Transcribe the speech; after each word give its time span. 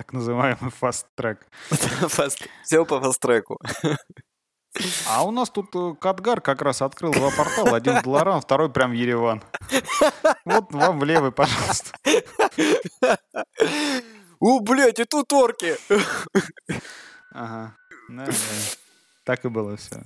Так 0.00 0.14
называемый 0.14 0.70
фаст-трек. 0.70 1.46
Фаст... 1.68 2.48
Все 2.62 2.86
по 2.86 3.02
фаст-треку. 3.02 3.58
А 5.06 5.26
у 5.26 5.30
нас 5.30 5.50
тут 5.50 5.76
э, 5.76 5.94
Катгар 6.00 6.40
как 6.40 6.62
раз 6.62 6.80
открыл 6.80 7.12
два 7.12 7.30
портала. 7.30 7.76
Один 7.76 7.98
в 7.98 8.02
Долоран, 8.02 8.40
второй 8.40 8.70
прям 8.70 8.92
в 8.92 8.94
Ереван. 8.94 9.42
Вот 10.46 10.72
вам 10.72 11.00
в 11.00 11.04
левый, 11.04 11.32
пожалуйста. 11.32 11.98
У, 14.40 14.60
блядь, 14.60 15.00
и 15.00 15.04
тут 15.04 15.30
орки! 15.34 15.76
Ага. 17.32 17.76
Да, 18.08 18.24
да. 18.24 18.32
Так 19.24 19.44
и 19.44 19.48
было 19.50 19.76
все. 19.76 20.02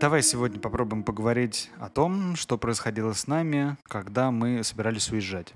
Давай 0.00 0.22
сегодня 0.22 0.60
попробуем 0.60 1.04
поговорить 1.04 1.70
о 1.78 1.88
том, 1.88 2.34
что 2.34 2.58
происходило 2.58 3.12
с 3.12 3.28
нами, 3.28 3.76
когда 3.84 4.32
мы 4.32 4.64
собирались 4.64 5.10
уезжать. 5.10 5.54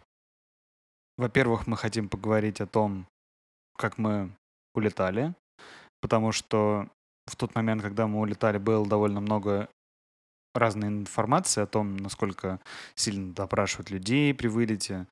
Во-первых, 1.16 1.66
мы 1.66 1.76
хотим 1.76 2.08
поговорить 2.08 2.60
о 2.60 2.66
том, 2.66 3.06
как 3.76 3.98
мы 3.98 4.30
улетали, 4.74 5.34
потому 6.00 6.30
что 6.30 6.88
в 7.26 7.34
тот 7.34 7.56
момент, 7.56 7.82
когда 7.82 8.06
мы 8.06 8.20
улетали, 8.20 8.58
было 8.58 8.86
довольно 8.86 9.20
много 9.20 9.68
разной 10.54 10.88
информации 10.88 11.62
о 11.62 11.66
том, 11.66 11.96
насколько 11.96 12.60
сильно 12.94 13.34
допрашивают 13.34 13.90
людей 13.90 14.32
при 14.34 14.46
вылете. 14.46 15.06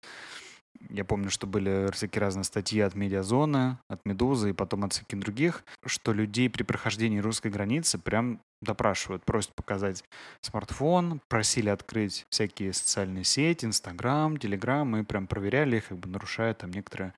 Я 0.91 1.05
помню, 1.05 1.31
что 1.31 1.47
были 1.47 1.91
всякие 1.93 2.21
разные 2.21 2.45
статьи 2.45 2.81
от 2.81 2.95
Медиазоны, 2.95 3.79
от 3.89 4.05
Медузы 4.05 4.51
и 4.51 4.53
потом 4.53 4.85
от 4.85 4.93
всяких 4.93 5.19
других, 5.19 5.65
что 5.85 6.13
людей 6.13 6.49
при 6.51 6.63
прохождении 6.63 7.19
русской 7.19 7.51
границы 7.51 7.99
прям 7.99 8.41
допрашивают, 8.63 9.25
просят 9.25 9.55
показать 9.55 10.05
смартфон, 10.41 11.21
просили 11.29 11.69
открыть 11.69 12.27
всякие 12.31 12.73
социальные 12.73 13.25
сети, 13.25 13.67
Инстаграм, 13.67 14.37
Телеграм, 14.37 14.97
и 14.97 15.05
прям 15.05 15.27
проверяли 15.27 15.77
их, 15.77 15.89
как 15.89 15.99
бы 15.99 16.09
нарушая 16.09 16.55
там 16.55 16.71
некоторые 16.71 17.15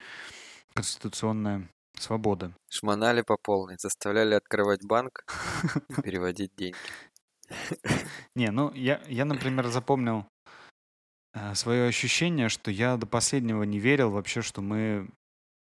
конституционные 0.75 1.69
свободы. 1.95 2.53
Шмонали 2.71 3.23
по 3.23 3.37
полной, 3.37 3.77
заставляли 3.79 4.35
открывать 4.35 4.85
банк, 4.85 5.25
переводить 6.03 6.53
деньги. 6.57 6.77
Не, 8.35 8.51
ну 8.51 8.73
я, 8.75 9.01
я 9.09 9.25
например, 9.25 9.69
запомнил 9.69 10.27
свое 11.55 11.89
ощущение, 11.89 12.49
что 12.49 12.71
я 12.71 12.97
до 12.97 13.07
последнего 13.07 13.63
не 13.63 13.79
верил 13.79 14.11
вообще, 14.11 14.43
что 14.43 14.61
мы 14.61 15.09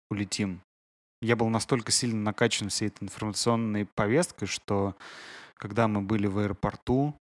улетим. 0.09 0.61
Я 1.21 1.35
был 1.35 1.49
настолько 1.49 1.91
сильно 1.91 2.21
накачан 2.21 2.69
всей 2.69 2.89
этой 2.89 3.05
информационной 3.05 3.85
повесткой, 3.85 4.45
что 4.45 4.95
когда 5.55 5.87
мы 5.87 6.01
были 6.01 6.27
в 6.27 6.39
аэропорту 6.39 7.15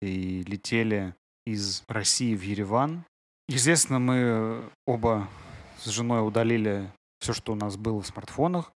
и 0.00 0.42
летели 0.46 1.14
из 1.46 1.82
России 1.88 2.36
в 2.36 2.42
Ереван, 2.42 3.04
естественно, 3.48 3.98
мы 3.98 4.70
оба 4.86 5.28
с 5.82 5.86
женой 5.86 6.26
удалили 6.26 6.92
все, 7.20 7.32
что 7.32 7.52
у 7.52 7.56
нас 7.56 7.76
было 7.76 8.00
в 8.00 8.06
смартфонах. 8.06 8.72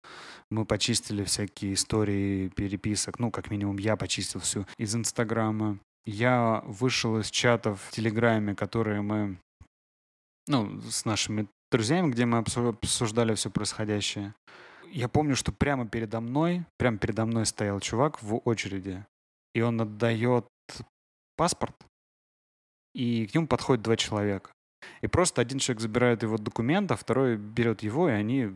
Мы 0.51 0.65
почистили 0.65 1.25
всякие 1.25 1.75
истории 1.75 2.49
переписок. 2.49 3.19
Ну, 3.19 3.31
как 3.31 3.51
минимум, 3.51 3.79
я 3.79 3.97
почистил 3.97 4.41
всю 4.41 4.67
из 4.79 4.95
Инстаграма. 4.95 5.79
Я 6.05 6.63
вышел 6.67 7.19
из 7.19 7.31
чатов 7.31 7.81
в 7.83 7.91
Телеграме, 7.93 8.55
которые 8.55 9.03
мы, 9.03 9.39
ну, 10.49 10.81
с 10.81 11.05
нашими 11.05 11.47
друзьями, 11.71 12.11
где 12.11 12.27
мы 12.27 12.39
обсуждали 12.39 13.35
все 13.35 13.51
происходящее. 13.51 14.35
Я 14.91 15.09
помню, 15.09 15.37
что 15.37 15.53
прямо 15.53 15.89
передо 15.89 16.21
мной, 16.21 16.65
прямо 16.77 16.99
передо 16.99 17.25
мной 17.25 17.47
стоял 17.47 17.81
чувак 17.81 18.23
в 18.23 18.43
очереди, 18.45 19.05
и 19.55 19.63
он 19.63 19.81
отдает 19.81 20.47
паспорт, 21.37 21.75
и 22.95 23.27
к 23.27 23.35
нему 23.35 23.47
подходят 23.47 23.85
два 23.85 23.97
человека. 23.97 24.51
И 25.01 25.07
просто 25.07 25.41
один 25.41 25.59
человек 25.59 25.81
забирает 25.81 26.23
его 26.23 26.37
документ, 26.37 26.91
а 26.91 26.97
второй 26.97 27.37
берет 27.37 27.83
его, 27.83 28.09
и 28.09 28.13
они 28.13 28.51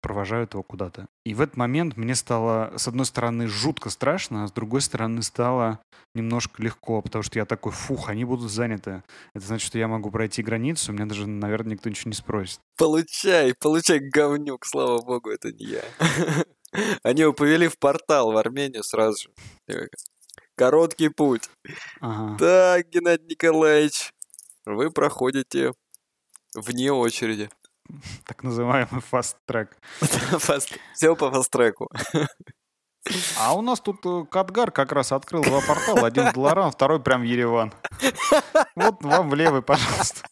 провожают 0.00 0.54
его 0.54 0.62
куда-то. 0.62 1.06
И 1.24 1.34
в 1.34 1.40
этот 1.40 1.56
момент 1.56 1.96
мне 1.96 2.14
стало, 2.14 2.72
с 2.76 2.88
одной 2.88 3.06
стороны, 3.06 3.46
жутко 3.46 3.90
страшно, 3.90 4.44
а 4.44 4.48
с 4.48 4.52
другой 4.52 4.80
стороны, 4.80 5.22
стало 5.22 5.80
немножко 6.14 6.62
легко, 6.62 7.02
потому 7.02 7.22
что 7.22 7.38
я 7.38 7.44
такой, 7.44 7.72
фух, 7.72 8.08
они 8.08 8.24
будут 8.24 8.50
заняты. 8.50 9.02
Это 9.34 9.46
значит, 9.46 9.66
что 9.66 9.78
я 9.78 9.88
могу 9.88 10.10
пройти 10.10 10.42
границу, 10.42 10.92
мне 10.92 11.06
даже, 11.06 11.26
наверное, 11.26 11.72
никто 11.72 11.88
ничего 11.88 12.10
не 12.10 12.16
спросит. 12.16 12.60
Получай, 12.76 13.54
получай, 13.54 14.00
говнюк, 14.00 14.66
слава 14.66 15.00
богу, 15.02 15.30
это 15.30 15.52
не 15.52 15.64
я. 15.66 15.84
Они 17.02 17.22
его 17.22 17.32
повели 17.32 17.68
в 17.68 17.78
портал 17.78 18.32
в 18.32 18.36
Армению 18.36 18.82
сразу 18.82 19.28
же. 19.68 19.88
Короткий 20.54 21.08
путь. 21.08 21.48
Ага. 22.00 22.36
Так, 22.38 22.90
Геннадий 22.90 23.26
Николаевич, 23.26 24.12
вы 24.66 24.90
проходите 24.90 25.72
вне 26.54 26.92
очереди. 26.92 27.50
Так 28.26 28.42
называемый 28.42 29.00
фаст-трек. 29.00 29.76
Фаст... 30.00 30.78
Все 30.94 31.16
по 31.16 31.30
фаст-треку. 31.30 31.88
А 33.38 33.54
у 33.54 33.62
нас 33.62 33.80
тут 33.80 34.04
э, 34.04 34.24
Катгар 34.30 34.70
как 34.70 34.92
раз 34.92 35.12
открыл 35.12 35.42
два 35.42 35.60
портала. 35.62 36.06
Один 36.06 36.28
в 36.28 36.34
Долоран, 36.34 36.70
второй 36.70 37.00
прям 37.00 37.22
в 37.22 37.24
Ереван. 37.24 37.72
Вот 38.76 39.02
вам 39.02 39.30
в 39.30 39.34
левый, 39.34 39.62
пожалуйста. 39.62 40.28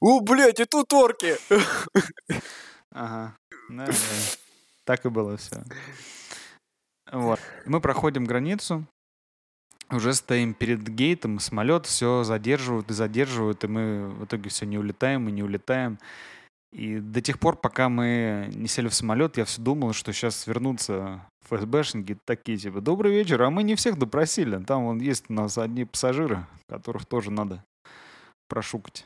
У, 0.00 0.20
блядь, 0.20 0.60
и 0.60 0.64
тут 0.64 0.92
орки! 0.92 1.36
Ага. 2.92 3.36
Да, 3.68 3.86
да. 3.86 3.92
Так 4.84 5.04
и 5.04 5.08
было 5.08 5.36
все. 5.36 5.62
Вот. 7.12 7.40
Мы 7.66 7.80
проходим 7.80 8.24
границу, 8.24 8.86
уже 9.90 10.14
стоим 10.14 10.54
перед 10.54 10.88
гейтом, 10.88 11.38
самолет 11.38 11.86
все 11.86 12.22
задерживают 12.22 12.90
и 12.90 12.94
задерживают, 12.94 13.64
и 13.64 13.68
мы 13.68 14.08
в 14.08 14.24
итоге 14.24 14.48
все 14.50 14.66
не 14.66 14.78
улетаем 14.78 15.28
и 15.28 15.32
не 15.32 15.42
улетаем. 15.42 15.98
И 16.72 16.98
до 17.00 17.20
тех 17.20 17.40
пор, 17.40 17.56
пока 17.56 17.88
мы 17.88 18.48
не 18.54 18.68
сели 18.68 18.88
в 18.88 18.94
самолет, 18.94 19.36
я 19.36 19.44
все 19.44 19.60
думал, 19.60 19.92
что 19.92 20.12
сейчас 20.12 20.46
вернутся 20.46 21.26
ФСБшники 21.46 22.16
такие, 22.24 22.58
типа, 22.58 22.80
добрый 22.80 23.12
вечер, 23.12 23.42
а 23.42 23.50
мы 23.50 23.64
не 23.64 23.74
всех 23.74 23.98
допросили. 23.98 24.62
Там 24.62 24.84
вон 24.84 25.00
есть 25.00 25.24
у 25.28 25.32
нас 25.32 25.58
одни 25.58 25.84
пассажиры, 25.84 26.46
которых 26.68 27.06
тоже 27.06 27.32
надо 27.32 27.64
прошукать. 28.48 29.04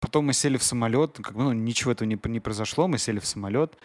Потом 0.00 0.26
мы 0.26 0.32
сели 0.32 0.56
в 0.56 0.62
самолет, 0.62 1.18
как 1.22 1.34
бы, 1.34 1.42
ну, 1.42 1.52
ничего 1.52 1.92
этого 1.92 2.08
не, 2.08 2.18
не 2.24 2.40
произошло, 2.40 2.88
мы 2.88 2.96
сели 2.96 3.18
в 3.18 3.26
самолет, 3.26 3.76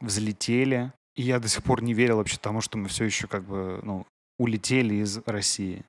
взлетели, 0.00 0.92
и 1.14 1.22
я 1.22 1.38
до 1.38 1.48
сих 1.48 1.62
пор 1.62 1.82
не 1.82 1.94
верил 1.94 2.16
вообще 2.16 2.36
тому, 2.38 2.60
что 2.60 2.78
мы 2.78 2.88
все 2.88 3.04
еще 3.04 3.28
как 3.28 3.44
бы, 3.44 3.80
ну, 3.82 4.06
улетели 4.42 4.96
из 4.96 5.18
России. 5.26 5.84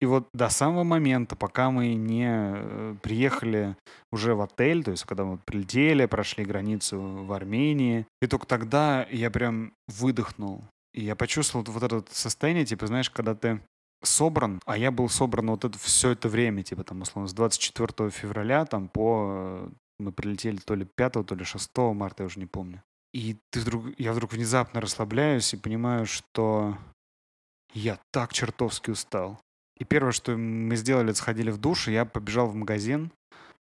И 0.00 0.06
вот 0.06 0.28
до 0.32 0.48
самого 0.48 0.82
момента, 0.82 1.36
пока 1.36 1.70
мы 1.70 1.94
не 1.94 2.26
э, 2.26 2.94
приехали 3.02 3.76
уже 4.10 4.34
в 4.34 4.40
отель, 4.40 4.82
то 4.82 4.92
есть 4.92 5.04
когда 5.04 5.24
мы 5.24 5.36
прилетели, 5.36 6.06
прошли 6.06 6.44
границу 6.44 6.98
в 6.98 7.32
Армении, 7.32 8.06
и 8.22 8.26
только 8.26 8.46
тогда 8.46 9.06
я 9.10 9.30
прям 9.30 9.72
выдохнул. 9.88 10.64
И 10.94 11.04
я 11.04 11.14
почувствовал 11.16 11.66
вот 11.68 11.82
это 11.82 12.02
состояние, 12.10 12.64
типа, 12.64 12.86
знаешь, 12.86 13.10
когда 13.10 13.34
ты 13.34 13.60
собран, 14.02 14.60
а 14.64 14.78
я 14.78 14.90
был 14.90 15.10
собран 15.10 15.50
вот 15.50 15.66
это 15.66 15.78
все 15.78 16.12
это 16.12 16.30
время, 16.30 16.62
типа, 16.62 16.82
там, 16.82 17.02
условно, 17.02 17.28
с 17.28 17.34
24 17.34 18.10
февраля, 18.10 18.64
там, 18.64 18.88
по... 18.88 19.26
Э, 19.28 19.68
мы 19.98 20.12
прилетели 20.12 20.56
то 20.56 20.74
ли 20.74 20.86
5, 20.96 21.26
то 21.26 21.34
ли 21.34 21.44
6 21.44 21.70
марта, 21.94 22.22
я 22.22 22.26
уже 22.26 22.40
не 22.40 22.46
помню. 22.46 22.82
И 23.12 23.36
ты 23.50 23.60
вдруг, 23.60 23.86
я 23.98 24.14
вдруг 24.14 24.32
внезапно 24.32 24.80
расслабляюсь 24.80 25.52
и 25.52 25.58
понимаю, 25.58 26.06
что 26.06 26.78
я 27.72 27.98
так 28.10 28.32
чертовски 28.32 28.90
устал. 28.90 29.40
И 29.78 29.84
первое, 29.84 30.12
что 30.12 30.36
мы 30.36 30.76
сделали, 30.76 31.12
сходили 31.12 31.50
в 31.50 31.58
душ, 31.58 31.88
и 31.88 31.92
я 31.92 32.04
побежал 32.04 32.48
в 32.48 32.54
магазин. 32.54 33.12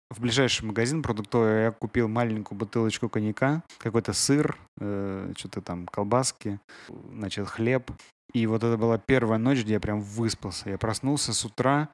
В 0.10 0.22
ближайший 0.22 0.64
магазин 0.66 1.02
продуктовый 1.02 1.64
я 1.64 1.72
купил 1.72 2.08
маленькую 2.08 2.58
бутылочку 2.58 3.10
коньяка, 3.10 3.64
какой-то 3.80 4.14
сыр, 4.14 4.58
э, 4.80 5.34
что-то 5.36 5.62
там, 5.62 5.88
колбаски, 5.88 6.60
значит, 6.88 7.48
хлеб. 7.48 7.92
И 8.34 8.46
вот 8.48 8.64
это 8.64 8.78
была 8.78 8.98
первая 8.98 9.40
ночь, 9.40 9.62
где 9.64 9.74
я 9.74 9.80
прям 9.80 10.02
выспался. 10.02 10.70
Я 10.70 10.78
проснулся 10.78 11.34
с 11.34 11.44
утра, 11.44 11.90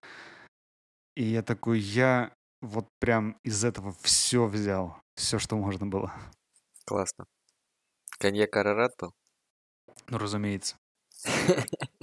и 1.15 1.23
я 1.23 1.41
такой, 1.41 1.79
я 1.79 2.31
вот 2.61 2.85
прям 2.99 3.37
из 3.43 3.63
этого 3.63 3.95
все 4.01 4.45
взял. 4.45 4.97
Все, 5.15 5.39
что 5.39 5.55
можно 5.55 5.87
было. 5.87 6.13
Классно. 6.85 7.25
Коньяк 8.19 8.55
Арарат 8.55 8.91
был? 8.99 9.13
Ну, 10.09 10.17
разумеется. 10.17 10.77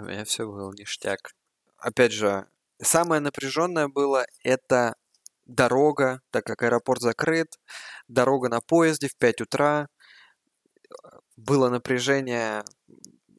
У 0.00 0.04
меня 0.04 0.24
все 0.24 0.46
было 0.46 0.72
ништяк. 0.72 1.34
Опять 1.76 2.12
же, 2.12 2.46
самое 2.80 3.20
напряженное 3.20 3.88
было 3.88 4.24
это 4.42 4.94
дорога, 5.44 6.22
так 6.30 6.44
как 6.44 6.62
аэропорт 6.62 7.02
закрыт, 7.02 7.58
дорога 8.08 8.48
на 8.48 8.62
поезде 8.62 9.08
в 9.08 9.16
5 9.18 9.42
утра. 9.42 9.88
Было 11.36 11.68
напряжение 11.68 12.64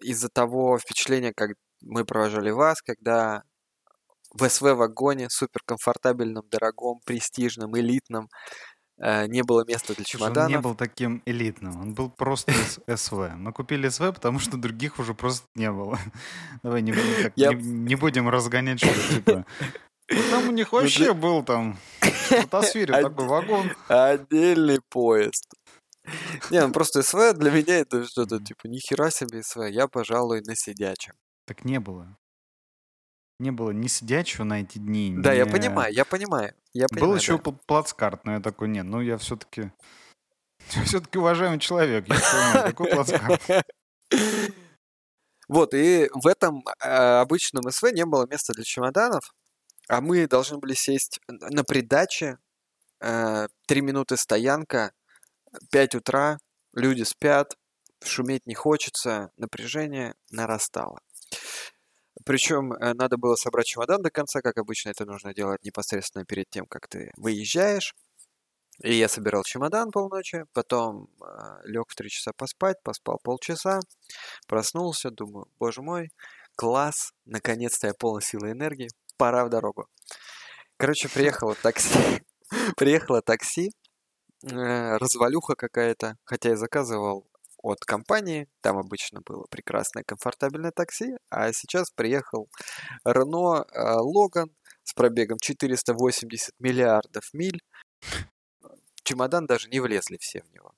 из-за 0.02 0.30
того 0.30 0.78
впечатления, 0.78 1.34
как 1.34 1.52
мы 1.82 2.06
провожали 2.06 2.52
вас, 2.52 2.84
когда 2.84 3.44
в 4.30 4.48
СВ-вагоне, 4.48 5.32
суперкомфортабельном, 5.32 6.48
дорогом, 6.48 7.00
престижном, 7.06 7.76
элитном. 7.76 8.30
Э, 9.02 9.26
не 9.26 9.42
было 9.42 9.66
места 9.68 9.96
для 9.96 10.06
чемоданов. 10.06 10.46
Он 10.46 10.52
не 10.52 10.60
был 10.60 10.76
таким 10.76 11.24
элитным, 11.26 11.82
он 11.82 11.94
был 11.94 12.10
просто 12.10 12.54
СВ. 12.96 13.36
Мы 13.36 13.52
купили 13.52 13.90
СВ, 13.90 14.14
потому 14.14 14.38
что 14.40 14.58
других 14.58 15.00
уже 15.00 15.16
просто 15.16 15.48
не 15.56 15.72
было. 15.72 15.98
Давай 16.64 16.84
не, 16.84 16.94
так, 16.94 17.34
Я... 17.36 17.54
не, 17.54 17.64
не 17.64 17.96
будем 17.96 18.30
разгонять, 18.30 18.80
что 18.80 19.14
типа... 19.14 19.46
Там 20.30 20.50
у 20.50 20.52
них 20.52 20.72
ну, 20.72 20.80
вообще 20.80 21.14
был 21.14 21.42
там 21.42 21.78
в 22.02 22.26
стратосфере 22.26 22.94
такой 22.94 23.28
вагон. 23.28 23.72
Отдельный 23.88 24.82
поезд. 24.90 25.46
Не, 26.50 26.66
ну 26.68 26.74
просто 26.74 27.02
СВ 27.02 27.34
для 27.34 27.50
меня 27.50 27.80
это 27.80 28.06
что-то 28.06 28.40
типа, 28.40 28.68
нихера 28.68 29.10
себе 29.10 29.42
СВ, 29.42 29.70
я, 29.70 29.88
пожалуй, 29.88 30.42
на 30.42 30.56
сидячем. 30.56 31.14
Так 31.48 31.64
не 31.64 31.80
было. 31.80 32.18
Не 33.42 33.50
было 33.50 33.72
ни 33.72 33.88
сидячего 33.88 34.44
на 34.44 34.62
эти 34.62 34.78
дни. 34.78 35.16
Да, 35.18 35.34
ни... 35.34 35.38
я 35.38 35.48
понимаю, 35.48 35.92
я 35.92 36.06
понимаю. 36.06 36.54
Я 36.74 36.88
понимаю 36.88 37.10
Был 37.10 37.18
еще 37.18 37.40
да. 37.40 37.52
плацкарт, 37.66 38.24
но 38.24 38.34
я 38.34 38.40
такой, 38.40 38.68
нет, 38.68 38.86
ну 38.86 39.02
я 39.02 39.18
все-таки... 39.18 39.72
Все-таки 40.86 41.18
уважаемый 41.18 41.58
человек, 41.58 42.08
я 42.08 42.16
понимаю, 42.16 42.70
какой 42.70 42.92
плацкарт. 42.92 43.42
Вот, 45.48 45.74
и 45.74 46.10
в 46.14 46.28
этом 46.28 46.64
э, 46.82 46.88
обычном 46.88 47.70
СВ 47.70 47.92
не 47.92 48.06
было 48.06 48.26
места 48.26 48.54
для 48.54 48.64
чемоданов, 48.64 49.34
а 49.90 50.00
мы 50.00 50.26
должны 50.26 50.60
были 50.60 50.74
сесть 50.74 51.20
на 51.28 51.66
придаче, 51.66 52.38
э, 53.02 53.48
три 53.68 53.82
минуты 53.82 54.16
стоянка, 54.16 54.94
5 55.72 55.96
утра, 55.96 56.38
люди 56.74 57.04
спят, 57.04 57.58
шуметь 58.02 58.46
не 58.46 58.56
хочется, 58.56 59.32
напряжение 59.36 60.16
нарастало. 60.30 61.02
Причем 62.26 62.74
э, 62.74 62.94
надо 62.94 63.18
было 63.18 63.36
собрать 63.36 63.68
чемодан 63.68 64.02
до 64.02 64.10
конца, 64.10 64.42
как 64.42 64.58
обычно 64.58 64.90
это 64.90 65.06
нужно 65.06 65.34
делать 65.34 65.64
непосредственно 65.64 66.26
перед 66.26 66.50
тем, 66.50 66.66
как 66.66 66.88
ты 66.88 67.12
выезжаешь. 67.18 67.96
И 68.84 68.96
я 68.96 69.08
собирал 69.08 69.44
чемодан 69.44 69.92
полночи, 69.92 70.46
потом 70.54 71.08
э, 71.22 71.62
лег 71.66 71.86
в 71.90 71.96
три 71.96 72.10
часа 72.10 72.32
поспать, 72.36 72.82
поспал 72.84 73.20
полчаса, 73.24 73.80
проснулся, 74.48 75.12
думаю, 75.12 75.48
боже 75.60 75.82
мой, 75.82 76.10
класс, 76.56 77.14
наконец-то 77.26 77.88
я 77.88 77.94
полна 77.94 78.22
силы 78.22 78.50
и 78.50 78.52
энергии, 78.54 78.90
пора 79.18 79.46
в 79.46 79.50
дорогу. 79.50 79.88
Короче, 80.78 81.10
приехало 81.10 81.56
такси, 81.56 82.24
приехало 82.78 83.22
такси, 83.22 83.72
э, 84.44 84.98
развалюха 84.98 85.56
какая-то, 85.56 86.18
хотя 86.24 86.50
я 86.50 86.58
заказывал 86.58 87.28
от 87.64 87.80
компании, 87.86 88.48
там 88.62 88.78
обычно 88.78 89.22
было 89.22 89.46
прекрасное 89.50 90.04
комфортабельное 90.04 90.72
такси, 90.72 91.16
а 91.30 91.52
сейчас 91.54 91.92
приехал 91.92 92.50
Renault 93.08 93.66
э, 93.72 93.98
Logan 94.00 94.52
с 94.84 94.94
пробегом 94.94 95.38
480 95.40 96.54
миллиардов 96.60 97.24
миль. 97.34 97.62
Чемодан 99.04 99.46
даже 99.46 99.70
не 99.70 99.80
влезли 99.80 100.18
все 100.20 100.42
в 100.42 100.52
него. 100.52 100.74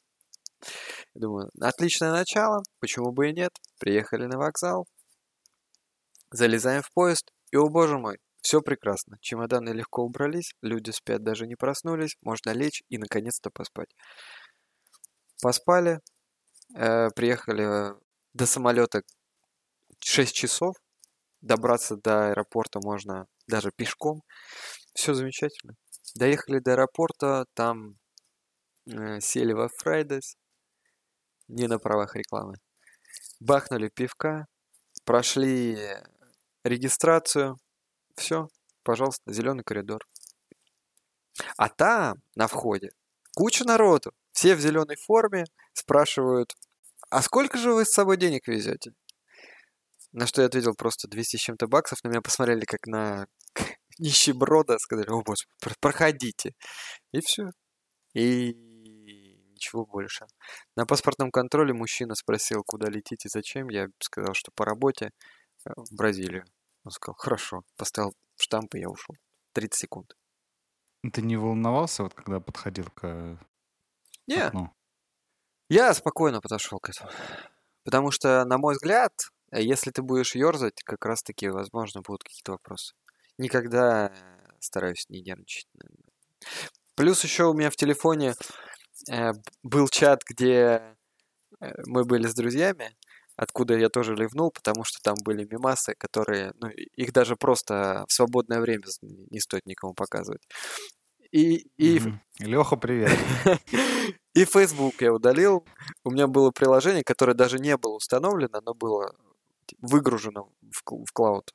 Думаю, 1.14 1.52
отличное 1.60 2.12
начало, 2.12 2.64
почему 2.80 3.12
бы 3.12 3.30
и 3.30 3.34
нет. 3.34 3.52
Приехали 3.80 4.26
на 4.26 4.38
вокзал, 4.38 4.88
залезаем 6.32 6.82
в 6.82 6.92
поезд, 6.92 7.32
и, 7.52 7.58
о 7.58 7.70
боже 7.70 7.98
мой, 7.98 8.20
все 8.42 8.62
прекрасно. 8.62 9.18
Чемоданы 9.22 9.70
легко 9.70 10.04
убрались, 10.04 10.54
люди 10.62 10.92
спят, 10.92 11.24
даже 11.24 11.48
не 11.48 11.56
проснулись, 11.56 12.18
можно 12.22 12.52
лечь 12.52 12.84
и 12.90 12.98
наконец-то 12.98 13.50
поспать. 13.50 13.90
Поспали, 15.42 16.00
э, 16.76 17.10
приехали 17.16 17.96
до 18.34 18.46
самолета 18.46 19.04
6 20.00 20.36
часов, 20.36 20.76
добраться 21.42 21.98
до 21.98 22.30
аэропорта 22.30 22.80
можно 22.82 23.28
даже 23.48 23.72
пешком. 23.72 24.24
Все 24.94 25.14
замечательно. 25.14 25.76
Доехали 26.16 26.60
до 26.60 26.74
аэропорта, 26.74 27.46
там 27.54 27.98
э, 28.86 29.20
сели 29.20 29.54
во 29.54 29.70
Фрайдес, 29.70 30.38
не 31.48 31.68
на 31.68 31.80
правах 31.80 32.16
рекламы. 32.16 32.56
Бахнули 33.40 33.90
пивка, 33.90 34.48
прошли 35.06 35.78
регистрацию, 36.64 37.58
все, 38.16 38.48
пожалуйста, 38.84 39.34
зеленый 39.34 39.64
коридор. 39.64 40.06
А 41.58 41.70
там, 41.70 42.22
на 42.36 42.48
входе, 42.48 42.92
куча 43.36 43.66
народу. 43.66 44.14
Все 44.44 44.56
в 44.56 44.60
зеленой 44.60 44.98
форме 44.98 45.46
спрашивают, 45.72 46.54
а 47.10 47.22
сколько 47.22 47.58
же 47.58 47.72
вы 47.72 47.86
с 47.86 47.94
собой 47.94 48.18
денег 48.18 48.46
везете? 48.50 48.92
На 50.12 50.28
что 50.28 50.42
я 50.42 50.48
ответил 50.48 50.74
просто 50.76 51.08
200 51.08 51.38
с 51.38 51.40
чем-то 51.40 51.68
баксов. 51.68 52.04
На 52.04 52.10
меня 52.10 52.20
посмотрели 52.20 52.66
как 52.66 52.86
на 52.86 53.28
нищеброда. 54.00 54.80
Сказали, 54.80 55.08
о 55.08 55.22
боже, 55.22 55.46
проходите. 55.80 56.56
И 57.14 57.22
все. 57.22 57.52
И 58.14 58.54
ничего 59.54 59.86
больше. 59.86 60.26
На 60.76 60.86
паспортном 60.86 61.32
контроле 61.32 61.74
мужчина 61.74 62.14
спросил, 62.14 62.64
куда 62.66 62.90
летите, 62.90 63.30
зачем. 63.30 63.70
Я 63.70 63.88
сказал, 64.02 64.34
что 64.34 64.52
по 64.54 64.66
работе 64.66 65.12
э, 65.66 65.70
в 65.74 65.96
Бразилию. 65.96 66.44
Он 66.84 66.92
сказал, 66.92 67.16
хорошо. 67.18 67.64
Поставил 67.78 68.14
штамп, 68.36 68.76
и 68.76 68.82
я 68.82 68.90
ушел. 68.90 69.16
30 69.54 69.74
секунд. 69.74 70.18
Ты 71.14 71.22
не 71.22 71.38
волновался, 71.38 72.04
вот 72.04 72.14
когда 72.14 72.42
подходил 72.42 72.90
к 72.94 73.40
не. 74.28 74.42
окну? 74.42 74.74
Я 75.70 75.94
спокойно 75.94 76.42
подошел 76.42 76.80
к 76.80 76.90
этому. 76.90 77.10
Потому 77.84 78.12
что, 78.12 78.46
на 78.46 78.58
мой 78.58 78.76
взгляд, 78.76 79.14
если 79.52 79.92
ты 79.92 80.02
будешь 80.02 80.36
ерзать, 80.36 80.82
как 80.84 81.06
раз-таки, 81.06 81.50
возможно, 81.50 82.02
будут 82.02 82.24
какие-то 82.24 82.54
вопросы. 82.54 82.94
Никогда 83.38 84.12
стараюсь 84.60 85.10
не 85.10 85.22
нервничать. 85.22 85.68
Плюс 86.96 87.24
еще 87.24 87.46
у 87.46 87.54
меня 87.54 87.70
в 87.70 87.76
телефоне 87.76 88.36
э, 89.12 89.32
был 89.64 89.88
чат, 89.88 90.22
где 90.30 90.96
э, 91.60 91.72
мы 91.86 92.06
были 92.06 92.28
с 92.28 92.36
друзьями, 92.36 92.96
откуда 93.36 93.76
я 93.76 93.90
тоже 93.90 94.16
ливнул, 94.16 94.52
потому 94.52 94.84
что 94.84 95.00
там 95.02 95.16
были 95.24 95.48
мимасы, 95.50 95.96
которые, 95.98 96.54
ну, 96.60 96.70
их 96.70 97.12
даже 97.12 97.36
просто 97.36 98.06
в 98.08 98.14
свободное 98.14 98.62
время 98.62 98.84
не 99.02 99.40
стоит 99.40 99.66
никому 99.66 99.94
показывать. 99.94 100.42
И, 101.34 101.68
и... 101.78 101.98
Mm-hmm. 101.98 102.20
Леха, 102.42 102.76
привет. 102.76 103.12
и 104.36 104.46
Facebook 104.46 105.02
я 105.02 105.12
удалил. 105.12 105.66
У 106.04 106.12
меня 106.12 106.28
было 106.28 106.52
приложение, 106.52 107.04
которое 107.04 107.34
даже 107.34 107.58
не 107.58 107.76
было 107.76 107.96
установлено, 107.96 108.62
но 108.62 108.76
было 108.76 109.16
выгружено 109.80 110.52
в, 110.62 110.84
в 110.86 111.12
клауд. 111.12 111.52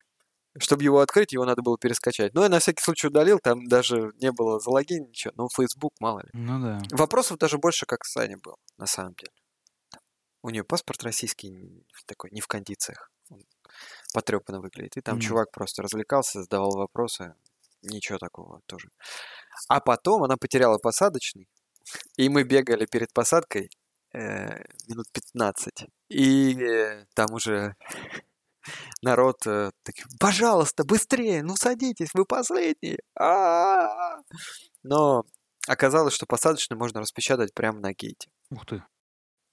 Чтобы 0.57 0.83
его 0.83 0.99
открыть, 0.99 1.31
его 1.31 1.45
надо 1.45 1.61
было 1.61 1.77
перескачать. 1.77 2.33
Но 2.33 2.43
я 2.43 2.49
на 2.49 2.59
всякий 2.59 2.83
случай 2.83 3.07
удалил, 3.07 3.39
там 3.39 3.67
даже 3.67 4.11
не 4.19 4.33
было 4.33 4.59
залогин, 4.59 5.07
ничего. 5.07 5.33
Но 5.37 5.47
Facebook, 5.47 5.93
мало 6.01 6.19
ли. 6.23 6.29
Ну 6.33 6.61
да. 6.61 6.81
Вопросов 6.91 7.37
даже 7.37 7.57
больше, 7.57 7.85
как 7.85 8.03
с 8.03 8.11
Саней 8.11 8.35
был, 8.35 8.57
на 8.77 8.85
самом 8.85 9.13
деле. 9.13 9.31
У 10.43 10.49
нее 10.49 10.65
паспорт 10.65 11.03
российский 11.03 11.85
такой, 12.05 12.31
не 12.31 12.41
в 12.41 12.47
кондициях. 12.47 13.11
Он 13.29 13.45
потрепанно 14.13 14.59
выглядит. 14.59 14.97
И 14.97 15.01
там 15.01 15.19
mm. 15.19 15.21
чувак 15.21 15.51
просто 15.53 15.83
развлекался, 15.83 16.41
задавал 16.41 16.71
вопросы. 16.71 17.35
Ничего 17.81 18.17
такого 18.17 18.61
тоже. 18.65 18.89
А 19.67 19.79
потом 19.79 20.23
она 20.23 20.37
потеряла 20.37 20.77
посадочный. 20.77 21.47
И 22.17 22.29
мы 22.29 22.43
бегали 22.43 22.85
перед 22.85 23.11
посадкой 23.13 23.69
э, 24.13 24.63
минут 24.87 25.07
15. 25.11 25.87
И 26.09 26.61
э, 26.61 27.05
там 27.15 27.33
уже 27.33 27.75
народ 29.01 29.45
э, 29.47 29.71
такой, 29.83 30.03
пожалуйста, 30.19 30.83
быстрее, 30.83 31.43
ну 31.43 31.55
садитесь, 31.55 32.09
вы 32.13 32.25
последние. 32.25 32.99
А-а-а! 33.15 34.21
Но 34.83 35.23
оказалось, 35.67 36.13
что 36.13 36.25
посадочный 36.25 36.77
можно 36.77 36.99
распечатать 36.99 37.53
прямо 37.53 37.79
на 37.79 37.93
гейте. 37.93 38.29
Ух 38.51 38.65
ты. 38.65 38.83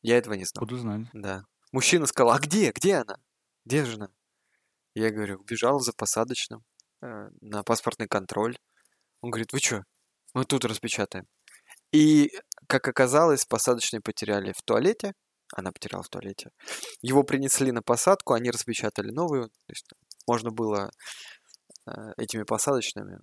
Я 0.02 0.18
этого 0.18 0.34
не 0.34 0.44
знал. 0.44 0.62
Буду 0.62 0.78
знать. 0.78 1.06
Да. 1.12 1.44
Мужчина 1.72 2.06
сказал, 2.06 2.32
а 2.32 2.38
где? 2.38 2.72
Где 2.72 2.96
она? 2.96 3.16
Где 3.64 3.84
жена? 3.84 4.08
Я 4.94 5.10
говорю, 5.10 5.38
убежала 5.38 5.80
за 5.80 5.92
посадочным 5.92 6.64
на 7.00 7.62
паспортный 7.62 8.08
контроль. 8.08 8.56
Он 9.20 9.30
говорит, 9.30 9.52
вы 9.52 9.58
что? 9.58 9.84
Мы 10.34 10.44
тут 10.44 10.64
распечатаем. 10.64 11.24
И, 11.92 12.30
как 12.68 12.88
оказалось, 12.88 13.44
посадочный 13.44 14.00
потеряли 14.00 14.52
в 14.52 14.62
туалете. 14.62 15.12
Она 15.54 15.70
потеряла 15.72 16.02
в 16.02 16.08
туалете. 16.08 16.50
Его 17.02 17.22
принесли 17.22 17.72
на 17.72 17.80
посадку, 17.82 18.34
они 18.34 18.50
распечатали 18.50 19.10
новую. 19.10 19.48
То 19.48 19.72
есть 19.72 19.88
можно 20.26 20.50
было 20.50 20.90
э, 21.86 21.92
этими 22.16 22.42
посадочными 22.42 23.20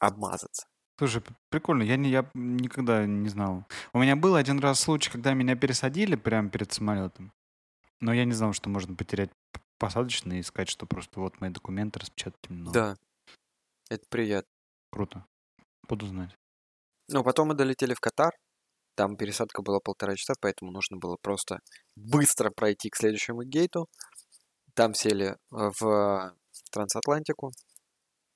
обмазаться. 0.00 0.66
Слушай, 0.98 1.22
прикольно, 1.50 1.82
я, 1.82 1.96
не, 1.96 2.10
я 2.10 2.28
никогда 2.34 3.06
не 3.06 3.28
знал. 3.28 3.66
У 3.92 4.00
меня 4.00 4.16
был 4.16 4.34
один 4.34 4.58
раз 4.58 4.80
случай, 4.80 5.10
когда 5.10 5.34
меня 5.34 5.54
пересадили 5.54 6.16
прямо 6.16 6.48
перед 6.50 6.72
самолетом. 6.72 7.32
Но 8.00 8.12
я 8.12 8.24
не 8.24 8.32
знал, 8.32 8.52
что 8.52 8.68
можно 8.68 8.94
потерять 8.94 9.30
посадочный 9.78 10.38
и 10.40 10.42
сказать, 10.42 10.68
что 10.68 10.86
просто 10.86 11.20
вот 11.20 11.40
мои 11.40 11.50
документы 11.50 12.00
распечатать 12.00 12.40
именно. 12.48 12.72
Да, 12.72 12.96
это 13.88 14.04
приятно. 14.08 14.50
Круто. 14.90 15.26
Буду 15.88 16.06
знать. 16.06 16.36
Ну, 17.08 17.22
потом 17.22 17.48
мы 17.48 17.54
долетели 17.54 17.94
в 17.94 18.00
Катар. 18.00 18.32
Там 18.94 19.16
пересадка 19.16 19.62
была 19.62 19.80
полтора 19.80 20.16
часа, 20.16 20.34
поэтому 20.40 20.70
нужно 20.72 20.96
было 20.96 21.16
просто 21.20 21.60
быстро 21.96 22.50
пройти 22.50 22.90
к 22.90 22.96
следующему 22.96 23.42
гейту. 23.42 23.88
Там 24.74 24.94
сели 24.94 25.36
в 25.50 26.34
трансатлантику. 26.70 27.52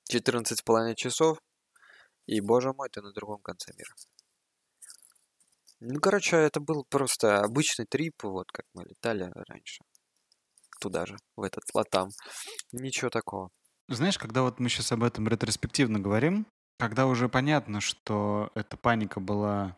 14 0.09 0.57
с 0.59 0.61
половиной 0.61 0.95
часов, 0.95 1.37
и, 2.25 2.41
боже 2.41 2.73
мой, 2.73 2.89
ты 2.89 3.01
на 3.01 3.13
другом 3.13 3.41
конце 3.41 3.71
мира. 3.77 3.95
Ну, 5.79 6.01
короче, 6.01 6.35
это 6.35 6.59
был 6.59 6.83
просто 6.83 7.39
обычный 7.39 7.85
трип, 7.85 8.23
вот 8.23 8.51
как 8.51 8.65
мы 8.73 8.83
летали 8.83 9.31
раньше. 9.47 9.81
Туда 10.81 11.05
же, 11.05 11.15
в 11.37 11.43
этот 11.43 11.63
латам. 11.75 12.09
Ничего 12.71 13.11
такого. 13.11 13.51
Знаешь, 13.87 14.17
когда 14.17 14.41
вот 14.41 14.59
мы 14.59 14.67
сейчас 14.67 14.91
об 14.91 15.03
этом 15.03 15.27
ретроспективно 15.27 15.99
говорим, 15.99 16.47
когда 16.79 17.05
уже 17.05 17.29
понятно, 17.29 17.81
что 17.81 18.49
эта 18.55 18.77
паника 18.77 19.19
была, 19.19 19.77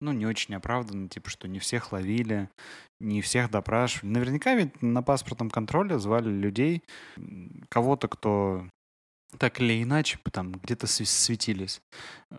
ну, 0.00 0.12
не 0.12 0.24
очень 0.24 0.54
оправдана, 0.54 1.08
типа, 1.08 1.30
что 1.30 1.48
не 1.48 1.58
всех 1.58 1.90
ловили, 1.90 2.48
не 3.00 3.22
всех 3.22 3.50
допрашивали. 3.50 4.12
Наверняка 4.12 4.54
ведь 4.54 4.80
на 4.82 5.02
паспортном 5.02 5.50
контроле 5.50 5.98
звали 5.98 6.30
людей, 6.30 6.84
кого-то, 7.68 8.06
кто 8.06 8.68
так 9.36 9.60
или 9.60 9.82
иначе 9.82 10.20
там 10.30 10.52
где-то 10.52 10.86
светились. 10.86 11.80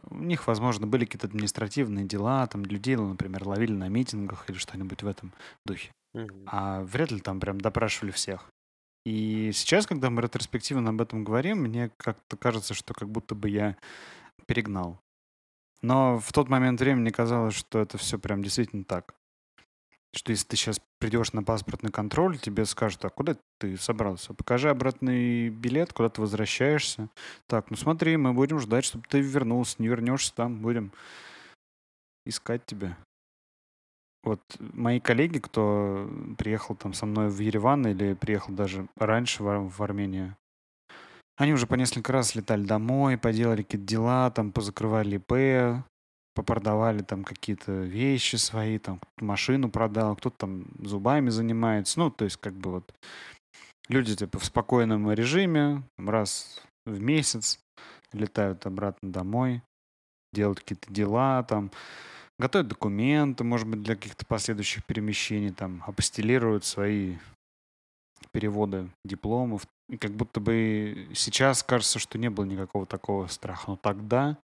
У 0.03 0.19
них, 0.19 0.47
возможно, 0.47 0.87
были 0.87 1.03
какие-то 1.03 1.27
административные 1.27 2.05
дела, 2.05 2.47
там 2.47 2.63
людей, 2.63 2.95
ну, 2.95 3.09
например, 3.09 3.45
ловили 3.45 3.73
на 3.73 3.89
митингах 3.89 4.49
или 4.49 4.57
что-нибудь 4.57 5.03
в 5.03 5.07
этом 5.07 5.33
духе. 5.65 5.91
А 6.47 6.81
вряд 6.83 7.11
ли 7.11 7.19
там 7.19 7.39
прям 7.39 7.59
допрашивали 7.59 8.11
всех. 8.11 8.49
И 9.05 9.51
сейчас, 9.53 9.85
когда 9.85 10.09
мы 10.09 10.21
ретроспективно 10.21 10.89
об 10.89 11.01
этом 11.01 11.23
говорим, 11.23 11.59
мне 11.59 11.91
как-то 11.97 12.37
кажется, 12.37 12.73
что 12.73 12.93
как 12.93 13.09
будто 13.09 13.35
бы 13.35 13.49
я 13.49 13.77
перегнал. 14.47 14.99
Но 15.81 16.19
в 16.19 16.33
тот 16.33 16.49
момент 16.49 16.79
времени 16.79 17.09
казалось, 17.09 17.53
что 17.53 17.79
это 17.79 17.97
все 17.97 18.17
прям 18.17 18.41
действительно 18.41 18.83
так 18.83 19.13
что 20.17 20.31
если 20.31 20.47
ты 20.47 20.55
сейчас 20.55 20.81
придешь 20.99 21.33
на 21.33 21.43
паспортный 21.43 21.91
контроль, 21.91 22.37
тебе 22.37 22.65
скажут, 22.65 23.03
а 23.05 23.09
куда 23.09 23.35
ты 23.59 23.77
собрался? 23.77 24.33
Покажи 24.33 24.69
обратный 24.69 25.49
билет, 25.49 25.93
куда 25.93 26.09
ты 26.09 26.21
возвращаешься. 26.21 27.09
Так, 27.47 27.69
ну 27.69 27.77
смотри, 27.77 28.17
мы 28.17 28.33
будем 28.33 28.59
ждать, 28.59 28.85
чтобы 28.85 29.05
ты 29.09 29.19
вернулся. 29.19 29.75
Не 29.79 29.87
вернешься 29.87 30.33
там, 30.33 30.61
будем 30.61 30.91
искать 32.25 32.65
тебя. 32.65 32.97
Вот 34.25 34.41
мои 34.59 34.99
коллеги, 34.99 35.37
кто 35.37 36.09
приехал 36.37 36.75
там 36.75 36.93
со 36.93 37.05
мной 37.05 37.29
в 37.29 37.39
Ереван 37.39 37.85
или 37.85 38.15
приехал 38.15 38.53
даже 38.53 38.87
раньше 38.97 39.43
в, 39.43 39.69
в 39.69 39.83
Армению, 39.83 40.35
они 41.37 41.53
уже 41.53 41.67
по 41.67 41.75
несколько 41.75 42.11
раз 42.11 42.33
летали 42.33 42.63
домой, 42.63 43.17
поделали 43.17 43.61
какие-то 43.61 43.87
дела, 43.87 44.31
там 44.31 44.51
позакрывали 44.51 45.17
ИП, 45.17 45.85
попродавали 46.33 47.03
там 47.03 47.23
какие-то 47.23 47.71
вещи 47.71 48.37
свои, 48.37 48.79
там 48.79 48.99
машину 49.19 49.69
продал, 49.69 50.15
кто-то 50.15 50.37
там 50.37 50.65
зубами 50.79 51.29
занимается. 51.29 51.99
Ну, 51.99 52.09
то 52.09 52.25
есть 52.25 52.37
как 52.37 52.53
бы 52.53 52.71
вот 52.71 52.93
люди 53.89 54.15
типа 54.15 54.39
в 54.39 54.45
спокойном 54.45 55.11
режиме 55.11 55.83
раз 55.97 56.63
в 56.85 56.99
месяц 56.99 57.59
летают 58.11 58.65
обратно 58.65 59.11
домой, 59.11 59.61
делают 60.33 60.61
какие-то 60.61 60.91
дела, 60.91 61.43
там 61.43 61.69
готовят 62.39 62.67
документы, 62.67 63.43
может 63.43 63.67
быть, 63.67 63.81
для 63.83 63.95
каких-то 63.95 64.25
последующих 64.25 64.85
перемещений, 64.85 65.51
там 65.51 65.83
апостелируют 65.85 66.65
свои 66.65 67.17
переводы 68.31 68.89
дипломов. 69.03 69.65
И 69.89 69.97
как 69.97 70.11
будто 70.11 70.39
бы 70.39 71.09
сейчас 71.13 71.63
кажется, 71.63 71.99
что 71.99 72.17
не 72.17 72.29
было 72.29 72.45
никакого 72.45 72.85
такого 72.85 73.27
страха. 73.27 73.71
Но 73.71 73.77
тогда 73.77 74.37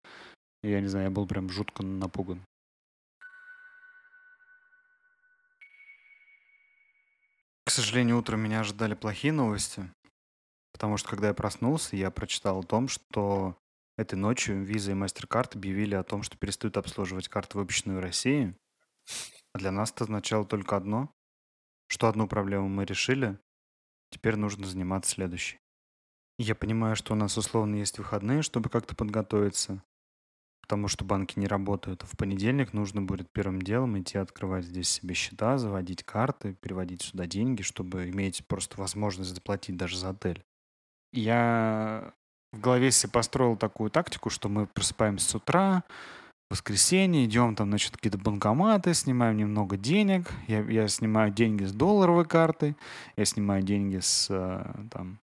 я 0.63 0.79
не 0.79 0.87
знаю, 0.87 1.05
я 1.05 1.11
был 1.11 1.25
прям 1.25 1.49
жутко 1.49 1.83
напуган. 1.83 2.41
К 7.65 7.69
сожалению, 7.71 8.17
утром 8.17 8.41
меня 8.41 8.59
ожидали 8.59 8.95
плохие 8.95 9.31
новости, 9.33 9.89
потому 10.73 10.97
что 10.97 11.09
когда 11.09 11.29
я 11.29 11.33
проснулся, 11.33 11.95
я 11.95 12.11
прочитал 12.11 12.59
о 12.59 12.63
том, 12.63 12.87
что 12.87 13.55
этой 14.01 14.15
ночью 14.15 14.65
Visa 14.65 14.91
и 14.91 14.95
MasterCard 14.95 15.55
объявили 15.55 15.95
о 15.95 16.03
том, 16.03 16.23
что 16.23 16.37
перестают 16.37 16.77
обслуживать 16.77 17.27
карты, 17.27 17.57
выпущенные 17.57 17.97
в 17.97 18.01
России. 18.01 18.55
А 19.53 19.59
для 19.59 19.71
нас 19.71 19.91
это 19.91 20.05
означало 20.05 20.45
только 20.45 20.77
одно, 20.77 21.13
что 21.87 22.07
одну 22.07 22.27
проблему 22.27 22.69
мы 22.69 22.85
решили, 22.85 23.37
теперь 24.11 24.35
нужно 24.35 24.65
заниматься 24.65 25.11
следующей. 25.11 25.59
Я 26.37 26.55
понимаю, 26.55 26.95
что 26.95 27.13
у 27.13 27.15
нас 27.15 27.37
условно 27.37 27.75
есть 27.75 27.97
выходные, 27.97 28.41
чтобы 28.41 28.69
как-то 28.69 28.95
подготовиться, 28.95 29.83
потому 30.61 30.87
что 30.87 31.03
банки 31.03 31.37
не 31.37 31.47
работают. 31.47 32.03
В 32.03 32.15
понедельник 32.17 32.73
нужно 32.73 33.01
будет 33.01 33.31
первым 33.31 33.61
делом 33.61 33.99
идти 33.99 34.17
открывать 34.17 34.65
здесь 34.65 34.89
себе 34.89 35.13
счета, 35.13 35.57
заводить 35.57 36.03
карты, 36.03 36.53
переводить 36.55 37.01
сюда 37.01 37.27
деньги, 37.27 37.61
чтобы 37.61 38.09
иметь 38.09 38.47
просто 38.47 38.79
возможность 38.79 39.35
заплатить 39.35 39.75
даже 39.75 39.97
за 39.97 40.09
отель. 40.11 40.43
Я 41.11 42.13
в 42.53 42.59
голове 42.59 42.91
себе 42.91 43.11
построил 43.11 43.55
такую 43.55 43.89
тактику, 43.89 44.29
что 44.29 44.49
мы 44.49 44.67
просыпаемся 44.67 45.29
с 45.29 45.35
утра, 45.35 45.83
в 46.49 46.53
воскресенье, 46.53 47.25
идем 47.25 47.55
там, 47.55 47.69
значит, 47.69 47.95
какие-то 47.95 48.17
банкоматы, 48.17 48.93
снимаем 48.93 49.37
немного 49.37 49.77
денег. 49.77 50.29
Я, 50.47 50.59
я 50.61 50.87
снимаю 50.89 51.31
деньги 51.31 51.63
с 51.63 51.71
долларовой 51.71 52.25
карты, 52.25 52.75
я 53.15 53.23
снимаю 53.23 53.63
деньги 53.63 53.99
с 53.99 54.27
э, 54.29 54.85
там, 54.91 55.19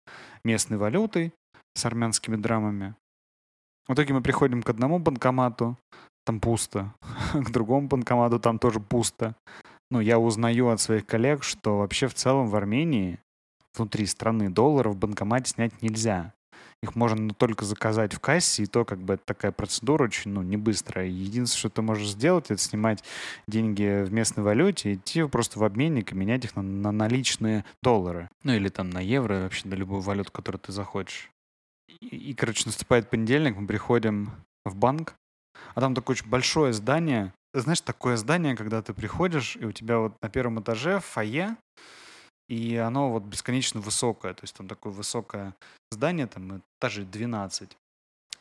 местной 0.44 0.76
валютой, 0.76 1.32
с 1.74 1.86
армянскими 1.86 2.36
драмами. 2.36 2.94
В 3.88 3.94
итоге 3.94 4.12
мы 4.12 4.20
приходим 4.20 4.62
к 4.62 4.68
одному 4.68 4.98
банкомату, 4.98 5.78
там 6.24 6.40
пусто. 6.40 6.92
К 7.32 7.50
другому 7.50 7.88
банкомату 7.88 8.38
там 8.38 8.58
тоже 8.58 8.80
пусто. 8.80 9.34
Ну, 9.90 10.00
я 10.00 10.18
узнаю 10.18 10.68
от 10.68 10.80
своих 10.80 11.06
коллег, 11.06 11.42
что 11.42 11.78
вообще 11.78 12.08
в 12.08 12.14
целом 12.14 12.48
в 12.48 12.56
Армении 12.56 13.18
внутри 13.74 14.06
страны 14.06 14.50
долларов 14.50 14.94
в 14.94 14.98
банкомате 14.98 15.50
снять 15.52 15.82
нельзя. 15.82 16.32
Их 16.84 16.94
можно 16.94 17.32
только 17.32 17.64
заказать 17.64 18.12
в 18.12 18.20
кассе, 18.20 18.64
и 18.64 18.66
то 18.66 18.84
как 18.84 18.98
бы 18.98 19.14
это 19.14 19.22
такая 19.24 19.52
процедура 19.52 20.04
очень, 20.04 20.32
ну, 20.32 20.42
не 20.42 20.58
быстрая. 20.58 21.06
Единственное, 21.06 21.58
что 21.58 21.70
ты 21.70 21.80
можешь 21.80 22.10
сделать, 22.10 22.50
это 22.50 22.60
снимать 22.60 23.02
деньги 23.48 24.04
в 24.04 24.12
местной 24.12 24.44
валюте, 24.44 24.92
идти 24.92 25.26
просто 25.26 25.58
в 25.58 25.64
обменник 25.64 26.12
и 26.12 26.14
менять 26.14 26.44
их 26.44 26.56
на, 26.56 26.62
на 26.62 26.92
наличные 26.92 27.64
доллары. 27.82 28.28
Ну, 28.42 28.52
или 28.52 28.68
там 28.68 28.90
на 28.90 29.00
евро, 29.00 29.44
вообще 29.44 29.66
на 29.66 29.74
любую 29.74 30.02
валюту, 30.02 30.30
которую 30.30 30.60
ты 30.60 30.72
захочешь. 30.72 31.30
И, 32.02 32.08
и, 32.08 32.34
короче, 32.34 32.64
наступает 32.66 33.08
понедельник, 33.08 33.56
мы 33.56 33.66
приходим 33.66 34.30
в 34.66 34.76
банк, 34.76 35.14
а 35.74 35.80
там 35.80 35.94
такое 35.94 36.16
очень 36.16 36.28
большое 36.28 36.74
здание. 36.74 37.32
Знаешь, 37.54 37.80
такое 37.80 38.18
здание, 38.18 38.56
когда 38.56 38.82
ты 38.82 38.92
приходишь, 38.92 39.56
и 39.56 39.64
у 39.64 39.72
тебя 39.72 40.00
вот 40.00 40.20
на 40.20 40.28
первом 40.28 40.60
этаже 40.60 41.00
фойе, 41.00 41.56
и 42.48 42.76
оно 42.76 43.10
вот 43.10 43.22
бесконечно 43.24 43.80
высокое. 43.80 44.34
То 44.34 44.44
есть 44.44 44.54
там 44.54 44.68
такое 44.68 44.92
высокое 44.92 45.54
здание, 45.90 46.26
там 46.26 46.62
этажей 46.78 47.04
12. 47.04 47.76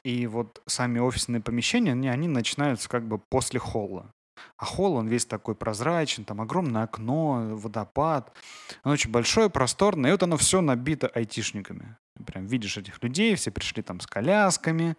И 0.03 0.27
вот 0.27 0.61
сами 0.65 0.99
офисные 0.99 1.41
помещения, 1.41 1.91
они, 1.91 2.09
они 2.09 2.27
начинаются 2.27 2.89
как 2.89 3.07
бы 3.07 3.19
после 3.29 3.59
холла. 3.59 4.11
А 4.57 4.65
холл, 4.65 4.95
он 4.95 5.07
весь 5.07 5.25
такой 5.25 5.55
прозрачный, 5.55 6.25
там 6.25 6.41
огромное 6.41 6.83
окно, 6.83 7.55
водопад. 7.55 8.35
Оно 8.83 8.93
очень 8.93 9.11
большое, 9.11 9.49
просторное, 9.49 10.09
и 10.09 10.11
вот 10.11 10.23
оно 10.23 10.37
все 10.37 10.61
набито 10.61 11.07
айтишниками. 11.07 11.95
Прям 12.25 12.45
видишь 12.45 12.77
этих 12.77 13.01
людей, 13.01 13.35
все 13.35 13.51
пришли 13.51 13.81
там 13.81 13.99
с 13.99 14.07
колясками, 14.07 14.95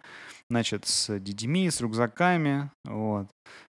значит, 0.49 0.85
с 0.85 1.17
детьми, 1.19 1.69
с 1.69 1.79
рюкзаками, 1.81 2.71
вот. 2.83 3.27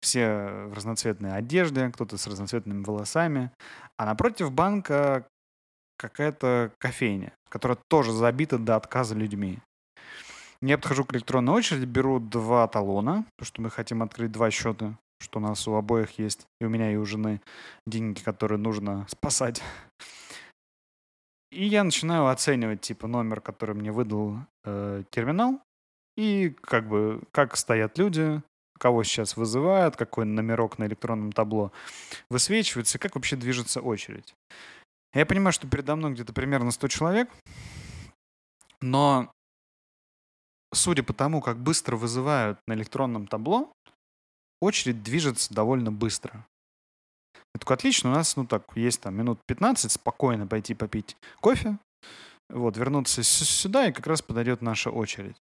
Все 0.01 0.65
в 0.67 0.73
разноцветной 0.73 1.33
одежде, 1.33 1.89
кто-то 1.89 2.17
с 2.17 2.27
разноцветными 2.27 2.83
волосами. 2.83 3.51
А 3.99 4.05
напротив 4.05 4.53
банка 4.53 5.27
какая-то 5.97 6.71
кофейня, 6.77 7.33
которая 7.49 7.77
тоже 7.89 8.13
забита 8.13 8.57
до 8.57 8.77
отказа 8.77 9.13
людьми. 9.13 9.59
Я 10.61 10.77
подхожу 10.77 11.03
к 11.03 11.13
электронной 11.13 11.53
очереди, 11.53 11.83
беру 11.83 12.21
два 12.21 12.65
талона, 12.69 13.25
потому 13.35 13.45
что 13.45 13.61
мы 13.61 13.69
хотим 13.69 14.01
открыть 14.01 14.31
два 14.31 14.51
счета, 14.51 14.97
что 15.19 15.39
у 15.39 15.41
нас 15.41 15.67
у 15.67 15.73
обоих 15.73 16.17
есть, 16.17 16.47
и 16.61 16.65
у 16.65 16.69
меня, 16.69 16.93
и 16.93 16.95
у 16.95 17.05
жены, 17.05 17.41
деньги, 17.85 18.21
которые 18.21 18.57
нужно 18.57 19.05
спасать. 19.09 19.61
И 21.51 21.65
я 21.65 21.83
начинаю 21.83 22.27
оценивать, 22.27 22.79
типа, 22.79 23.07
номер, 23.07 23.41
который 23.41 23.75
мне 23.75 23.91
выдал 23.91 24.37
э, 24.63 25.03
терминал, 25.09 25.59
и 26.15 26.51
как 26.61 26.87
бы, 26.87 27.21
как 27.33 27.57
стоят 27.57 27.97
люди, 27.97 28.41
кого 28.79 29.03
сейчас 29.03 29.37
вызывают, 29.37 29.95
какой 29.95 30.25
номерок 30.25 30.79
на 30.79 30.85
электронном 30.85 31.31
табло 31.31 31.71
высвечивается, 32.29 32.97
как 32.97 33.15
вообще 33.15 33.35
движется 33.35 33.81
очередь. 33.81 34.33
Я 35.13 35.25
понимаю, 35.25 35.53
что 35.53 35.67
передо 35.67 35.95
мной 35.95 36.13
где-то 36.13 36.33
примерно 36.33 36.71
100 36.71 36.87
человек, 36.87 37.29
но 38.81 39.31
судя 40.73 41.03
по 41.03 41.13
тому, 41.13 41.41
как 41.41 41.57
быстро 41.57 41.97
вызывают 41.97 42.59
на 42.67 42.73
электронном 42.73 43.27
табло, 43.27 43.71
очередь 44.61 45.03
движется 45.03 45.53
довольно 45.53 45.91
быстро. 45.91 46.45
Я 47.53 47.59
такой, 47.59 47.75
отлично, 47.75 48.11
у 48.11 48.13
нас, 48.13 48.35
ну 48.35 48.45
так, 48.45 48.63
есть 48.75 49.01
там 49.01 49.15
минут 49.15 49.39
15, 49.47 49.91
спокойно 49.91 50.47
пойти 50.47 50.75
попить 50.75 51.17
кофе, 51.41 51.77
вот, 52.49 52.77
вернуться 52.77 53.23
сюда, 53.23 53.87
и 53.87 53.91
как 53.91 54.07
раз 54.07 54.21
подойдет 54.21 54.61
наша 54.61 54.91
очередь. 54.91 55.35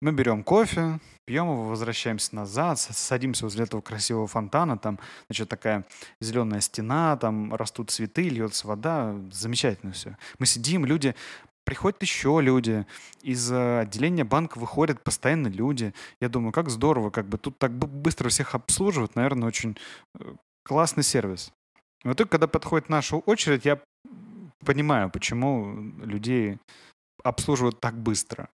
Мы 0.00 0.12
берем 0.12 0.44
кофе, 0.44 1.00
пьем 1.24 1.50
его, 1.50 1.64
возвращаемся 1.64 2.34
назад, 2.34 2.78
садимся 2.78 3.44
возле 3.44 3.64
этого 3.64 3.80
красивого 3.80 4.26
фонтана, 4.26 4.76
там, 4.78 4.98
значит, 5.28 5.48
такая 5.48 5.84
зеленая 6.20 6.60
стена, 6.60 7.16
там 7.16 7.54
растут 7.54 7.90
цветы, 7.90 8.28
льется 8.28 8.66
вода, 8.66 9.14
замечательно 9.30 9.92
все. 9.92 10.16
Мы 10.38 10.46
сидим, 10.46 10.84
люди 10.84 11.14
приходят 11.66 12.00
еще 12.00 12.38
люди, 12.40 12.86
из 13.22 13.50
отделения 13.52 14.24
банка 14.24 14.58
выходят 14.58 15.02
постоянно 15.02 15.48
люди. 15.48 15.92
Я 16.20 16.28
думаю, 16.28 16.52
как 16.52 16.70
здорово, 16.70 17.10
как 17.10 17.26
бы 17.26 17.38
тут 17.38 17.58
так 17.58 17.72
быстро 17.76 18.28
всех 18.28 18.54
обслуживают, 18.54 19.16
наверное, 19.16 19.48
очень 19.48 19.76
э, 20.18 20.34
классный 20.62 21.02
сервис. 21.02 21.52
Но 22.04 22.14
только 22.14 22.32
когда 22.32 22.46
подходит 22.46 22.88
наша 22.88 23.16
очередь, 23.16 23.64
я 23.64 23.80
понимаю, 24.64 25.10
почему 25.10 25.74
людей 26.04 26.58
обслуживают 27.24 27.80
так 27.80 27.98
быстро. 27.98 28.48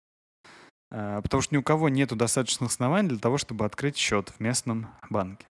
А, 0.90 1.20
потому 1.22 1.40
что 1.42 1.54
ни 1.54 1.58
у 1.58 1.62
кого 1.62 1.88
нет 1.88 2.16
достаточных 2.16 2.70
оснований 2.70 3.08
для 3.08 3.18
того, 3.18 3.38
чтобы 3.38 3.64
открыть 3.64 3.96
счет 3.96 4.30
в 4.30 4.40
местном 4.40 4.88
банке. 5.10 5.46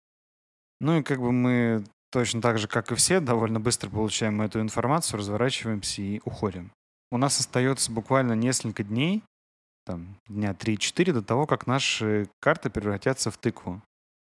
Ну 0.80 1.00
и 1.00 1.04
как 1.04 1.20
бы 1.20 1.32
мы 1.32 1.84
точно 2.12 2.42
так 2.42 2.58
же, 2.58 2.68
как 2.68 2.92
и 2.92 2.96
все, 2.96 3.20
довольно 3.20 3.60
быстро 3.60 3.90
получаем 3.90 4.42
эту 4.42 4.62
информацию, 4.62 5.20
разворачиваемся 5.20 6.02
и 6.02 6.22
уходим. 6.24 6.72
У 7.12 7.18
нас 7.18 7.40
остается 7.40 7.92
буквально 7.92 8.34
несколько 8.34 8.84
дней, 8.84 9.24
там, 9.86 10.18
дня 10.28 10.52
3-4 10.52 11.14
до 11.14 11.22
того, 11.22 11.46
как 11.46 11.68
наши 11.68 12.30
карты 12.40 12.70
превратятся 12.70 13.32
в 13.32 13.38
тыкву. 13.38 13.82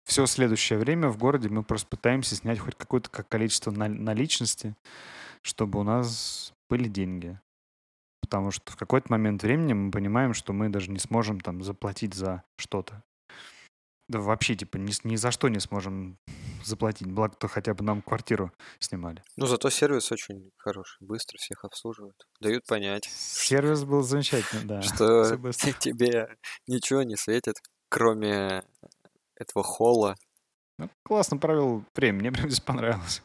Все 0.05 0.25
следующее 0.25 0.79
время 0.79 1.09
в 1.09 1.17
городе 1.17 1.49
мы 1.49 1.63
просто 1.63 1.87
пытаемся 1.87 2.35
снять 2.35 2.59
хоть 2.59 2.75
какое-то 2.75 3.09
количество 3.09 3.71
наличности, 3.71 4.75
чтобы 5.43 5.79
у 5.79 5.83
нас 5.83 6.53
были 6.69 6.87
деньги. 6.87 7.39
Потому 8.29 8.51
что 8.51 8.71
в 8.71 8.75
какой-то 8.75 9.07
момент 9.11 9.41
времени 9.41 9.73
мы 9.73 9.91
понимаем, 9.91 10.35
что 10.35 10.53
мы 10.53 10.69
даже 10.69 10.91
не 10.91 10.99
сможем 10.99 11.39
там 11.39 11.63
заплатить 11.63 12.13
за 12.13 12.43
что-то. 12.57 13.03
Да 14.07 14.19
вообще, 14.19 14.55
типа, 14.55 14.77
ни, 14.77 14.91
ни 15.07 15.15
за 15.15 15.31
что 15.31 15.49
не 15.49 15.59
сможем 15.59 16.19
заплатить. 16.63 17.07
Благо, 17.07 17.35
то 17.35 17.47
хотя 17.47 17.73
бы 17.73 17.83
нам 17.83 18.03
квартиру 18.03 18.51
снимали. 18.79 19.23
Ну, 19.35 19.47
зато 19.47 19.71
сервис 19.71 20.11
очень 20.11 20.51
хороший. 20.57 20.97
Быстро 20.99 21.37
всех 21.39 21.65
обслуживают. 21.65 22.27
Дают 22.39 22.65
понять. 22.65 23.05
Сервис 23.05 23.83
был 23.83 24.03
замечательный, 24.03 24.65
да. 24.65 24.81
Что 24.83 25.37
тебе 25.79 26.37
ничего 26.67 27.01
не 27.01 27.17
светит, 27.17 27.55
кроме 27.89 28.63
этого 29.35 29.63
холла. 29.63 30.15
Ну, 30.77 30.89
классно 31.03 31.37
провел 31.37 31.83
время. 31.95 32.19
Мне 32.19 32.31
прям 32.31 32.47
здесь 32.47 32.61
понравилось. 32.61 33.23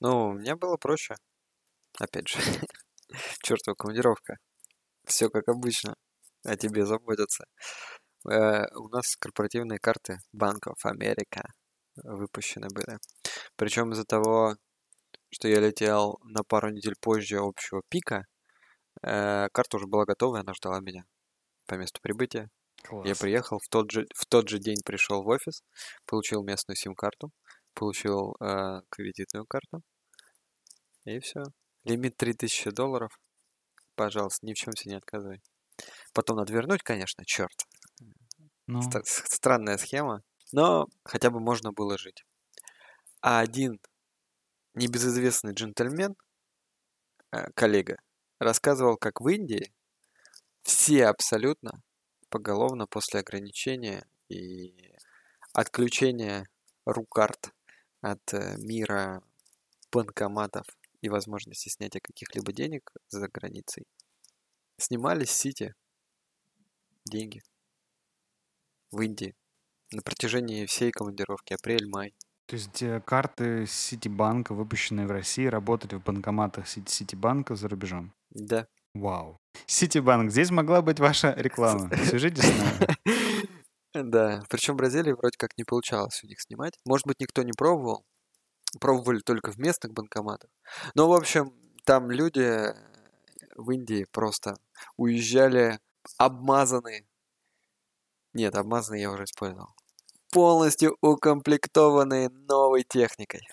Ну, 0.00 0.32
мне 0.32 0.56
было 0.56 0.76
проще. 0.76 1.14
Опять 1.98 2.28
же, 2.28 2.38
чертова 3.42 3.74
командировка. 3.74 4.36
Все 5.04 5.28
как 5.28 5.48
обычно. 5.48 5.94
О 6.44 6.56
тебе 6.56 6.86
заботятся. 6.86 7.44
Э, 8.28 8.66
у 8.74 8.88
нас 8.88 9.16
корпоративные 9.16 9.78
карты 9.78 10.18
банков 10.32 10.84
Америка 10.84 11.42
выпущены 11.96 12.68
были. 12.68 12.98
Причем 13.56 13.92
из-за 13.92 14.04
того, 14.04 14.56
что 15.32 15.48
я 15.48 15.60
летел 15.60 16.18
на 16.22 16.42
пару 16.42 16.70
недель 16.70 16.94
позже 17.00 17.38
общего 17.38 17.82
пика, 17.88 18.26
э, 19.02 19.48
карта 19.52 19.76
уже 19.76 19.86
была 19.86 20.04
готова, 20.04 20.40
она 20.40 20.54
ждала 20.54 20.80
меня 20.80 21.04
по 21.66 21.74
месту 21.74 22.00
прибытия. 22.02 22.48
Класс. 22.82 23.06
Я 23.06 23.14
приехал, 23.14 23.58
в 23.58 23.68
тот, 23.68 23.90
же, 23.90 24.06
в 24.14 24.24
тот 24.26 24.48
же 24.48 24.58
день 24.58 24.78
пришел 24.84 25.22
в 25.22 25.28
офис, 25.28 25.62
получил 26.06 26.42
местную 26.42 26.76
сим-карту, 26.76 27.30
получил 27.74 28.36
э, 28.40 28.80
кредитную 28.90 29.46
карту, 29.46 29.82
и 31.04 31.18
все. 31.20 31.42
Лимит 31.84 32.16
3000 32.16 32.70
долларов. 32.70 33.18
Пожалуйста, 33.94 34.46
ни 34.46 34.54
в 34.54 34.56
чем 34.56 34.74
себе 34.74 34.92
не 34.92 34.98
отказывай. 34.98 35.42
Потом 36.12 36.36
надо 36.36 36.52
вернуть, 36.52 36.82
конечно, 36.82 37.24
черт. 37.24 37.66
Ну. 38.66 38.82
Ст- 38.82 39.04
странная 39.04 39.78
схема, 39.78 40.22
но 40.52 40.86
хотя 41.04 41.30
бы 41.30 41.40
можно 41.40 41.72
было 41.72 41.98
жить. 41.98 42.24
А 43.20 43.40
один 43.40 43.80
небезызвестный 44.74 45.52
джентльмен, 45.52 46.14
э, 47.32 47.50
коллега, 47.54 47.96
рассказывал, 48.38 48.96
как 48.96 49.20
в 49.20 49.28
Индии 49.28 49.72
все 50.62 51.06
абсолютно 51.06 51.82
поголовно 52.28 52.86
после 52.86 53.20
ограничения 53.20 54.06
и 54.28 54.94
отключения 55.52 56.46
рукарт 56.84 57.52
от 58.00 58.32
э, 58.32 58.56
мира 58.58 59.22
банкоматов 59.92 60.66
и 61.00 61.08
возможности 61.08 61.68
снятия 61.68 62.00
каких-либо 62.00 62.52
денег 62.52 62.90
за 63.08 63.28
границей, 63.28 63.84
снимали 64.78 65.24
с 65.24 65.30
Сити 65.30 65.74
деньги 67.04 67.42
в 68.90 69.00
Индии 69.00 69.34
на 69.92 70.02
протяжении 70.02 70.66
всей 70.66 70.90
командировки, 70.92 71.54
апрель-май. 71.54 72.14
То 72.46 72.56
есть 72.56 72.82
э, 72.82 73.00
карты 73.00 73.64
Ситибанка, 73.66 74.54
выпущенные 74.54 75.06
в 75.06 75.10
России, 75.10 75.46
работали 75.46 75.94
в 75.94 76.02
банкоматах 76.02 76.66
Ситибанка 76.66 77.54
за 77.54 77.68
рубежом? 77.68 78.12
Да. 78.30 78.66
Вау. 78.94 79.36
Ситибанк, 79.66 80.30
здесь 80.32 80.50
могла 80.50 80.82
быть 80.82 80.98
ваша 80.98 81.32
реклама. 81.36 81.90
Свяжитесь 82.04 82.44
с 82.44 82.58
нами. 82.58 82.96
Да, 83.92 84.44
причем 84.48 84.74
в 84.74 84.76
Бразилии 84.76 85.10
вроде 85.10 85.36
как 85.36 85.58
не 85.58 85.64
получалось 85.64 86.22
у 86.22 86.28
них 86.28 86.40
снимать. 86.40 86.74
Может 86.84 87.08
быть, 87.08 87.18
никто 87.18 87.42
не 87.42 87.50
пробовал. 87.50 88.04
Пробовали 88.78 89.20
только 89.20 89.50
в 89.50 89.58
местных 89.58 89.92
банкоматах. 89.92 90.50
Но, 90.94 91.08
в 91.08 91.12
общем, 91.12 91.52
там 91.84 92.10
люди 92.10 92.74
в 93.56 93.70
Индии 93.70 94.06
просто 94.12 94.54
уезжали 94.96 95.80
обмазанные. 96.18 97.06
Нет, 98.32 98.54
обмазанные 98.54 99.02
я 99.02 99.10
уже 99.10 99.24
использовал. 99.24 99.74
Полностью 100.30 100.96
укомплектованные 101.00 102.28
новой 102.28 102.84
техникой. 102.84 103.48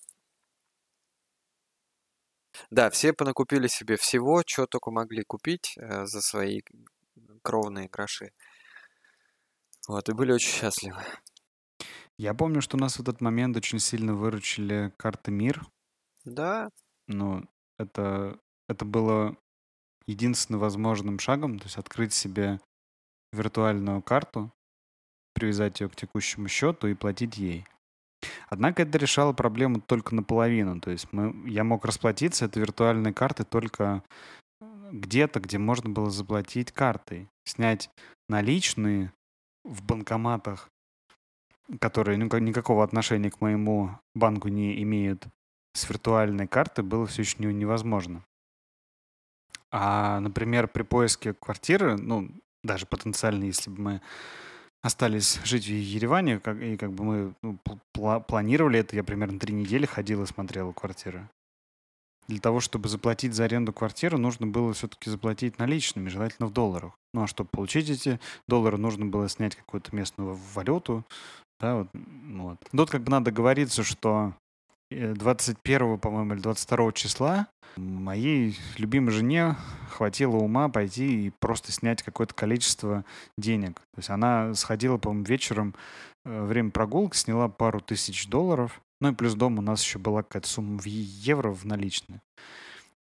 Да, 2.69 2.89
все 2.89 3.13
понакупили 3.13 3.67
себе 3.67 3.97
всего, 3.97 4.43
что 4.45 4.67
только 4.67 4.91
могли 4.91 5.23
купить 5.23 5.75
э, 5.77 6.05
за 6.05 6.21
свои 6.21 6.61
кровные 7.41 7.87
гроши. 7.87 8.31
Вот, 9.87 10.09
и 10.09 10.13
были 10.13 10.33
очень 10.33 10.51
счастливы. 10.51 11.01
Я 12.17 12.33
помню, 12.33 12.61
что 12.61 12.77
нас 12.77 12.97
в 12.97 13.01
этот 13.01 13.21
момент 13.21 13.55
очень 13.57 13.79
сильно 13.79 14.13
выручили 14.13 14.91
карты 14.97 15.31
МИР. 15.31 15.65
Да. 16.25 16.69
Ну, 17.07 17.45
это, 17.77 18.39
это 18.67 18.85
было 18.85 19.37
единственным 20.07 20.59
возможным 20.59 21.19
шагом, 21.19 21.59
то 21.59 21.65
есть 21.65 21.77
открыть 21.77 22.13
себе 22.13 22.59
виртуальную 23.31 24.01
карту, 24.01 24.51
привязать 25.33 25.79
ее 25.79 25.89
к 25.89 25.95
текущему 25.95 26.47
счету 26.47 26.87
и 26.87 26.95
платить 26.95 27.37
ей. 27.37 27.65
Однако 28.49 28.81
это 28.81 28.97
решало 28.97 29.33
проблему 29.33 29.79
только 29.79 30.15
наполовину. 30.15 30.81
То 30.81 30.89
есть 30.89 31.11
мы, 31.11 31.47
я 31.47 31.63
мог 31.63 31.85
расплатиться 31.85 32.45
этой 32.45 32.59
виртуальной 32.59 33.13
картой 33.13 33.45
только 33.45 34.03
где-то, 34.91 35.39
где 35.39 35.57
можно 35.57 35.89
было 35.89 36.09
заплатить 36.09 36.71
картой. 36.71 37.29
Снять 37.45 37.89
наличные 38.27 39.13
в 39.63 39.83
банкоматах, 39.83 40.69
которые 41.79 42.17
ну, 42.17 42.25
никакого 42.39 42.83
отношения 42.83 43.31
к 43.31 43.41
моему 43.41 43.91
банку 44.15 44.47
не 44.47 44.81
имеют, 44.83 45.25
с 45.73 45.87
виртуальной 45.89 46.47
карты 46.47 46.83
было 46.83 47.05
все 47.05 47.21
еще 47.21 47.53
невозможно. 47.53 48.23
А, 49.71 50.19
например, 50.19 50.67
при 50.67 50.83
поиске 50.83 51.33
квартиры, 51.33 51.97
ну, 51.97 52.29
даже 52.63 52.85
потенциально, 52.85 53.43
если 53.43 53.69
бы 53.69 53.81
мы 53.81 54.01
остались 54.81 55.39
жить 55.43 55.65
в 55.65 55.69
Ереване, 55.69 56.39
как, 56.39 56.61
и 56.61 56.77
как 56.77 56.93
бы 56.93 57.03
мы 57.03 57.35
ну, 57.41 57.57
пл- 57.93 58.23
планировали 58.23 58.79
это, 58.79 58.95
я 58.95 59.03
примерно 59.03 59.39
три 59.39 59.53
недели 59.53 59.85
ходил 59.85 60.23
и 60.23 60.27
смотрел 60.27 60.73
квартиры. 60.73 61.29
Для 62.27 62.39
того, 62.39 62.59
чтобы 62.59 62.89
заплатить 62.89 63.33
за 63.33 63.45
аренду 63.45 63.71
квартиры, 63.71 64.17
нужно 64.17 64.47
было 64.47 64.73
все-таки 64.73 65.09
заплатить 65.09 65.59
наличными, 65.59 66.09
желательно 66.09 66.47
в 66.47 66.53
долларах. 66.53 66.93
Ну 67.13 67.23
а 67.23 67.27
чтобы 67.27 67.49
получить 67.49 67.89
эти 67.89 68.19
доллары, 68.47 68.77
нужно 68.77 69.05
было 69.05 69.29
снять 69.29 69.55
какую-то 69.55 69.95
местную 69.95 70.37
валюту. 70.53 71.05
Да, 71.59 71.75
вот, 71.75 71.87
вот. 71.93 72.57
Тут 72.71 72.89
как 72.89 73.03
бы 73.03 73.11
надо 73.11 73.31
говориться, 73.31 73.83
что 73.83 74.33
21, 74.91 75.95
э, 75.95 75.97
по-моему, 75.97 76.33
или 76.33 76.41
22 76.41 76.91
числа 76.93 77.47
моей 77.77 78.57
любимой 78.77 79.11
жене 79.11 79.55
хватило 79.89 80.35
ума 80.37 80.69
пойти 80.69 81.27
и 81.27 81.31
просто 81.39 81.71
снять 81.71 82.03
какое-то 82.03 82.33
количество 82.33 83.05
денег. 83.37 83.75
То 83.93 83.97
есть 83.97 84.09
она 84.09 84.53
сходила, 84.53 84.97
по-моему, 84.97 85.25
вечером, 85.25 85.75
э, 86.25 86.43
время 86.43 86.71
прогулки, 86.71 87.15
сняла 87.15 87.47
пару 87.49 87.79
тысяч 87.79 88.27
долларов. 88.27 88.81
Ну 88.99 89.11
и 89.11 89.15
плюс 89.15 89.35
дома 89.35 89.59
у 89.59 89.63
нас 89.63 89.83
еще 89.83 89.99
была 89.99 90.23
какая-то 90.23 90.47
сумма 90.47 90.79
в 90.79 90.85
евро 90.85 91.51
в 91.51 91.65
наличные. 91.65 92.19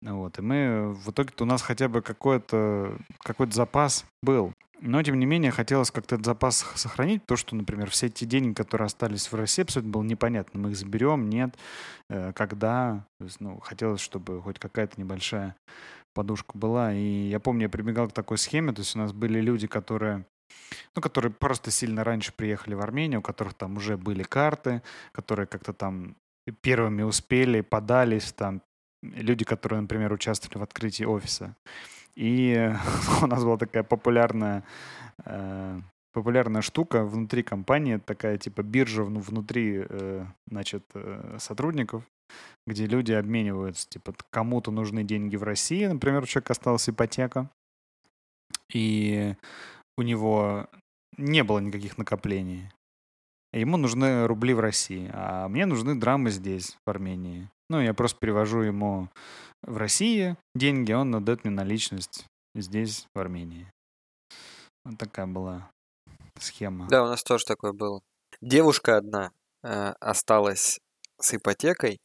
Вот, 0.02 0.38
и 0.38 0.42
мы 0.42 0.94
в 0.94 1.12
итоге-то 1.12 1.46
у 1.46 1.48
нас 1.48 1.62
хотя 1.62 1.88
бы 1.88 2.02
какой-то 2.02 2.98
какой 3.20 3.50
запас 3.52 4.06
был. 4.22 4.54
Но, 4.82 5.02
тем 5.04 5.18
не 5.20 5.26
менее, 5.26 5.52
хотелось 5.52 5.92
как-то 5.92 6.16
этот 6.16 6.26
запас 6.26 6.66
сохранить. 6.76 7.26
То, 7.26 7.36
что, 7.36 7.56
например, 7.56 7.90
все 7.90 8.08
эти 8.08 8.26
деньги, 8.26 8.54
которые 8.54 8.86
остались 8.86 9.32
в 9.32 9.36
России, 9.36 9.64
абсолютно 9.64 9.92
было 9.92 10.04
непонятно. 10.04 10.60
Мы 10.60 10.72
их 10.72 10.78
заберем, 10.78 11.30
нет, 11.30 11.56
э, 12.10 12.34
когда. 12.34 13.06
То 13.20 13.26
есть, 13.26 13.40
ну, 13.40 13.60
хотелось, 13.60 14.02
чтобы 14.02 14.42
хоть 14.42 14.60
какая-то 14.60 15.00
небольшая 15.00 15.56
подушка 16.14 16.58
была. 16.58 16.94
И 16.94 17.30
я 17.30 17.40
помню, 17.40 17.64
я 17.64 17.70
прибегал 17.70 18.10
к 18.10 18.14
такой 18.14 18.38
схеме. 18.38 18.74
То 18.74 18.82
есть 18.82 18.96
у 18.96 19.00
нас 19.00 19.14
были 19.14 19.40
люди, 19.40 19.68
которые 19.68 20.26
ну, 20.96 21.02
которые 21.02 21.32
просто 21.32 21.72
сильно 21.72 22.04
раньше 22.04 22.32
приехали 22.32 22.76
в 22.76 22.82
Армению, 22.82 23.20
у 23.20 23.24
которых 23.24 23.54
там 23.54 23.78
уже 23.78 23.98
были 23.98 24.24
карты, 24.24 24.82
которые 25.12 25.48
как-то 25.48 25.74
там 25.74 26.16
первыми 26.62 27.02
успели, 27.02 27.62
подались, 27.62 28.32
там 28.32 28.62
люди, 29.02 29.46
которые, 29.46 29.82
например, 29.82 30.14
участвовали 30.14 30.60
в 30.60 30.64
открытии 30.64 31.04
офиса. 31.04 31.56
И 32.16 32.72
у 33.22 33.28
нас 33.28 33.44
была 33.44 33.58
такая 33.58 33.84
популярная 33.84 34.64
э, 35.26 35.80
популярная 36.16 36.62
штука 36.62 37.04
внутри 37.04 37.44
компании, 37.44 37.98
такая 37.98 38.38
типа 38.38 38.64
биржа 38.64 39.04
внутри, 39.04 39.86
э, 39.88 40.26
значит, 40.48 40.86
э, 40.94 41.38
сотрудников, 41.40 42.04
где 42.66 42.86
люди 42.86 43.12
обмениваются, 43.12 43.88
типа, 43.90 44.16
кому-то 44.30 44.72
нужны 44.72 45.04
деньги 45.04 45.36
в 45.36 45.44
России, 45.44 45.86
например, 45.86 46.24
у 46.24 46.26
человека 46.26 46.54
осталась 46.54 46.90
ипотека, 46.90 47.50
и 48.74 49.36
у 49.98 50.04
него 50.04 50.68
не 51.18 51.44
было 51.44 51.60
никаких 51.60 51.98
накоплений. 51.98 52.72
Ему 53.52 53.76
нужны 53.76 54.26
рубли 54.26 54.54
в 54.54 54.62
России, 54.62 55.10
а 55.14 55.50
мне 55.50 55.66
нужны 55.66 55.96
драмы 55.96 56.30
здесь, 56.30 56.78
в 56.86 56.90
Армении. 56.90 57.50
Ну, 57.70 57.82
я 57.82 57.94
просто 57.94 58.20
перевожу 58.20 58.62
ему 58.62 59.10
в 59.64 59.78
России 59.78 60.38
деньги, 60.54 60.94
он 60.94 61.16
отдает 61.16 61.44
мне 61.44 61.54
наличность 61.54 62.26
здесь, 62.54 63.08
в 63.14 63.20
Армении. 63.20 63.72
Вот 64.84 65.00
такая 65.00 65.26
была 65.26 65.72
схема. 66.40 66.88
Да, 66.88 67.04
у 67.04 67.08
нас 67.08 67.24
тоже 67.24 67.46
такое 67.46 67.74
было. 67.74 68.02
Девушка 68.42 68.98
одна 68.98 69.32
э, 69.64 69.94
осталась 70.00 70.80
с 71.20 71.34
ипотекой 71.34 72.00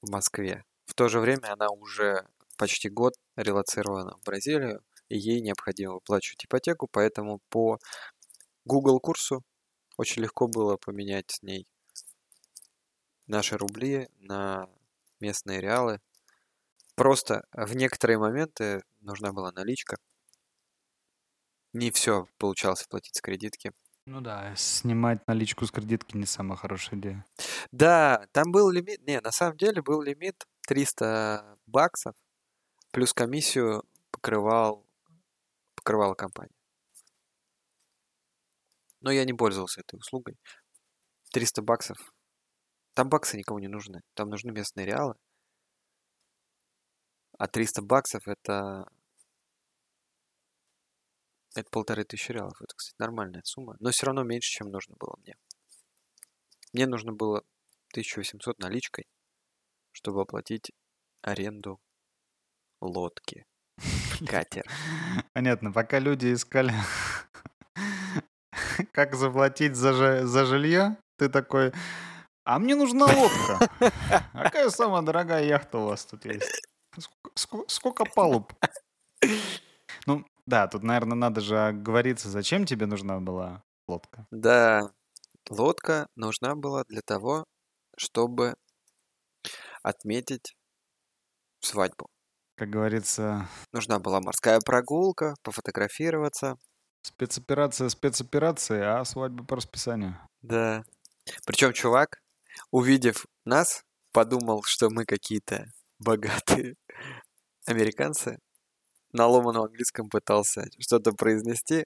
в 0.00 0.10
Москве. 0.10 0.64
В 0.86 0.94
то 0.94 1.08
же 1.08 1.20
время 1.20 1.52
она 1.52 1.68
уже 1.68 2.26
почти 2.56 2.88
год 2.88 3.14
релацирована 3.36 4.16
в 4.16 4.22
Бразилию, 4.24 4.82
и 5.08 5.18
ей 5.18 5.40
необходимо 5.40 5.94
выплачивать 5.94 6.46
ипотеку, 6.46 6.88
поэтому 6.90 7.40
по 7.50 7.78
Google 8.64 9.00
курсу 9.00 9.42
очень 9.96 10.22
легко 10.22 10.48
было 10.48 10.76
поменять 10.76 11.30
с 11.30 11.42
ней 11.42 11.66
наши 13.32 13.56
рубли 13.56 14.08
на 14.20 14.68
местные 15.18 15.60
реалы. 15.60 16.00
Просто 16.94 17.44
в 17.52 17.74
некоторые 17.74 18.18
моменты 18.18 18.82
нужна 19.00 19.32
была 19.32 19.50
наличка, 19.52 19.96
не 21.72 21.90
все 21.90 22.26
получалось 22.38 22.86
платить 22.86 23.16
с 23.16 23.20
кредитки. 23.22 23.72
Ну 24.04 24.20
да, 24.20 24.54
снимать 24.56 25.26
наличку 25.26 25.64
с 25.64 25.70
кредитки 25.70 26.16
не 26.16 26.26
самая 26.26 26.56
хорошая 26.56 26.98
идея. 27.00 27.24
Да, 27.70 28.26
там 28.32 28.52
был 28.52 28.68
лимит, 28.68 29.06
не, 29.06 29.20
на 29.20 29.32
самом 29.32 29.56
деле 29.56 29.80
был 29.80 30.02
лимит 30.02 30.44
300 30.66 31.56
баксов, 31.66 32.14
плюс 32.90 33.14
комиссию 33.14 33.84
покрывал, 34.10 34.86
покрывала 35.76 36.14
компания. 36.14 36.54
Но 39.00 39.10
я 39.10 39.24
не 39.24 39.32
пользовался 39.32 39.80
этой 39.80 39.96
услугой. 39.96 40.36
300 41.32 41.62
баксов. 41.62 42.12
Там 42.94 43.08
баксы 43.08 43.36
никому 43.36 43.58
не 43.58 43.68
нужны. 43.68 44.02
Там 44.14 44.28
нужны 44.28 44.52
местные 44.52 44.86
реалы. 44.86 45.14
А 47.38 47.48
300 47.48 47.82
баксов 47.82 48.28
это 48.28 48.86
это 51.54 51.68
полторы 51.70 52.04
тысячи 52.04 52.32
реалов. 52.32 52.60
Это, 52.60 52.74
кстати, 52.74 52.96
нормальная 52.98 53.42
сумма. 53.44 53.76
Но 53.80 53.90
все 53.90 54.06
равно 54.06 54.22
меньше, 54.22 54.50
чем 54.50 54.68
нужно 54.70 54.96
было 54.98 55.14
мне. 55.18 55.36
Мне 56.72 56.86
нужно 56.86 57.12
было 57.12 57.42
1800 57.92 58.58
наличкой, 58.58 59.06
чтобы 59.92 60.22
оплатить 60.22 60.72
аренду 61.20 61.78
лодки. 62.80 63.44
Катер. 64.26 64.64
Понятно. 65.34 65.72
Пока 65.72 65.98
люди 65.98 66.32
искали, 66.32 66.72
как 68.92 69.14
заплатить 69.14 69.76
за, 69.76 70.26
за 70.26 70.46
жилье, 70.46 70.96
ты 71.18 71.28
такой, 71.28 71.72
а 72.44 72.58
мне 72.58 72.74
нужна 72.74 73.06
лодка. 73.06 73.70
Какая 74.32 74.70
самая 74.70 75.02
дорогая 75.02 75.44
яхта 75.44 75.78
у 75.78 75.86
вас 75.86 76.04
тут 76.04 76.24
есть? 76.24 76.62
Сколько, 77.34 77.68
сколько 77.68 78.04
палуб? 78.04 78.52
Ну, 80.06 80.24
да, 80.46 80.66
тут, 80.66 80.82
наверное, 80.82 81.16
надо 81.16 81.40
же 81.40 81.68
оговориться, 81.68 82.28
зачем 82.28 82.66
тебе 82.66 82.86
нужна 82.86 83.20
была 83.20 83.62
лодка. 83.86 84.26
Да, 84.30 84.90
лодка 85.48 86.06
нужна 86.16 86.54
была 86.54 86.84
для 86.88 87.00
того, 87.02 87.44
чтобы 87.96 88.54
отметить 89.82 90.54
свадьбу. 91.60 92.06
Как 92.56 92.70
говорится... 92.70 93.48
Нужна 93.72 93.98
была 93.98 94.20
морская 94.20 94.60
прогулка, 94.60 95.34
пофотографироваться. 95.42 96.56
Спецоперация, 97.02 97.88
спецоперация, 97.88 99.00
а 99.00 99.04
свадьба 99.04 99.44
по 99.44 99.56
расписанию. 99.56 100.16
Да. 100.42 100.84
Причем 101.46 101.72
чувак, 101.72 102.21
увидев 102.70 103.26
нас, 103.44 103.84
подумал, 104.12 104.62
что 104.64 104.90
мы 104.90 105.04
какие-то 105.04 105.66
богатые 105.98 106.76
американцы, 107.66 108.38
на 109.12 109.26
ломаном 109.26 109.64
английском 109.64 110.08
пытался 110.08 110.64
что-то 110.78 111.12
произнести. 111.12 111.84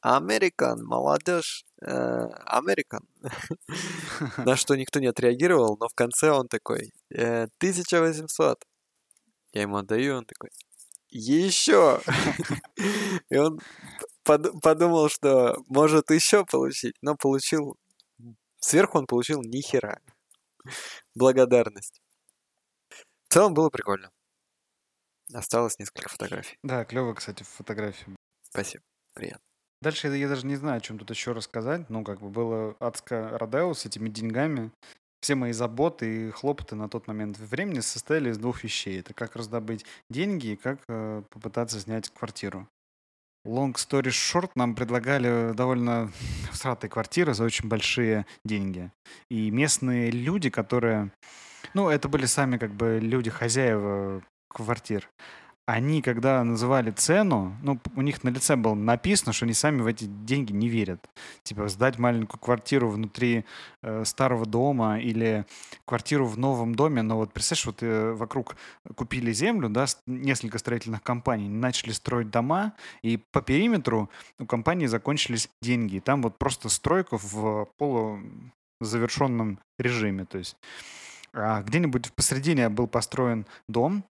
Американ, 0.00 0.84
молодежь, 0.84 1.64
Американ. 1.80 3.00
На 4.44 4.54
что 4.54 4.76
никто 4.76 5.00
не 5.00 5.08
отреагировал, 5.08 5.76
но 5.78 5.88
в 5.88 5.94
конце 5.94 6.30
он 6.30 6.46
такой, 6.46 6.92
1800. 7.10 8.64
Я 9.52 9.62
ему 9.62 9.76
отдаю, 9.76 10.18
он 10.18 10.24
такой, 10.24 10.50
еще. 11.10 12.00
И 13.30 13.36
он 13.36 13.58
подумал, 14.24 15.08
что 15.08 15.56
может 15.66 16.10
еще 16.10 16.44
получить, 16.44 16.94
но 17.02 17.16
получил, 17.16 17.76
сверху 18.60 18.98
он 18.98 19.06
получил 19.06 19.42
нихера. 19.42 20.00
Благодарность. 21.14 22.00
В 23.28 23.32
целом 23.32 23.54
было 23.54 23.68
прикольно. 23.68 24.10
Осталось 25.32 25.78
несколько 25.78 26.08
фотографий. 26.08 26.56
Да, 26.62 26.84
клево, 26.84 27.14
кстати, 27.14 27.42
фотографии. 27.42 28.16
Спасибо. 28.42 28.82
Приятно. 29.14 29.42
Дальше 29.80 30.08
я 30.08 30.28
даже 30.28 30.46
не 30.46 30.56
знаю, 30.56 30.78
о 30.78 30.80
чем 30.80 30.98
тут 30.98 31.10
еще 31.10 31.32
рассказать. 31.32 31.88
Ну, 31.88 32.02
как 32.02 32.20
бы 32.20 32.30
было 32.30 32.74
адско 32.80 33.38
Родео 33.38 33.74
с 33.74 33.86
этими 33.86 34.08
деньгами. 34.08 34.72
Все 35.20 35.34
мои 35.34 35.52
заботы 35.52 36.28
и 36.28 36.30
хлопоты 36.30 36.74
на 36.76 36.88
тот 36.88 37.06
момент 37.06 37.38
времени 37.38 37.80
состояли 37.80 38.30
из 38.30 38.38
двух 38.38 38.64
вещей. 38.64 39.00
Это 39.00 39.14
как 39.14 39.36
раздобыть 39.36 39.84
деньги 40.10 40.48
и 40.48 40.56
как 40.56 40.80
э, 40.88 41.22
попытаться 41.30 41.80
снять 41.80 42.10
квартиру. 42.10 42.68
Long 43.48 43.72
story 43.76 44.10
short, 44.10 44.50
нам 44.56 44.74
предлагали 44.74 45.54
довольно 45.54 46.12
всратые 46.52 46.90
квартиры 46.90 47.32
за 47.32 47.44
очень 47.44 47.66
большие 47.66 48.26
деньги. 48.44 48.92
И 49.30 49.50
местные 49.50 50.10
люди, 50.10 50.50
которые... 50.50 51.12
Ну, 51.72 51.88
это 51.88 52.10
были 52.10 52.26
сами 52.26 52.58
как 52.58 52.74
бы 52.74 52.98
люди-хозяева 53.00 54.22
квартир, 54.48 55.08
они, 55.68 56.00
когда 56.00 56.42
называли 56.44 56.90
цену, 56.90 57.54
ну, 57.62 57.78
у 57.94 58.00
них 58.00 58.24
на 58.24 58.30
лице 58.30 58.56
было 58.56 58.72
написано, 58.72 59.34
что 59.34 59.44
они 59.44 59.52
сами 59.52 59.82
в 59.82 59.86
эти 59.86 60.04
деньги 60.04 60.50
не 60.50 60.66
верят. 60.66 61.06
Типа, 61.42 61.68
сдать 61.68 61.98
маленькую 61.98 62.40
квартиру 62.40 62.88
внутри 62.88 63.44
э, 63.82 64.02
старого 64.06 64.46
дома 64.46 64.98
или 64.98 65.44
квартиру 65.84 66.24
в 66.24 66.38
новом 66.38 66.74
доме, 66.74 67.02
но 67.02 67.18
вот 67.18 67.34
представляешь, 67.34 67.66
вот 67.66 67.82
э, 67.82 68.12
вокруг 68.12 68.56
купили 68.96 69.30
землю, 69.30 69.68
да, 69.68 69.84
несколько 70.06 70.56
строительных 70.56 71.02
компаний, 71.02 71.50
начали 71.50 71.90
строить 71.92 72.30
дома, 72.30 72.72
и 73.02 73.18
по 73.18 73.42
периметру 73.42 74.08
у 74.38 74.46
компании 74.46 74.86
закончились 74.86 75.50
деньги. 75.60 75.96
И 75.96 76.00
там 76.00 76.22
вот 76.22 76.38
просто 76.38 76.70
стройка 76.70 77.18
в 77.18 77.68
полузавершенном 77.76 79.58
режиме, 79.78 80.24
то 80.24 80.38
есть 80.38 80.56
а 81.34 81.60
где-нибудь 81.62 82.10
посредине 82.14 82.70
был 82.70 82.86
построен 82.86 83.44
дом, 83.68 84.02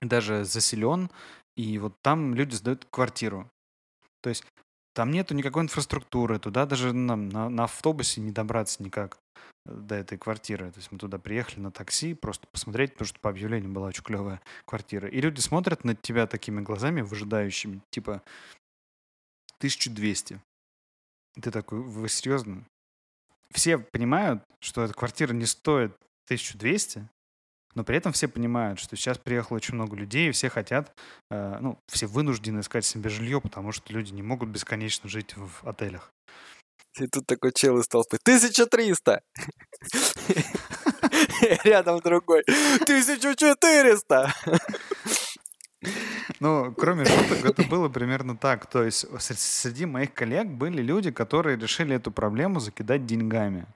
даже 0.00 0.44
заселен, 0.44 1.10
и 1.56 1.78
вот 1.78 2.00
там 2.02 2.34
люди 2.34 2.54
сдают 2.54 2.86
квартиру. 2.90 3.50
То 4.22 4.30
есть 4.30 4.44
там 4.92 5.10
нету 5.12 5.34
никакой 5.34 5.62
инфраструктуры, 5.62 6.38
туда 6.38 6.66
даже 6.66 6.92
нам 6.92 7.28
на, 7.28 7.48
на 7.48 7.64
автобусе 7.64 8.20
не 8.20 8.32
добраться 8.32 8.82
никак 8.82 9.18
э, 9.66 9.72
до 9.72 9.94
этой 9.94 10.18
квартиры. 10.18 10.70
То 10.72 10.78
есть 10.78 10.90
мы 10.90 10.98
туда 10.98 11.18
приехали 11.18 11.60
на 11.60 11.70
такси, 11.70 12.14
просто 12.14 12.46
посмотреть, 12.48 12.92
потому 12.92 13.06
что 13.06 13.20
по 13.20 13.30
объявлению 13.30 13.70
была 13.70 13.88
очень 13.88 14.02
клевая 14.02 14.40
квартира. 14.64 15.08
И 15.08 15.20
люди 15.20 15.40
смотрят 15.40 15.84
на 15.84 15.94
тебя 15.94 16.26
такими 16.26 16.60
глазами, 16.60 17.02
выжидающими, 17.02 17.80
типа 17.90 18.22
1200. 19.58 20.40
И 21.36 21.40
ты 21.40 21.50
такой, 21.50 21.80
вы 21.80 22.08
серьезно? 22.08 22.64
Все 23.52 23.78
понимают, 23.78 24.42
что 24.60 24.82
эта 24.82 24.94
квартира 24.94 25.32
не 25.32 25.46
стоит 25.46 25.92
1200, 26.26 27.08
но 27.74 27.84
при 27.84 27.96
этом 27.96 28.12
все 28.12 28.28
понимают, 28.28 28.78
что 28.80 28.96
сейчас 28.96 29.18
приехало 29.18 29.56
очень 29.56 29.74
много 29.74 29.96
людей, 29.96 30.28
и 30.28 30.32
все 30.32 30.48
хотят, 30.50 30.92
э, 31.30 31.58
ну, 31.60 31.78
все 31.86 32.06
вынуждены 32.06 32.60
искать 32.60 32.84
себе 32.84 33.10
жилье, 33.10 33.40
потому 33.40 33.72
что 33.72 33.92
люди 33.92 34.12
не 34.12 34.22
могут 34.22 34.48
бесконечно 34.48 35.08
жить 35.08 35.34
в 35.36 35.68
отелях. 35.68 36.12
И 36.98 37.06
тут 37.06 37.26
такой 37.26 37.52
чел 37.54 37.78
из 37.78 37.86
толпы. 37.86 38.18
1300! 38.22 39.22
Рядом 41.64 42.00
другой. 42.00 42.42
1400! 42.82 44.34
Ну, 46.40 46.74
кроме 46.74 47.04
шуток, 47.04 47.44
это 47.44 47.62
было 47.64 47.90
примерно 47.90 48.34
так. 48.34 48.64
То 48.64 48.82
есть 48.82 49.06
среди 49.20 49.84
моих 49.84 50.14
коллег 50.14 50.48
были 50.48 50.80
люди, 50.80 51.10
которые 51.10 51.58
решили 51.58 51.96
эту 51.96 52.10
проблему 52.10 52.60
закидать 52.60 53.04
деньгами. 53.04 53.66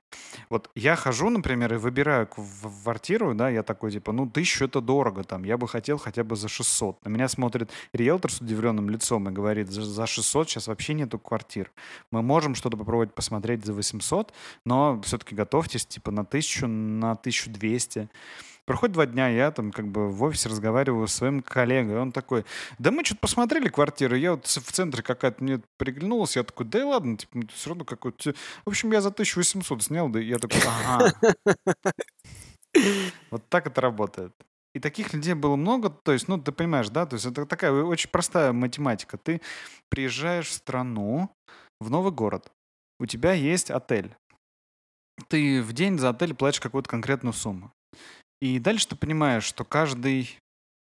Вот 0.48 0.70
я 0.74 0.96
хожу, 0.96 1.28
например, 1.28 1.74
и 1.74 1.76
выбираю 1.76 2.26
квартиру, 2.26 3.34
да, 3.34 3.50
я 3.50 3.62
такой, 3.62 3.90
типа, 3.90 4.12
ну, 4.12 4.28
тысячу 4.30 4.64
это 4.64 4.80
дорого, 4.80 5.24
там, 5.24 5.44
я 5.44 5.58
бы 5.58 5.68
хотел 5.68 5.98
хотя 5.98 6.24
бы 6.24 6.36
за 6.36 6.48
600. 6.48 7.04
На 7.04 7.08
меня 7.08 7.28
смотрит 7.28 7.70
риэлтор 7.92 8.30
с 8.32 8.40
удивленным 8.40 8.88
лицом 8.88 9.28
и 9.28 9.32
говорит, 9.32 9.70
за 9.70 10.06
600 10.06 10.48
сейчас 10.48 10.68
вообще 10.68 10.94
нету 10.94 11.18
квартир. 11.18 11.70
Мы 12.10 12.22
можем 12.22 12.54
что-то 12.54 12.76
попробовать 12.76 13.12
посмотреть 13.12 13.64
за 13.64 13.74
800, 13.74 14.32
но 14.64 15.00
все-таки 15.02 15.34
готовьтесь, 15.34 15.84
типа, 15.84 16.10
на 16.10 16.22
1000, 16.22 16.66
на 16.66 17.10
1200. 17.12 18.08
Проходит 18.66 18.94
два 18.94 19.04
дня, 19.04 19.28
я 19.28 19.50
там 19.50 19.72
как 19.72 19.88
бы 19.88 20.10
в 20.10 20.22
офисе 20.22 20.48
разговариваю 20.48 21.06
с 21.06 21.12
своим 21.12 21.42
коллегой, 21.42 21.98
он 21.98 22.12
такой, 22.12 22.46
да 22.78 22.90
мы 22.90 23.04
что-то 23.04 23.20
посмотрели 23.20 23.68
квартиры, 23.68 24.16
я 24.16 24.32
вот 24.32 24.46
в 24.46 24.72
центре 24.72 25.02
какая-то 25.02 25.44
мне 25.44 25.60
приглянулась, 25.76 26.36
я 26.36 26.44
такой, 26.44 26.64
да 26.66 26.80
и 26.80 26.82
ладно, 26.82 27.18
типа, 27.18 27.38
ну, 27.38 27.48
все 27.52 27.68
равно 27.70 27.84
какой-то... 27.84 28.34
В 28.64 28.68
общем, 28.68 28.90
я 28.92 29.02
за 29.02 29.10
1800 29.10 29.82
снял, 29.82 30.08
да 30.08 30.18
я 30.18 30.38
такой, 30.38 30.60
ага. 30.66 31.12
Вот 33.30 33.48
так 33.50 33.66
это 33.66 33.80
работает. 33.80 34.32
И 34.74 34.80
таких 34.80 35.12
людей 35.12 35.34
было 35.34 35.56
много, 35.56 35.90
то 35.90 36.12
есть, 36.12 36.26
ну, 36.26 36.38
ты 36.38 36.50
понимаешь, 36.50 36.88
да, 36.88 37.06
то 37.06 37.14
есть 37.14 37.26
это 37.26 37.46
такая 37.46 37.70
очень 37.70 38.10
простая 38.10 38.52
математика. 38.52 39.18
Ты 39.18 39.40
приезжаешь 39.88 40.48
в 40.48 40.52
страну, 40.52 41.30
в 41.80 41.90
новый 41.90 42.12
город, 42.12 42.50
у 42.98 43.06
тебя 43.06 43.32
есть 43.34 43.70
отель. 43.70 44.16
Ты 45.28 45.62
в 45.62 45.72
день 45.72 45.98
за 45.98 46.08
отель 46.08 46.34
платишь 46.34 46.60
какую-то 46.60 46.88
конкретную 46.88 47.34
сумму. 47.34 47.72
И 48.40 48.58
дальше 48.58 48.88
ты 48.88 48.96
понимаешь, 48.96 49.44
что 49.44 49.64
каждый 49.64 50.38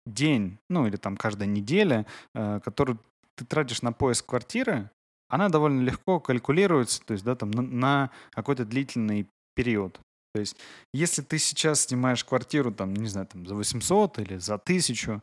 день, 0.06 0.58
ну 0.70 0.88
или 0.88 0.96
там 0.96 1.18
каждая 1.18 1.48
неделя, 1.48 2.06
э, 2.34 2.60
которую 2.64 3.00
ты 3.36 3.46
тратишь 3.46 3.82
на 3.82 3.92
поиск 3.94 4.26
квартиры, 4.26 4.90
она 5.30 5.50
довольно 5.50 5.82
легко 5.82 6.20
калькулируется, 6.20 7.02
то 7.04 7.14
есть, 7.14 7.24
да, 7.24 7.36
там 7.36 7.52
на, 7.52 7.62
на 7.62 8.10
какой-то 8.32 8.66
длительный 8.66 9.28
период. 9.56 10.00
То 10.34 10.40
есть, 10.40 10.58
если 10.94 11.22
ты 11.22 11.38
сейчас 11.38 11.82
снимаешь 11.82 12.24
квартиру, 12.24 12.72
там, 12.72 12.94
не 12.94 13.08
знаю, 13.08 13.28
там, 13.28 13.46
за 13.46 13.56
800 13.56 14.20
или 14.20 14.38
за 14.38 14.56
1000, 14.56 15.22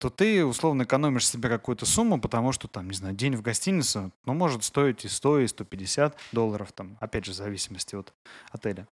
то 0.00 0.10
ты 0.10 0.44
условно 0.44 0.82
экономишь 0.82 1.28
себе 1.28 1.48
какую-то 1.48 1.86
сумму, 1.86 2.20
потому 2.20 2.50
что 2.50 2.66
там, 2.66 2.88
не 2.88 2.96
знаю, 2.96 3.14
день 3.14 3.36
в 3.36 3.42
гостинице, 3.42 4.10
ну, 4.24 4.34
может 4.34 4.64
стоить 4.64 5.04
и 5.04 5.08
100, 5.08 5.40
и 5.40 5.46
150 5.46 6.18
долларов, 6.32 6.72
там, 6.72 6.96
опять 7.00 7.24
же, 7.24 7.30
в 7.30 7.36
зависимости 7.36 7.94
от 7.94 8.12
отеля. 8.50 8.88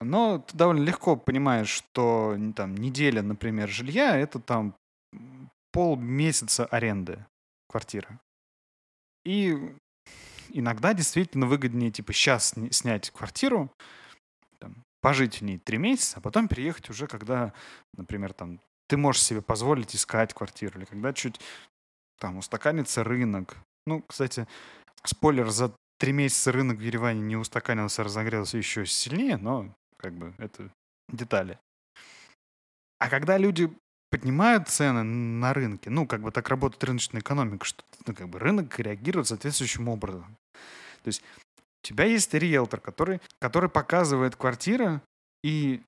Но 0.00 0.38
ты 0.38 0.56
довольно 0.56 0.84
легко 0.84 1.16
понимаешь, 1.16 1.68
что 1.68 2.36
там 2.54 2.76
неделя, 2.76 3.22
например, 3.22 3.68
жилья— 3.68 4.16
это 4.18 4.38
там 4.38 4.74
полмесяца 5.72 6.66
аренды 6.66 7.24
квартиры. 7.68 8.18
И 9.24 9.56
иногда 10.50 10.94
действительно 10.94 11.46
выгоднее, 11.46 11.90
типа, 11.90 12.12
сейчас 12.12 12.54
снять 12.70 13.10
квартиру, 13.10 13.70
там, 14.58 14.82
пожить 15.00 15.40
в 15.40 15.44
ней 15.44 15.58
три 15.58 15.78
месяца, 15.78 16.18
а 16.18 16.20
потом 16.20 16.48
переехать 16.48 16.88
уже, 16.90 17.06
когда, 17.06 17.52
например, 17.94 18.32
там, 18.32 18.60
ты 18.88 18.96
можешь 18.96 19.22
себе 19.22 19.42
позволить 19.42 19.94
искать 19.94 20.32
квартиру, 20.32 20.78
или 20.78 20.86
когда 20.86 21.12
чуть 21.12 21.40
там 22.18 22.38
устаканится 22.38 23.04
рынок. 23.04 23.56
Ну, 23.86 24.02
кстати, 24.02 24.46
спойлер, 25.04 25.50
за 25.50 25.74
три 25.98 26.12
месяца 26.12 26.52
рынок 26.52 26.78
в 26.78 26.82
Ереване 26.82 27.20
не 27.20 27.36
устаканился, 27.36 28.04
разогрелся 28.04 28.56
еще 28.56 28.86
сильнее, 28.86 29.36
но 29.36 29.74
как 29.98 30.14
бы 30.14 30.34
это 30.38 30.70
детали. 31.08 31.58
А 32.98 33.08
когда 33.08 33.36
люди 33.36 33.72
поднимают 34.10 34.68
цены 34.68 35.02
на 35.02 35.52
рынке, 35.52 35.90
ну, 35.90 36.06
как 36.06 36.22
бы 36.22 36.30
так 36.30 36.48
работает 36.48 36.82
рыночная 36.84 37.20
экономика, 37.20 37.64
что 37.64 37.84
ну, 38.06 38.14
как 38.14 38.28
бы 38.28 38.38
рынок 38.38 38.78
реагирует 38.78 39.28
соответствующим 39.28 39.88
образом. 39.88 40.36
То 41.02 41.08
есть 41.08 41.22
у 41.82 41.86
тебя 41.86 42.04
есть 42.04 42.32
риэлтор, 42.34 42.80
который, 42.80 43.20
который 43.40 43.68
показывает 43.68 44.36
квартиры 44.36 45.00
и 45.44 45.82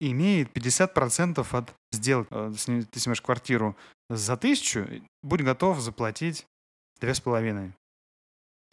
имеет 0.00 0.56
50% 0.56 1.46
от 1.50 1.74
сделки. 1.92 2.28
Э, 2.30 2.52
ты 2.90 3.00
снимаешь 3.00 3.22
квартиру 3.22 3.76
за 4.08 4.36
тысячу, 4.36 4.86
будь 5.22 5.42
готов 5.42 5.80
заплатить 5.80 6.46
две 7.00 7.14
с 7.14 7.20
половиной. 7.20 7.72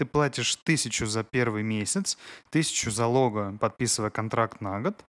Ты 0.02 0.06
платишь 0.08 0.56
тысячу 0.56 1.06
за 1.06 1.24
первый 1.24 1.62
месяц, 1.62 2.18
тысячу 2.50 2.90
залога, 2.90 3.56
подписывая 3.62 4.10
контракт 4.10 4.60
на 4.60 4.82
год, 4.82 5.06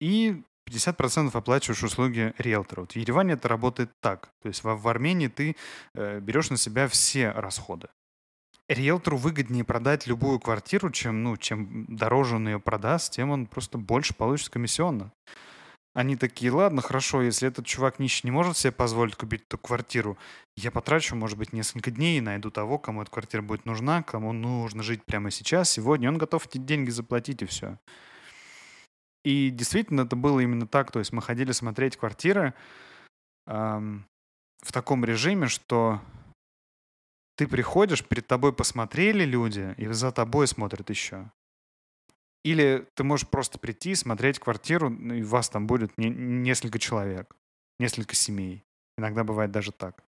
и 0.00 0.44
50% 0.70 1.36
оплачиваешь 1.36 1.82
услуги 1.82 2.32
риэлтора. 2.38 2.82
Вот 2.82 2.92
в 2.92 2.96
Ереване 2.96 3.32
это 3.32 3.48
работает 3.48 3.90
так. 4.00 4.30
То 4.42 4.48
есть 4.48 4.62
в, 4.62 4.88
Армении 4.88 5.26
ты 5.26 5.56
э, 5.96 6.20
берешь 6.20 6.50
на 6.50 6.56
себя 6.56 6.86
все 6.86 7.32
расходы. 7.32 7.88
Риэлтору 8.68 9.16
выгоднее 9.16 9.64
продать 9.64 10.06
любую 10.06 10.38
квартиру, 10.38 10.92
чем, 10.92 11.24
ну, 11.24 11.36
чем 11.36 11.84
дороже 11.88 12.36
он 12.36 12.46
ее 12.46 12.60
продаст, 12.60 13.12
тем 13.12 13.30
он 13.30 13.46
просто 13.46 13.76
больше 13.76 14.14
получит 14.14 14.50
комиссионно. 14.50 15.10
Они 15.94 16.16
такие, 16.16 16.50
ладно, 16.50 16.82
хорошо, 16.82 17.22
если 17.22 17.46
этот 17.46 17.66
чувак 17.66 18.00
нищий 18.00 18.22
не 18.24 18.32
может 18.32 18.56
себе 18.56 18.72
позволить 18.72 19.14
купить 19.14 19.42
эту 19.42 19.58
квартиру, 19.58 20.18
я 20.56 20.72
потрачу, 20.72 21.14
может 21.14 21.38
быть, 21.38 21.52
несколько 21.52 21.92
дней 21.92 22.18
и 22.18 22.20
найду 22.20 22.50
того, 22.50 22.78
кому 22.78 23.02
эта 23.02 23.12
квартира 23.12 23.42
будет 23.42 23.64
нужна, 23.64 24.02
кому 24.02 24.32
нужно 24.32 24.82
жить 24.82 25.04
прямо 25.04 25.30
сейчас, 25.30 25.70
сегодня. 25.70 26.08
Он 26.08 26.18
готов 26.18 26.46
эти 26.46 26.58
деньги 26.58 26.90
заплатить, 26.90 27.42
и 27.42 27.46
все. 27.46 27.78
И 29.24 29.50
действительно, 29.50 30.00
это 30.00 30.16
было 30.16 30.40
именно 30.40 30.66
так. 30.66 30.90
То 30.90 30.98
есть 30.98 31.12
мы 31.12 31.22
ходили 31.22 31.52
смотреть 31.52 31.96
квартиры 31.96 32.54
эм, 33.46 34.04
в 34.62 34.72
таком 34.72 35.04
режиме, 35.04 35.46
что 35.46 36.00
ты 37.36 37.46
приходишь, 37.46 38.04
перед 38.04 38.26
тобой 38.26 38.52
посмотрели 38.52 39.24
люди, 39.24 39.74
и 39.76 39.86
за 39.86 40.10
тобой 40.10 40.48
смотрят 40.48 40.90
еще. 40.90 41.30
Или 42.44 42.86
ты 42.94 43.04
можешь 43.04 43.26
просто 43.26 43.58
прийти, 43.58 43.94
смотреть 43.94 44.38
квартиру, 44.38 44.92
и 44.92 45.22
у 45.22 45.26
вас 45.26 45.48
там 45.48 45.66
будет 45.66 45.96
не, 45.96 46.10
несколько 46.10 46.78
человек, 46.78 47.34
несколько 47.78 48.14
семей. 48.14 48.62
Иногда 48.98 49.24
бывает 49.24 49.50
даже 49.50 49.72
так. 49.72 50.04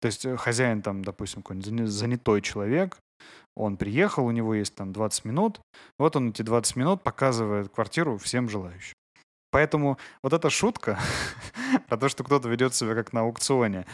То 0.00 0.06
есть 0.06 0.26
э, 0.26 0.36
хозяин 0.36 0.82
там, 0.82 1.04
допустим, 1.04 1.42
какой-нибудь 1.42 1.88
занятой 1.88 2.42
человек, 2.42 2.98
он 3.56 3.76
приехал, 3.76 4.26
у 4.26 4.30
него 4.30 4.54
есть 4.54 4.74
там 4.74 4.92
20 4.92 5.24
минут, 5.24 5.60
вот 5.98 6.16
он 6.16 6.30
эти 6.30 6.42
20 6.42 6.76
минут 6.76 7.02
показывает 7.02 7.68
квартиру 7.68 8.18
всем 8.18 8.48
желающим. 8.48 8.94
Поэтому 9.50 9.98
вот 10.22 10.32
эта 10.32 10.50
шутка 10.50 10.98
про 11.88 11.96
то, 11.96 12.08
что 12.08 12.24
кто-то 12.24 12.48
ведет 12.48 12.74
себя 12.74 12.94
как 12.94 13.12
на 13.12 13.20
аукционе, 13.20 13.86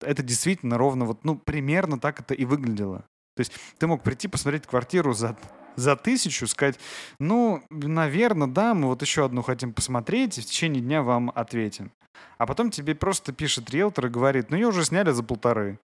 это 0.00 0.22
действительно 0.22 0.78
ровно 0.78 1.04
вот, 1.04 1.24
ну, 1.24 1.36
примерно 1.36 1.98
так 1.98 2.20
это 2.20 2.34
и 2.34 2.44
выглядело. 2.44 3.04
То 3.36 3.40
есть 3.40 3.52
ты 3.78 3.86
мог 3.86 4.02
прийти 4.02 4.28
посмотреть 4.28 4.66
квартиру 4.66 5.12
за 5.12 5.36
за 5.76 5.94
тысячу 5.94 6.46
сказать, 6.46 6.78
ну, 7.18 7.62
наверное, 7.68 8.48
да, 8.48 8.72
мы 8.72 8.88
вот 8.88 9.02
еще 9.02 9.26
одну 9.26 9.42
хотим 9.42 9.74
посмотреть, 9.74 10.38
и 10.38 10.40
в 10.40 10.46
течение 10.46 10.82
дня 10.82 11.02
вам 11.02 11.30
ответим. 11.34 11.92
А 12.38 12.46
потом 12.46 12.70
тебе 12.70 12.94
просто 12.94 13.34
пишет 13.34 13.68
риэлтор 13.68 14.06
и 14.06 14.08
говорит, 14.08 14.50
ну, 14.50 14.56
ее 14.56 14.68
уже 14.68 14.86
сняли 14.86 15.10
за 15.10 15.22
полторы. 15.22 15.78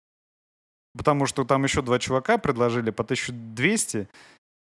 Потому 0.96 1.26
что 1.26 1.44
там 1.44 1.64
еще 1.64 1.82
два 1.82 1.98
чувака 1.98 2.38
предложили 2.38 2.92
по 2.92 3.04
1200, 3.04 4.08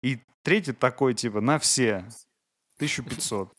и 0.02 0.20
третий 0.42 0.74
такой, 0.74 1.14
типа, 1.14 1.42
на 1.42 1.60
все. 1.60 1.98
1500. 2.78 3.54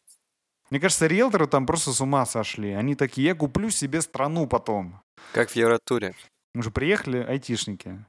Мне 0.71 0.81
кажется, 0.81 1.07
риэлторы 1.07 1.47
там 1.47 1.67
просто 1.67 1.93
с 1.93 2.01
ума 2.01 2.27
сошли. 2.27 2.73
Они 2.73 2.97
такие, 2.97 3.29
я 3.29 3.35
куплю 3.37 3.71
себе 3.71 4.03
страну 4.03 4.49
потом. 4.49 5.01
Как 5.33 5.51
в 5.51 5.57
Евротуре. 5.57 6.17
Мы 6.53 6.65
же 6.65 6.73
приехали 6.73 7.19
айтишники 7.19 8.05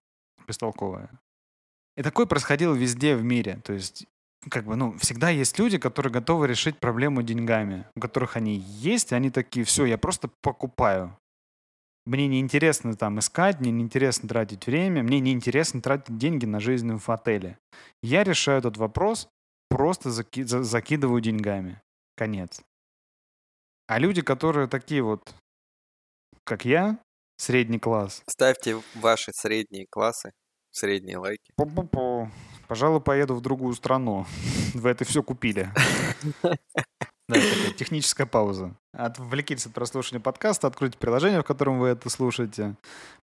бестолковые. 0.48 1.10
И 1.98 2.04
такое 2.04 2.26
происходило 2.26 2.74
везде 2.74 3.16
в 3.16 3.24
мире. 3.24 3.62
То 3.64 3.74
есть 3.74 4.06
как 4.50 4.66
бы, 4.66 4.76
ну, 4.76 4.98
всегда 4.98 5.30
есть 5.30 5.58
люди, 5.60 5.78
которые 5.78 6.12
готовы 6.12 6.48
решить 6.48 6.80
проблему 6.80 7.24
деньгами, 7.24 7.86
у 7.96 8.00
которых 8.00 8.36
они 8.36 8.56
есть, 8.56 9.12
и 9.12 9.16
они 9.16 9.30
такие, 9.32 9.66
все, 9.66 9.86
я 9.86 9.98
просто 9.98 10.30
покупаю. 10.42 11.18
Мне 12.06 12.28
не 12.28 12.40
интересно 12.40 12.96
там 12.96 13.18
искать, 13.18 13.60
мне 13.60 13.72
не 13.72 13.84
интересно 13.84 14.30
тратить 14.30 14.68
время, 14.68 15.02
мне 15.02 15.20
не 15.20 15.32
интересно 15.32 15.82
тратить 15.82 16.18
деньги 16.18 16.46
на 16.46 16.60
жизнь 16.60 16.96
в 16.96 17.10
отеле. 17.10 17.58
Я 18.04 18.24
решаю 18.24 18.60
этот 18.60 18.78
вопрос, 18.78 19.28
просто 19.70 20.10
заки- 20.10 20.44
за- 20.44 20.64
закидываю 20.64 21.22
деньгами. 21.22 21.82
Конец. 22.16 22.62
А 23.88 23.98
люди, 23.98 24.22
которые 24.22 24.68
такие 24.68 25.02
вот, 25.02 25.34
как 26.44 26.66
я, 26.66 27.00
средний 27.38 27.80
класс. 27.80 28.22
Ставьте 28.28 28.82
ваши 28.96 29.32
средние 29.34 29.88
классы 29.90 30.32
Средние 30.76 31.18
лайки. 31.18 31.54
Пу-пу-пу. 31.56 32.30
Пожалуй, 32.68 33.00
поеду 33.00 33.34
в 33.34 33.40
другую 33.40 33.74
страну. 33.76 34.26
Вы 34.74 34.90
это 34.90 35.06
все 35.06 35.24
купили. 35.24 35.72
Да, 37.28 37.38
это 37.38 37.74
техническая 37.74 38.28
пауза. 38.28 38.76
Отвлекитесь 38.92 39.66
от 39.66 39.74
прослушивания 39.74 40.22
подкаста, 40.22 40.68
откройте 40.68 41.00
приложение, 41.00 41.42
в 41.42 41.44
котором 41.44 41.80
вы 41.80 41.88
это 41.88 42.08
слушаете. 42.08 42.76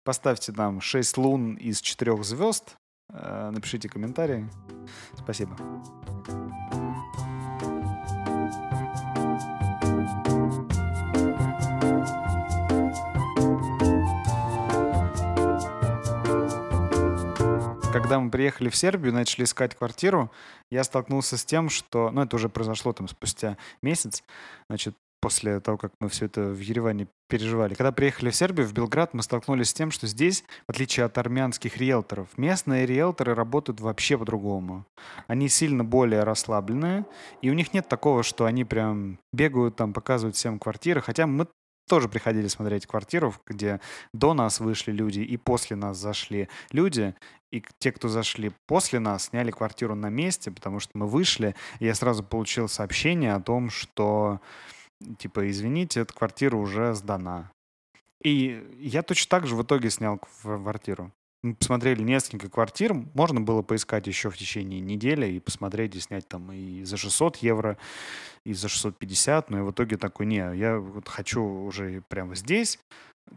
Поставьте 0.03 0.51
там 0.51 0.81
6 0.81 1.18
лун 1.18 1.55
из 1.55 1.81
4 1.81 2.20
звезд. 2.25 2.75
Э, 3.12 3.51
напишите 3.53 3.88
комментарий. 3.88 4.46
Спасибо. 5.16 5.57
Когда 17.92 18.18
мы 18.18 18.31
приехали 18.31 18.70
в 18.70 18.76
Сербию, 18.76 19.12
начали 19.12 19.44
искать 19.44 19.74
квартиру, 19.74 20.31
я 20.70 20.83
столкнулся 20.83 21.37
с 21.37 21.44
тем, 21.44 21.68
что... 21.68 22.11
Ну, 22.11 22.22
это 22.22 22.37
уже 22.37 22.48
произошло 22.48 22.92
там 22.92 23.07
спустя 23.07 23.59
месяц. 23.83 24.24
Значит, 24.68 24.96
после 25.20 25.61
того, 25.61 25.76
как 25.76 25.92
мы 26.00 26.09
все 26.09 26.26
это 26.26 26.42
в 26.42 26.59
Ереване 26.59 27.07
переживали. 27.28 27.74
Когда 27.74 27.92
приехали 27.92 28.31
в 28.31 28.35
Сербию, 28.35 28.66
в 28.66 28.72
Белград, 28.72 29.14
мы 29.14 29.22
столкнулись 29.22 29.68
с 29.70 29.74
тем, 29.74 29.90
что 29.90 30.07
здесь, 30.07 30.42
в 30.66 30.70
отличие 30.70 31.05
от 31.05 31.16
армянских 31.18 31.76
риэлторов, 31.76 32.28
местные 32.37 32.87
риэлторы 32.87 33.35
работают 33.35 33.81
вообще 33.81 34.18
по-другому. 34.18 34.85
Они 35.28 35.48
сильно 35.48 35.85
более 35.85 36.24
расслабленные, 36.24 37.05
и 37.42 37.50
у 37.50 37.55
них 37.55 37.72
нет 37.72 37.88
такого, 37.88 38.22
что 38.22 38.46
они 38.46 38.64
прям 38.64 39.18
бегают 39.33 39.76
там, 39.76 39.92
показывают 39.92 40.37
всем 40.37 40.59
квартиры, 40.59 41.00
хотя 41.00 41.26
мы 41.26 41.46
тоже 41.88 42.09
приходили 42.09 42.46
смотреть 42.46 42.87
квартиру, 42.87 43.35
где 43.46 43.81
до 44.12 44.35
нас 44.35 44.61
вышли 44.61 44.92
люди 44.92 45.20
и 45.20 45.37
после 45.37 45.76
нас 45.76 45.98
зашли 45.98 46.48
люди. 46.70 47.14
И 47.52 47.62
те, 47.78 47.92
кто 47.92 48.08
зашли 48.08 48.50
после 48.66 48.98
нас, 48.98 49.26
сняли 49.26 49.50
квартиру 49.50 49.94
на 49.94 50.08
месте, 50.08 50.50
потому 50.50 50.80
что 50.80 50.90
мы 50.94 51.06
вышли, 51.06 51.54
и 51.78 51.84
я 51.84 51.94
сразу 51.94 52.24
получил 52.24 52.66
сообщение 52.66 53.34
о 53.34 53.40
том, 53.40 53.70
что 53.70 54.40
типа, 55.18 55.50
извините, 55.50 56.00
эта 56.00 56.14
квартира 56.14 56.56
уже 56.56 56.94
сдана. 56.94 57.52
И 58.22 58.64
я 58.78 59.02
точно 59.02 59.28
так 59.28 59.46
же 59.46 59.56
в 59.56 59.62
итоге 59.62 59.90
снял 59.90 60.18
квартиру. 60.18 61.12
Мы 61.42 61.56
посмотрели 61.56 62.02
несколько 62.02 62.48
квартир, 62.48 62.94
можно 62.94 63.40
было 63.40 63.62
поискать 63.62 64.06
еще 64.06 64.30
в 64.30 64.38
течение 64.38 64.78
недели 64.78 65.26
и 65.26 65.40
посмотреть 65.40 65.96
и 65.96 66.00
снять 66.00 66.28
там 66.28 66.52
и 66.52 66.84
за 66.84 66.96
600 66.96 67.38
евро, 67.38 67.78
и 68.46 68.54
за 68.54 68.68
650, 68.68 69.50
но 69.50 69.58
и 69.58 69.62
в 69.62 69.72
итоге 69.72 69.96
такой, 69.96 70.26
не, 70.26 70.36
я 70.36 70.78
вот 70.78 71.08
хочу 71.08 71.42
уже 71.42 72.00
прямо 72.08 72.36
здесь, 72.36 72.78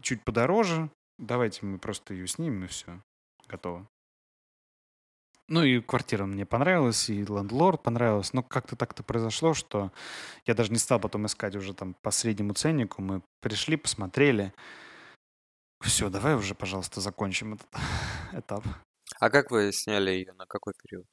чуть 0.02 0.22
подороже, 0.22 0.88
давайте 1.18 1.66
мы 1.66 1.78
просто 1.78 2.14
ее 2.14 2.28
снимем 2.28 2.64
и 2.64 2.68
все, 2.68 3.00
готово. 3.48 3.88
Ну 5.48 5.62
и 5.62 5.80
квартира 5.80 6.26
мне 6.26 6.44
понравилась, 6.44 7.08
и 7.08 7.24
лендлорд 7.24 7.82
понравилась. 7.82 8.32
Но 8.32 8.42
как-то 8.42 8.74
так-то 8.74 9.04
произошло, 9.04 9.54
что 9.54 9.92
я 10.44 10.54
даже 10.54 10.72
не 10.72 10.78
стал 10.78 10.98
потом 10.98 11.26
искать 11.26 11.54
уже 11.54 11.72
там 11.72 11.94
по 12.02 12.10
среднему 12.10 12.54
ценнику. 12.54 13.00
Мы 13.00 13.22
пришли, 13.40 13.76
посмотрели. 13.76 14.52
Все, 15.80 16.10
давай 16.10 16.34
уже, 16.34 16.54
пожалуйста, 16.54 17.00
закончим 17.00 17.54
этот 17.54 17.68
этап. 18.32 18.64
А 19.20 19.30
как 19.30 19.52
вы 19.52 19.72
сняли 19.72 20.10
ее? 20.10 20.32
На 20.32 20.46
какой 20.46 20.72
период? 20.82 21.06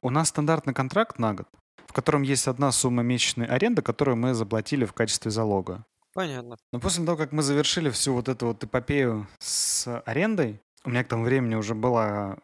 У 0.00 0.08
нас 0.08 0.28
стандартный 0.28 0.72
контракт 0.72 1.18
на 1.18 1.34
год, 1.34 1.48
в 1.86 1.92
котором 1.92 2.22
есть 2.22 2.48
одна 2.48 2.72
сумма 2.72 3.02
месячной 3.02 3.46
аренды, 3.46 3.82
которую 3.82 4.16
мы 4.16 4.32
заплатили 4.32 4.86
в 4.86 4.94
качестве 4.94 5.30
залога. 5.30 5.84
Понятно. 6.14 6.56
Но 6.72 6.80
после 6.80 7.04
того, 7.04 7.18
как 7.18 7.32
мы 7.32 7.42
завершили 7.42 7.90
всю 7.90 8.14
вот 8.14 8.28
эту 8.28 8.46
вот 8.46 8.64
эпопею 8.64 9.28
с 9.40 10.00
арендой, 10.06 10.60
у 10.84 10.90
меня 10.90 11.04
к 11.04 11.08
тому 11.08 11.24
времени 11.24 11.54
уже 11.54 11.74
была 11.74 12.38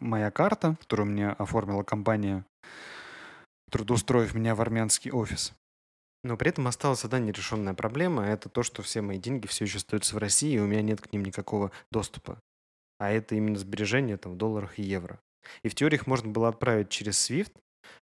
моя 0.00 0.30
карта, 0.30 0.76
которую 0.80 1.06
мне 1.06 1.28
оформила 1.30 1.82
компания, 1.82 2.44
трудоустроив 3.70 4.34
меня 4.34 4.54
в 4.54 4.60
армянский 4.60 5.10
офис. 5.10 5.52
Но 6.24 6.36
при 6.36 6.50
этом 6.50 6.66
осталась 6.66 7.04
одна 7.04 7.18
нерешенная 7.18 7.74
проблема. 7.74 8.24
Это 8.24 8.48
то, 8.48 8.62
что 8.62 8.82
все 8.82 9.00
мои 9.02 9.18
деньги 9.18 9.46
все 9.46 9.64
еще 9.64 9.76
остаются 9.76 10.14
в 10.14 10.18
России, 10.18 10.52
и 10.52 10.58
у 10.58 10.66
меня 10.66 10.82
нет 10.82 11.00
к 11.00 11.12
ним 11.12 11.24
никакого 11.24 11.70
доступа. 11.92 12.40
А 12.98 13.10
это 13.10 13.34
именно 13.34 13.58
сбережения 13.58 14.16
там, 14.16 14.32
в 14.32 14.36
долларах 14.36 14.78
и 14.78 14.82
евро. 14.82 15.20
И 15.62 15.68
в 15.68 15.74
теории 15.74 15.94
их 15.94 16.06
можно 16.06 16.30
было 16.30 16.48
отправить 16.48 16.88
через 16.88 17.30
SWIFT, 17.30 17.52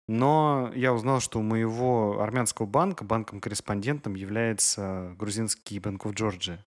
но 0.07 0.71
я 0.73 0.93
узнал, 0.93 1.19
что 1.19 1.39
у 1.39 1.43
моего 1.43 2.21
армянского 2.21 2.65
банка 2.65 3.03
банком-корреспондентом 3.03 4.15
является 4.15 5.13
грузинский 5.17 5.79
Банк 5.79 6.05
в 6.05 6.11
Джорджии 6.11 6.63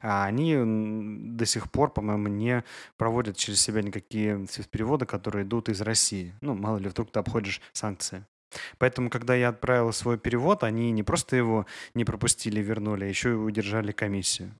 а 0.00 0.24
они 0.24 0.56
до 1.36 1.46
сих 1.46 1.70
пор, 1.70 1.92
по-моему, 1.92 2.28
не 2.28 2.64
проводят 2.96 3.36
через 3.36 3.60
себя 3.60 3.82
никакие 3.82 4.46
переводы, 4.70 5.06
которые 5.06 5.44
идут 5.44 5.68
из 5.68 5.80
России. 5.80 6.34
Ну, 6.40 6.54
мало 6.54 6.78
ли, 6.78 6.88
вдруг 6.88 7.10
ты 7.10 7.20
обходишь 7.20 7.60
санкции. 7.72 8.24
Поэтому, 8.78 9.10
когда 9.10 9.34
я 9.34 9.48
отправил 9.48 9.92
свой 9.92 10.18
перевод, 10.18 10.62
они 10.64 10.90
не 10.90 11.02
просто 11.02 11.36
его 11.36 11.66
не 11.94 12.04
пропустили, 12.04 12.60
вернули, 12.60 13.04
а 13.04 13.08
еще 13.08 13.30
и 13.30 13.34
удержали 13.34 13.92
комиссию. 13.92 14.52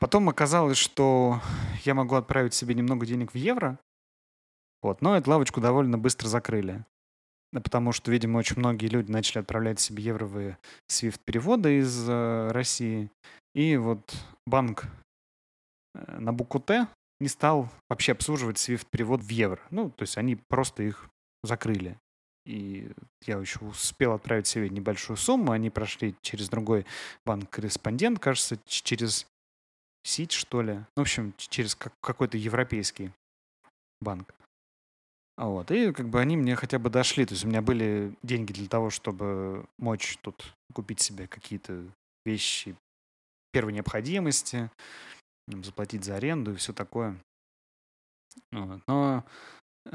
Потом 0.00 0.28
оказалось, 0.28 0.78
что 0.78 1.40
я 1.84 1.94
могу 1.94 2.16
отправить 2.16 2.54
себе 2.54 2.74
немного 2.74 3.06
денег 3.06 3.32
в 3.32 3.36
евро, 3.36 3.78
вот, 4.82 5.02
но 5.02 5.16
эту 5.16 5.30
лавочку 5.30 5.60
довольно 5.60 5.98
быстро 5.98 6.28
закрыли. 6.28 6.84
Потому 7.52 7.92
что, 7.92 8.10
видимо, 8.10 8.38
очень 8.38 8.58
многие 8.58 8.88
люди 8.88 9.10
начали 9.10 9.38
отправлять 9.38 9.80
себе 9.80 10.02
евровые 10.02 10.58
SWIFT-переводы 10.90 11.78
из 11.78 12.06
э, 12.06 12.48
России. 12.50 13.10
И 13.54 13.76
вот 13.76 14.14
банк 14.46 14.86
э, 15.94 16.18
на 16.18 16.32
букву 16.32 16.60
Т 16.60 16.88
не 17.20 17.28
стал 17.28 17.68
вообще 17.88 18.12
обслуживать 18.12 18.56
SWIFT-перевод 18.58 19.22
в 19.22 19.28
евро. 19.30 19.60
Ну, 19.70 19.90
то 19.90 20.02
есть 20.02 20.16
они 20.16 20.36
просто 20.36 20.82
их 20.82 21.08
закрыли. 21.42 21.98
И 22.46 22.90
я 23.26 23.36
еще 23.38 23.58
успел 23.60 24.12
отправить 24.12 24.46
себе 24.46 24.70
небольшую 24.70 25.16
сумму. 25.16 25.52
Они 25.52 25.70
прошли 25.70 26.14
через 26.22 26.48
другой 26.48 26.86
банк-корреспондент, 27.26 28.18
кажется, 28.20 28.58
через 28.64 29.26
СИТ, 30.02 30.32
что 30.32 30.62
ли. 30.62 30.74
Ну, 30.74 30.84
в 30.96 31.00
общем, 31.00 31.34
через 31.36 31.74
какой-то 31.74 32.38
европейский 32.38 33.10
банк. 34.00 34.34
Вот. 35.36 35.70
И 35.70 35.92
как 35.92 36.08
бы 36.08 36.20
они 36.20 36.36
мне 36.36 36.56
хотя 36.56 36.78
бы 36.78 36.88
дошли. 36.90 37.26
То 37.26 37.34
есть 37.34 37.44
у 37.44 37.48
меня 37.48 37.60
были 37.60 38.14
деньги 38.22 38.52
для 38.52 38.68
того, 38.68 38.90
чтобы 38.90 39.66
мочь 39.78 40.18
тут 40.22 40.54
купить 40.72 41.00
себе 41.00 41.26
какие-то 41.26 41.84
вещи, 42.24 42.76
первой 43.52 43.72
необходимости, 43.72 44.70
заплатить 45.46 46.04
за 46.04 46.16
аренду 46.16 46.52
и 46.52 46.56
все 46.56 46.72
такое. 46.72 47.16
Вот. 48.52 48.80
Но 48.86 49.24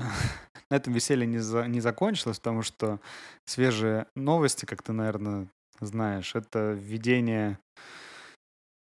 на 0.69 0.75
этом 0.75 0.93
веселье 0.93 1.25
не, 1.25 1.39
за, 1.39 1.67
не 1.67 1.81
закончилось, 1.81 2.39
потому 2.39 2.61
что 2.61 2.99
свежие 3.45 4.07
новости, 4.15 4.65
как 4.65 4.81
ты, 4.81 4.93
наверное, 4.93 5.47
знаешь, 5.79 6.35
это 6.35 6.73
введение 6.73 7.59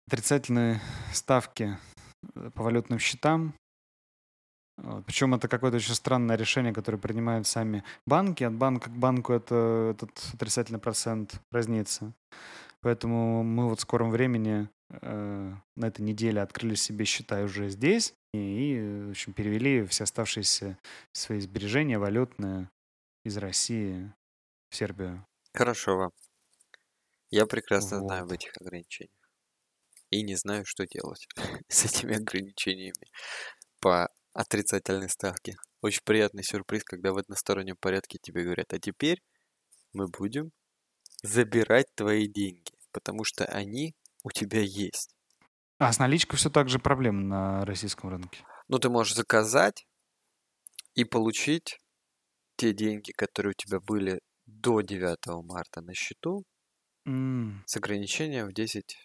отрицательной 0.08 0.80
ставки 1.14 1.78
э, 2.36 2.50
по 2.54 2.64
валютным 2.64 3.00
счетам. 3.00 3.54
Причем 5.06 5.36
это 5.36 5.48
какое-то 5.48 5.78
очень 5.78 5.94
странное 5.94 6.36
решение, 6.36 6.74
которое 6.74 6.98
принимают 6.98 7.46
сами 7.46 7.84
банки. 8.08 8.44
От 8.44 8.54
банка 8.54 8.90
к 8.90 8.94
банку 8.94 9.32
это, 9.32 9.92
этот 9.96 10.32
отрицательный 10.34 10.80
процент 10.80 11.40
разнится. 11.52 12.12
Поэтому 12.84 13.44
мы 13.44 13.70
вот 13.70 13.80
в 13.80 13.82
скором 13.82 14.12
времени 14.12 14.70
э, 14.90 15.54
на 15.76 15.86
этой 15.86 16.02
неделе 16.02 16.42
открыли 16.42 16.76
себе 16.76 17.06
счета 17.06 17.42
уже 17.42 17.70
здесь 17.70 18.14
и, 18.34 18.38
и 18.38 19.06
в 19.08 19.12
общем, 19.12 19.34
перевели 19.34 19.86
все 19.86 20.04
оставшиеся 20.04 20.78
свои 21.14 21.40
сбережения 21.40 21.98
валютные 21.98 22.70
из 23.24 23.38
России 23.38 24.14
в 24.70 24.76
Сербию. 24.76 25.26
Хорошо 25.54 25.98
вам. 25.98 26.12
Я 27.30 27.46
прекрасно 27.46 28.00
вот. 28.00 28.08
знаю 28.08 28.24
об 28.24 28.32
этих 28.32 28.52
ограничениях. 28.60 29.30
И 30.10 30.22
не 30.22 30.36
знаю, 30.36 30.66
что 30.66 30.86
делать 30.86 31.26
с 31.70 31.86
этими 31.86 32.18
ограничениями 32.18 33.08
по 33.80 34.10
отрицательной 34.34 35.10
ставке. 35.10 35.56
Очень 35.82 36.02
приятный 36.04 36.44
сюрприз, 36.44 36.84
когда 36.84 37.14
в 37.14 37.18
одностороннем 37.18 37.78
порядке 37.78 38.20
тебе 38.22 38.44
говорят, 38.44 38.74
а 38.74 38.80
теперь 38.80 39.22
мы 39.94 40.08
будем 40.08 40.52
забирать 41.24 41.88
твои 41.96 42.28
деньги, 42.28 42.73
потому 42.94 43.24
что 43.24 43.46
они 43.46 43.96
у 44.24 44.32
тебя 44.32 44.62
есть. 44.62 45.16
А 45.80 45.92
с 45.92 46.00
наличкой 46.00 46.38
все 46.38 46.50
так 46.50 46.70
же 46.70 46.80
проблема 46.80 47.22
на 47.22 47.66
российском 47.66 48.10
рынке. 48.10 48.46
Ну, 48.68 48.80
ты 48.80 48.90
можешь 48.90 49.16
заказать 49.16 49.86
и 50.94 51.04
получить 51.04 51.80
те 52.56 52.74
деньги, 52.74 53.12
которые 53.12 53.52
у 53.52 53.54
тебя 53.62 53.80
были 53.80 54.22
до 54.46 54.82
9 54.82 55.44
марта 55.44 55.82
на 55.82 55.94
счету 55.94 56.46
mm. 57.08 57.64
с 57.66 57.76
ограничением 57.76 58.48
в 58.48 58.54
10 58.54 58.96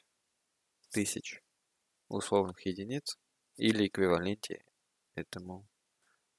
тысяч 0.90 1.40
условных 2.08 2.64
единиц 2.66 3.16
или 3.56 3.86
эквиваленте 3.86 4.62
этому 5.14 5.66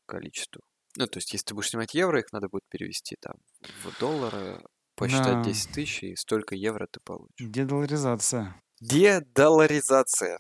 количеству. 0.05 0.62
Ну, 0.95 1.07
то 1.07 1.17
есть, 1.17 1.33
если 1.33 1.45
ты 1.45 1.53
будешь 1.53 1.69
снимать 1.69 1.93
евро, 1.93 2.19
их 2.19 2.31
надо 2.31 2.49
будет 2.49 2.67
перевести 2.69 3.15
там 3.21 3.35
в 3.83 3.99
доллары, 3.99 4.63
посчитать 4.99 5.41
да. 5.41 5.43
10 5.43 5.71
тысяч, 5.71 6.03
и 6.03 6.15
столько 6.15 6.55
евро 6.55 6.88
ты 6.91 6.99
получишь. 6.99 7.33
Дедоларизация. 7.39 8.62
Дедоларизация. 8.81 10.39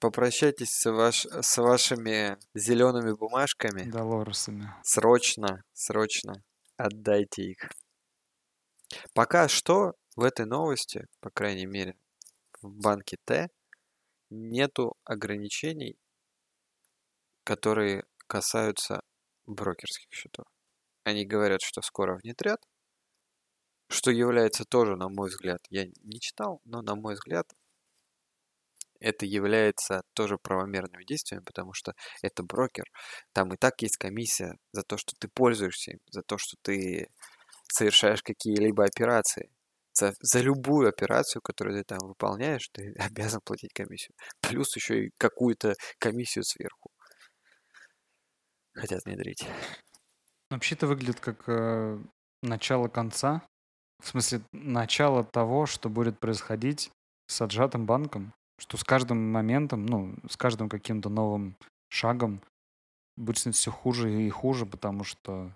Попрощайтесь 0.00 0.70
с, 0.70 0.90
ваш, 0.90 1.26
с 1.26 1.58
вашими 1.58 2.38
зелеными 2.54 3.12
бумажками. 3.12 3.90
Долларусами. 3.90 4.72
Срочно, 4.82 5.62
срочно 5.72 6.42
отдайте 6.76 7.42
их. 7.42 7.68
Пока 9.14 9.48
что 9.48 9.94
в 10.16 10.22
этой 10.22 10.46
новости, 10.46 11.06
по 11.20 11.30
крайней 11.30 11.66
мере, 11.66 11.96
в 12.60 12.68
банке 12.68 13.16
Т, 13.24 13.48
нету 14.30 14.96
ограничений, 15.04 15.96
которые 17.44 18.04
касаются 18.26 19.02
брокерских 19.46 20.12
счетов. 20.12 20.46
Они 21.04 21.24
говорят, 21.24 21.60
что 21.62 21.82
скоро 21.82 22.16
внедрят, 22.22 22.60
что 23.92 24.10
является 24.10 24.64
тоже, 24.64 24.96
на 24.96 25.08
мой 25.08 25.28
взгляд, 25.28 25.60
я 25.70 25.84
не 25.84 26.20
читал, 26.20 26.60
но 26.64 26.82
на 26.82 26.94
мой 26.94 27.14
взгляд, 27.14 27.46
это 29.00 29.26
является 29.26 30.02
тоже 30.14 30.38
правомерными 30.38 31.04
действиями, 31.04 31.42
потому 31.44 31.72
что 31.74 31.92
это 32.22 32.42
брокер. 32.42 32.84
Там 33.32 33.52
и 33.52 33.56
так 33.56 33.82
есть 33.82 33.96
комиссия 33.96 34.56
за 34.72 34.82
то, 34.82 34.96
что 34.96 35.12
ты 35.18 35.28
пользуешься 35.28 35.92
им, 35.92 35.98
за 36.10 36.22
то, 36.22 36.38
что 36.38 36.56
ты 36.62 37.08
совершаешь 37.68 38.22
какие-либо 38.22 38.84
операции. 38.84 39.50
За, 39.94 40.14
за 40.20 40.40
любую 40.40 40.88
операцию, 40.88 41.42
которую 41.42 41.76
ты 41.78 41.84
там 41.84 41.98
выполняешь, 42.00 42.68
ты 42.72 42.94
обязан 42.98 43.40
платить 43.44 43.72
комиссию. 43.74 44.14
Плюс 44.40 44.74
еще 44.76 45.06
и 45.06 45.10
какую-то 45.18 45.74
комиссию 45.98 46.44
сверху. 46.44 46.90
Хотят 48.74 49.04
внедрить. 49.04 49.46
Вообще 50.48 50.76
это 50.76 50.86
выглядит 50.86 51.20
как 51.20 51.46
э, 51.48 51.98
начало 52.42 52.88
конца. 52.88 53.46
В 54.02 54.08
смысле, 54.08 54.40
начало 54.52 55.22
того, 55.22 55.66
что 55.66 55.88
будет 55.88 56.18
происходить 56.18 56.90
с 57.28 57.40
отжатым 57.40 57.86
банком. 57.86 58.32
Что 58.58 58.76
с 58.76 58.84
каждым 58.84 59.32
моментом, 59.32 59.86
ну, 59.86 60.14
с 60.28 60.36
каждым 60.36 60.68
каким-то 60.68 61.08
новым 61.08 61.54
шагом 61.88 62.40
будет 63.16 63.38
все 63.38 63.70
хуже 63.70 64.22
и 64.22 64.28
хуже, 64.28 64.66
потому 64.66 65.04
что 65.04 65.52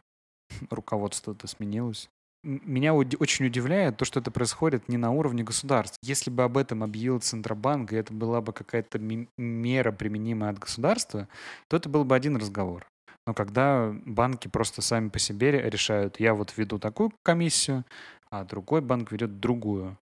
руководство-то 0.70 1.46
сменилось. 1.48 2.08
Меня 2.44 2.94
очень 2.94 3.46
удивляет 3.46 3.96
то, 3.96 4.04
что 4.04 4.20
это 4.20 4.30
происходит 4.30 4.88
не 4.88 4.96
на 4.96 5.10
уровне 5.10 5.42
государства. 5.42 5.98
Если 6.02 6.30
бы 6.30 6.44
об 6.44 6.56
этом 6.56 6.84
объявил 6.84 7.18
Центробанк, 7.18 7.92
и 7.92 7.96
это 7.96 8.12
была 8.12 8.40
бы 8.40 8.52
какая-то 8.52 9.00
мера, 9.36 9.90
применимая 9.90 10.50
от 10.50 10.60
государства, 10.60 11.26
то 11.66 11.76
это 11.76 11.88
был 11.88 12.04
бы 12.04 12.14
один 12.14 12.36
разговор. 12.36 12.86
Но 13.26 13.34
когда 13.34 13.92
банки 14.04 14.46
просто 14.46 14.82
сами 14.82 15.08
по 15.08 15.18
себе 15.18 15.50
решают, 15.68 16.20
я 16.20 16.34
вот 16.34 16.56
веду 16.56 16.78
такую 16.78 17.12
комиссию, 17.24 17.84
а 18.30 18.44
другой 18.44 18.80
банк 18.80 19.12
ведет 19.12 19.40
другую, 19.40 19.98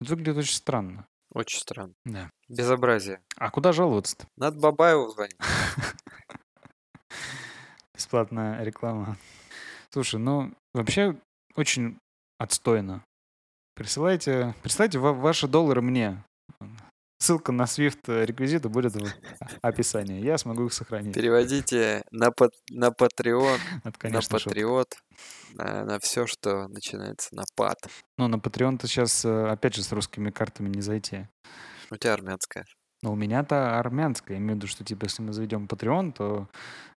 это 0.00 0.10
выглядит 0.10 0.38
очень 0.38 0.54
странно. 0.54 1.06
Очень 1.32 1.60
странно. 1.60 1.94
Да. 2.04 2.30
Безобразие. 2.48 3.20
А 3.36 3.50
куда 3.50 3.72
жаловаться-то? 3.72 4.26
Надо 4.36 4.58
Бабаеву 4.58 5.10
звонить. 5.10 5.36
Бесплатная 7.94 8.62
реклама. 8.62 9.16
Слушай, 9.90 10.20
ну 10.20 10.52
вообще 10.72 11.16
очень 11.54 11.98
отстойно. 12.38 13.04
Присылайте, 13.74 14.54
присылайте 14.62 14.98
ваши 14.98 15.48
доллары 15.48 15.82
мне. 15.82 16.22
Ссылка 17.18 17.50
на 17.50 17.62
Swift 17.62 18.00
э, 18.08 18.26
реквизиты 18.26 18.68
будет 18.68 18.94
в 18.94 19.00
описании. 19.62 20.22
Я 20.22 20.36
смогу 20.36 20.66
их 20.66 20.72
сохранить. 20.74 21.14
Переводите 21.14 22.02
на, 22.10 22.30
под, 22.30 22.52
на 22.70 22.88
Patreon, 22.88 23.58
Это, 23.84 24.08
на 24.10 24.20
Патриот, 24.20 24.98
на, 25.54 25.84
на 25.84 25.98
все, 25.98 26.26
что 26.26 26.68
начинается 26.68 27.34
на 27.34 27.44
пат. 27.56 27.78
Ну, 28.18 28.28
на 28.28 28.36
Patreon-то 28.36 28.86
сейчас, 28.86 29.24
э, 29.24 29.46
опять 29.48 29.74
же, 29.74 29.82
с 29.82 29.92
русскими 29.92 30.30
картами 30.30 30.68
не 30.68 30.82
зайти. 30.82 31.26
У 31.90 31.96
тебя 31.96 32.12
армянская. 32.12 32.66
Ну, 33.02 33.12
у 33.12 33.16
меня-то 33.16 33.78
армянская. 33.78 34.36
Я 34.36 34.42
имею 34.42 34.54
в 34.54 34.56
виду, 34.56 34.66
что, 34.66 34.84
типа, 34.84 35.04
если 35.04 35.22
мы 35.22 35.32
заведем 35.32 35.66
Patreon, 35.66 36.12
то 36.12 36.48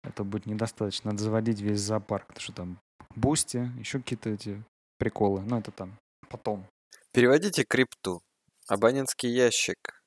это 0.03 0.25
будет 0.25 0.47
недостаточно. 0.47 1.13
Надо 1.13 1.23
заводить 1.23 1.61
весь 1.61 1.81
зоопарк. 1.81 2.27
Потому 2.27 2.43
что 2.43 2.53
там 2.53 2.79
Boosty, 3.15 3.71
еще 3.79 3.99
какие-то 3.99 4.31
эти 4.31 4.63
приколы. 4.99 5.43
Ну, 5.43 5.59
это 5.59 5.71
там 5.71 5.97
потом. 6.29 6.67
Переводите 7.13 7.65
крипту. 7.65 8.21
Абонентский 8.67 9.31
ящик 9.31 9.98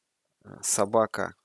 собака. 0.62 1.36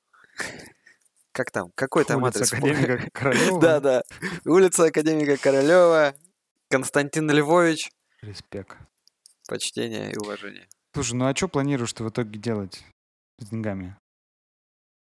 Как 1.33 1.51
там? 1.51 1.71
Какой 1.75 2.05
там 2.05 2.23
Улица 2.23 2.39
адрес? 2.39 2.53
Академика 2.53 3.11
Королева. 3.13 3.61
Да, 3.61 3.81
да. 3.81 4.03
Улица 4.45 4.85
Академика 4.85 5.37
Королева. 5.37 6.15
Константин 6.71 7.31
Львович. 7.31 7.91
Респект. 8.23 8.77
Почтение 9.49 10.13
и 10.13 10.17
уважение. 10.17 10.69
Слушай, 10.95 11.15
ну 11.15 11.27
а 11.27 11.37
что 11.37 11.49
планируешь 11.49 11.93
ты 11.93 12.03
в 12.05 12.09
итоге 12.09 12.39
делать 12.39 12.83
с 13.39 13.47
деньгами? 13.49 13.97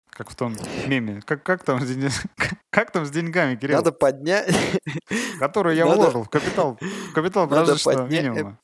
Как 0.09 0.29
в 0.29 0.35
том 0.35 0.55
меме. 0.87 1.21
Как, 1.25 1.43
как, 1.43 1.63
там, 1.63 1.79
с 1.79 2.23
как 2.69 2.91
там 2.91 3.05
с 3.05 3.11
деньгами, 3.11 3.55
Кирилл? 3.55 3.77
Надо 3.77 3.91
поднять... 3.91 4.53
Который 5.39 5.75
я 5.75 5.85
Надо... 5.85 6.01
вложил 6.01 6.23
в 6.23 6.29
капитал, 6.29 6.77
в 6.79 7.13
капитал 7.13 7.47
прожиточного 7.47 8.03
подня... 8.03 8.21
минимума. 8.21 8.59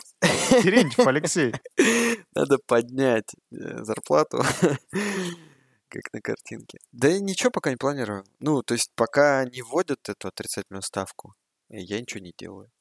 Терентьев 0.61 1.07
Алексей. 1.07 1.53
Надо 2.35 2.57
поднять 2.65 3.35
э, 3.51 3.83
зарплату, 3.83 4.43
как 5.89 6.03
на 6.13 6.21
картинке. 6.21 6.79
Да 6.91 7.09
и 7.09 7.21
ничего 7.21 7.51
пока 7.51 7.69
не 7.69 7.77
планирую. 7.77 8.23
Ну, 8.39 8.61
то 8.63 8.73
есть 8.73 8.91
пока 8.95 9.45
не 9.45 9.61
вводят 9.61 10.07
эту 10.09 10.27
отрицательную 10.27 10.81
ставку, 10.81 11.35
я 11.69 11.99
ничего 11.99 12.21
не 12.21 12.33
делаю. 12.37 12.71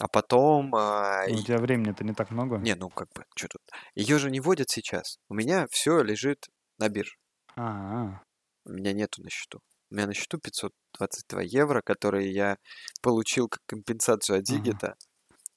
А 0.00 0.08
потом... 0.08 0.74
А... 0.74 1.26
Ну, 1.28 1.38
у 1.38 1.42
тебя 1.42 1.58
времени-то 1.58 2.04
не 2.04 2.14
так 2.14 2.30
много. 2.30 2.56
Не, 2.56 2.74
ну 2.74 2.88
как 2.88 3.08
бы, 3.14 3.24
что 3.36 3.48
тут. 3.48 3.62
Ее 3.94 4.18
же 4.18 4.30
не 4.30 4.40
вводят 4.40 4.70
сейчас. 4.70 5.18
У 5.28 5.34
меня 5.34 5.66
все 5.70 6.02
лежит 6.02 6.48
на 6.78 6.88
бирже. 6.88 7.16
А-а. 7.56 8.22
У 8.64 8.72
меня 8.72 8.92
нету 8.92 9.22
на 9.22 9.30
счету. 9.30 9.60
У 9.90 9.94
меня 9.94 10.06
на 10.06 10.14
счету 10.14 10.38
522 10.38 11.42
евро, 11.42 11.82
которые 11.82 12.32
я 12.32 12.56
получил 13.02 13.48
как 13.48 13.60
компенсацию 13.66 14.38
от 14.38 14.44
Дигита 14.44 14.86
ага. 14.86 14.96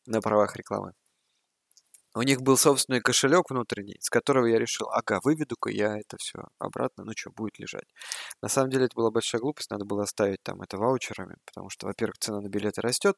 на 0.05 0.21
правах 0.21 0.55
рекламы. 0.57 0.91
У 2.15 2.21
них 2.21 2.41
был 2.41 2.55
собственный 2.57 3.01
кошелек 3.01 3.49
внутренний, 3.49 3.97
с 3.99 4.09
которого 4.09 4.45
я 4.45 4.57
решил, 4.57 4.87
ага, 4.89 5.19
выведу-ка 5.21 5.69
я 5.69 5.97
это 5.97 6.15
все 6.17 6.45
обратно, 6.59 7.03
ну 7.03 7.11
что, 7.13 7.29
будет 7.31 7.59
лежать. 7.59 7.93
На 8.41 8.47
самом 8.47 8.69
деле 8.69 8.85
это 8.85 8.95
была 8.95 9.11
большая 9.11 9.41
глупость, 9.41 9.69
надо 9.69 9.83
было 9.83 10.03
оставить 10.03 10.41
там 10.41 10.61
это 10.61 10.77
ваучерами, 10.77 11.35
потому 11.45 11.69
что, 11.69 11.87
во-первых, 11.87 12.17
цена 12.19 12.39
на 12.39 12.47
билеты 12.47 12.79
растет, 12.81 13.17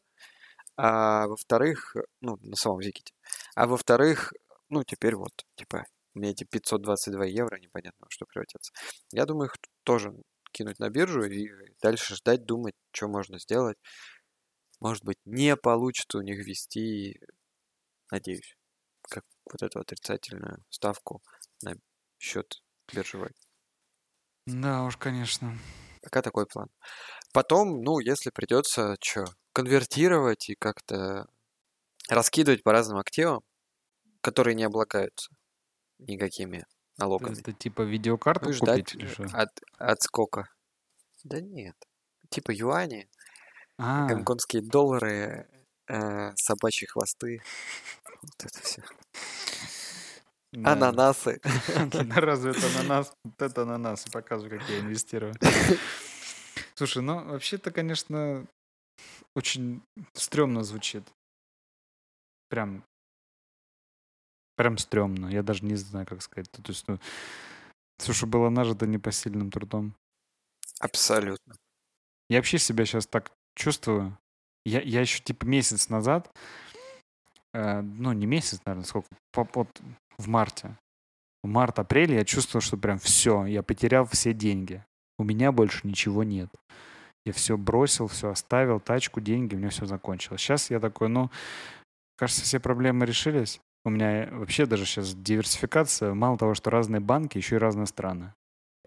а 0.78 1.28
во-вторых, 1.28 1.96
ну, 2.22 2.38
на 2.42 2.56
самом 2.56 2.80
Виките, 2.80 3.14
а 3.56 3.68
во-вторых, 3.68 4.34
ну, 4.70 4.84
теперь 4.84 5.16
вот, 5.16 5.32
типа, 5.56 5.86
мне 6.16 6.32
эти 6.32 6.44
522 6.46 7.26
евро 7.26 7.60
непонятно 7.60 8.08
что 8.10 8.26
превратятся. 8.26 8.74
Я 9.12 9.26
думаю, 9.28 9.50
их 9.50 9.58
тоже 9.84 10.12
кинуть 10.52 10.80
на 10.80 10.90
биржу 10.90 11.24
и 11.24 11.50
дальше 11.84 12.16
ждать, 12.16 12.46
думать, 12.46 12.74
что 12.92 13.08
можно 13.08 13.40
сделать. 13.40 13.78
Может 14.80 15.04
быть, 15.06 15.18
не 15.26 15.56
получится 15.56 16.18
у 16.18 16.22
них 16.22 16.40
ввести, 16.40 17.20
надеюсь 18.12 18.57
вот 19.54 19.64
эту 19.64 19.80
отрицательную 19.80 20.64
ставку 20.70 21.22
на 21.62 21.76
счет 22.20 22.62
биржевой. 22.92 23.32
Да 24.46 24.84
уж, 24.84 24.98
конечно. 24.98 25.58
Пока 26.02 26.22
такой 26.22 26.46
план. 26.46 26.70
Потом, 27.34 27.82
ну, 27.82 28.00
если 28.00 28.30
придется, 28.30 28.96
что, 29.02 29.26
конвертировать 29.52 30.50
и 30.50 30.56
как-то 30.56 31.28
раскидывать 32.10 32.64
по 32.64 32.72
разным 32.72 32.98
активам, 32.98 33.42
которые 34.22 34.56
не 34.56 34.64
облагаются 34.64 35.30
никакими 36.00 36.66
налогами. 36.98 37.40
Это 37.40 37.54
типа 37.54 37.82
видеокарту 37.82 38.50
ну, 38.50 38.58
купить 38.58 38.96
или 38.96 39.08
что? 39.08 39.24
От, 39.34 39.50
отскока. 39.78 40.50
Да 41.24 41.42
нет. 41.42 41.76
Типа 42.30 42.52
юани, 42.52 43.10
а. 43.78 44.08
гонконгские 44.08 44.62
доллары, 44.62 45.50
собачьи 46.36 46.88
хвосты. 46.88 47.42
Вот 48.22 48.44
это 48.44 48.62
все. 48.62 48.84
Да. 50.54 50.74
Ананасы. 50.74 51.40
Разве 52.16 52.52
это 52.52 52.68
ананас? 52.80 53.14
Вот 53.24 53.42
это 53.42 53.62
ананасы. 53.64 54.10
Показываю, 54.12 54.60
как 54.60 54.70
я 54.70 54.80
инвестирую. 54.80 55.34
Слушай, 56.76 57.04
ну 57.04 57.24
вообще-то, 57.26 57.72
конечно, 57.72 58.46
очень 59.36 59.82
стрёмно 60.14 60.64
звучит. 60.64 61.04
Прям 62.50 62.84
прям 64.56 64.78
стрёмно. 64.78 65.28
Я 65.28 65.44
даже 65.44 65.64
не 65.64 65.76
знаю, 65.76 66.06
как 66.06 66.22
сказать. 66.22 66.50
То 66.52 66.62
есть, 66.68 66.88
ну, 66.88 67.00
все, 67.98 68.14
что 68.14 68.28
было 68.28 68.50
нажито 68.50 68.88
непосильным 68.88 69.52
трудом. 69.52 69.94
Абсолютно. 70.80 71.56
Я 72.30 72.38
вообще 72.40 72.58
себя 72.58 72.86
сейчас 72.86 73.08
так 73.08 73.32
чувствую. 73.56 74.18
Я, 74.68 74.82
я 74.82 75.02
еще 75.02 75.22
типа 75.24 75.46
месяц 75.46 75.90
назад 75.90 76.32
Э, 77.58 77.82
ну, 77.82 78.14
не 78.14 78.28
месяц, 78.28 78.62
наверное, 78.66 78.86
сколько, 78.86 79.08
вот 79.34 79.82
в 80.18 80.28
марте. 80.28 80.78
В 81.44 81.48
март-апреле 81.48 82.16
я 82.16 82.26
чувствовал, 82.26 82.62
что 82.62 82.78
прям 82.78 83.00
все, 83.00 83.46
я 83.46 83.64
потерял 83.64 84.06
все 84.06 84.34
деньги. 84.34 84.84
У 85.18 85.24
меня 85.24 85.52
больше 85.52 85.88
ничего 85.88 86.24
нет. 86.24 86.50
Я 87.26 87.34
все 87.34 87.58
бросил, 87.58 88.08
все 88.08 88.30
оставил, 88.30 88.80
тачку, 88.80 89.22
деньги, 89.22 89.56
у 89.56 89.58
меня 89.58 89.70
все 89.70 89.86
закончилось. 89.86 90.42
Сейчас 90.42 90.70
я 90.70 90.80
такой, 90.80 91.10
ну, 91.10 91.32
кажется, 92.16 92.44
все 92.44 92.60
проблемы 92.60 93.06
решились. 93.08 93.60
У 93.84 93.90
меня 93.90 94.30
вообще 94.32 94.66
даже 94.66 94.86
сейчас 94.86 95.16
диверсификация. 95.16 96.14
Мало 96.14 96.38
того, 96.38 96.54
что 96.54 96.70
разные 96.70 97.00
банки, 97.00 97.38
еще 97.38 97.56
и 97.56 97.60
разные 97.60 97.88
страны. 97.88 98.34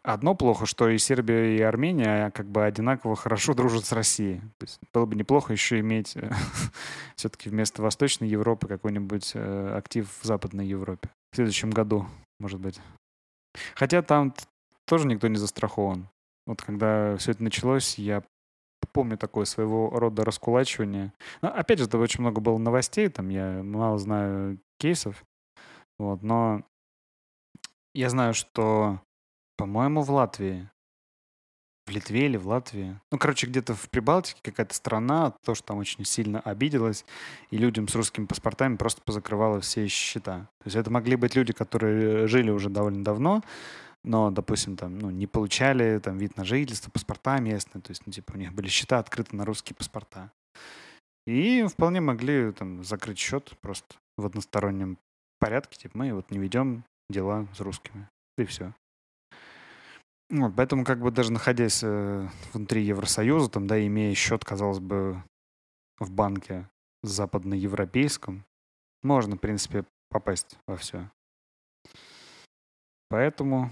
Одно 0.03 0.35
плохо, 0.35 0.65
что 0.65 0.89
и 0.89 0.97
Сербия, 0.97 1.57
и 1.57 1.61
Армения 1.61 2.31
как 2.31 2.47
бы 2.47 2.65
одинаково 2.65 3.17
хорошо 3.17 3.53
дружат 3.53 3.85
с 3.85 3.93
Россией. 3.93 4.41
То 4.59 4.65
есть 4.65 4.81
было 4.95 5.05
бы 5.05 5.15
неплохо 5.15 5.53
еще 5.53 5.81
иметь 5.81 6.17
э, 6.17 6.31
все-таки 7.17 7.51
вместо 7.51 7.83
Восточной 7.83 8.29
Европы 8.29 8.67
какой-нибудь 8.67 9.33
э, 9.35 9.75
актив 9.77 10.11
в 10.21 10.25
Западной 10.25 10.67
Европе. 10.67 11.11
В 11.33 11.37
следующем 11.37 11.71
году, 11.71 12.07
может 12.39 12.61
быть. 12.61 12.81
Хотя 13.75 14.01
там 14.01 14.35
тоже 14.87 15.07
никто 15.07 15.29
не 15.29 15.37
застрахован. 15.37 16.09
Вот 16.47 16.63
когда 16.63 17.17
все 17.19 17.33
это 17.33 17.45
началось, 17.45 17.99
я 17.99 18.23
помню 18.93 19.19
такое 19.19 19.45
своего 19.45 19.91
рода 19.91 20.25
раскулачивание. 20.25 21.13
Но, 21.43 21.49
опять 21.49 21.79
же, 21.79 21.85
это 21.85 21.99
очень 21.99 22.23
много 22.23 22.41
было 22.41 22.59
новостей, 22.59 23.09
там 23.09 23.29
я 23.29 23.63
мало 23.63 23.99
знаю 23.99 24.59
кейсов. 24.79 25.25
Вот, 25.99 26.23
но 26.23 26.63
я 27.95 28.09
знаю, 28.09 28.33
что 28.33 29.01
По-моему, 29.61 30.01
в 30.01 30.11
Латвии. 30.11 30.71
В 31.87 31.91
Литве 31.91 32.25
или 32.25 32.39
в 32.39 32.49
Латвии. 32.49 32.99
Ну, 33.13 33.19
короче, 33.19 33.47
где-то 33.47 33.75
в 33.75 33.91
Прибалтике 33.91 34.41
какая-то 34.43 34.75
страна, 34.75 35.35
то, 35.45 35.55
что 35.55 35.67
там 35.67 35.79
очень 35.79 36.03
сильно 36.07 36.41
обиделась, 36.41 37.05
и 37.51 37.59
людям 37.59 37.87
с 37.87 37.95
русскими 37.95 38.25
паспортами 38.25 38.77
просто 38.77 39.03
позакрывала 39.03 39.61
все 39.61 39.87
счета. 39.87 40.49
То 40.61 40.67
есть 40.67 40.77
это 40.77 40.91
могли 40.91 41.17
быть 41.17 41.37
люди, 41.37 41.53
которые 41.53 42.27
жили 42.27 42.51
уже 42.51 42.71
довольно 42.71 43.05
давно, 43.05 43.43
но, 44.03 44.31
допустим, 44.31 44.79
там, 44.79 44.99
ну, 44.99 45.11
не 45.11 45.27
получали 45.27 45.99
там 45.99 46.17
вид 46.17 46.39
на 46.39 46.45
жительство, 46.45 46.91
паспорта 46.91 47.39
местные, 47.39 47.83
то 47.83 47.91
есть, 47.91 48.07
ну, 48.07 48.13
типа, 48.13 48.33
у 48.35 48.39
них 48.39 48.55
были 48.55 48.69
счета 48.69 48.99
открыты 48.99 49.37
на 49.37 49.45
русские 49.45 49.77
паспорта. 49.77 50.33
И 51.27 51.67
вполне 51.67 52.01
могли 52.01 52.53
там 52.53 52.83
закрыть 52.83 53.19
счет 53.19 53.53
просто 53.61 53.97
в 54.17 54.25
одностороннем 54.25 54.97
порядке, 55.39 55.79
типа, 55.79 55.99
мы 55.99 56.15
вот 56.15 56.31
не 56.31 56.39
ведем 56.39 56.85
дела 57.11 57.47
с 57.55 57.61
русскими. 57.61 58.09
И 58.39 58.45
все. 58.47 58.73
Вот, 60.31 60.55
поэтому, 60.57 60.85
как 60.85 61.01
бы 61.01 61.11
даже 61.11 61.33
находясь 61.33 61.83
э, 61.83 62.29
внутри 62.53 62.85
Евросоюза, 62.85 63.51
там, 63.51 63.67
да, 63.67 63.85
имея 63.85 64.15
счет, 64.15 64.45
казалось 64.45 64.79
бы, 64.79 65.25
в 65.99 66.11
банке 66.13 66.71
западноевропейском, 67.03 68.45
можно, 69.03 69.37
в 69.37 69.41
принципе, 69.41 69.85
попасть 70.09 70.57
во 70.69 70.77
все. 70.77 71.11
Поэтому 73.09 73.71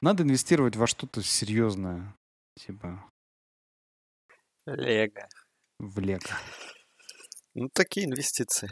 надо 0.00 0.24
инвестировать 0.24 0.74
во 0.74 0.88
что-то 0.88 1.22
серьезное. 1.22 2.14
Типа... 2.56 3.08
Лего. 4.66 5.28
В 5.78 6.00
Лего. 6.00 6.36
Ну, 7.54 7.68
такие 7.72 8.06
инвестиции. 8.06 8.68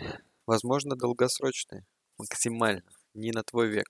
Возможно, 0.47 0.97
долгосрочные. 0.97 1.84
Максимально. 2.18 2.82
Не 3.14 3.30
на 3.30 3.43
твой 3.45 3.68
век. 3.68 3.87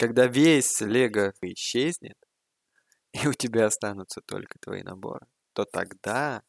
Когда 0.00 0.26
весь 0.26 0.80
Лего 0.80 1.34
исчезнет, 1.42 2.16
и 3.12 3.28
у 3.28 3.34
тебя 3.34 3.66
останутся 3.66 4.22
только 4.22 4.58
твои 4.58 4.82
наборы, 4.82 5.26
то 5.52 5.66
тогда, 5.66 6.42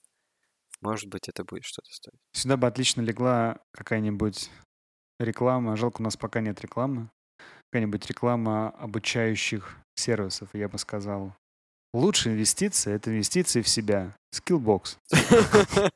может 0.80 1.10
быть, 1.10 1.28
это 1.28 1.44
будет 1.44 1.66
что-то 1.66 1.92
стоить. 1.92 2.20
Сюда 2.32 2.56
бы 2.56 2.68
отлично 2.68 3.02
легла 3.02 3.60
какая-нибудь 3.74 4.50
реклама. 5.20 5.76
Жалко, 5.76 6.00
у 6.00 6.04
нас 6.06 6.16
пока 6.16 6.40
нет 6.40 6.62
рекламы. 6.62 7.12
Какая-нибудь 7.72 8.08
реклама 8.08 8.70
обучающих 8.70 9.76
сервисов, 9.96 10.50
я 10.54 10.70
бы 10.70 10.78
сказал. 10.78 11.36
Лучшая 11.94 12.36
инвестиция— 12.36 12.96
это 12.96 13.10
инвестиции 13.10 13.62
в 13.62 13.68
себя. 13.68 14.16
Skillbox. 14.34 14.98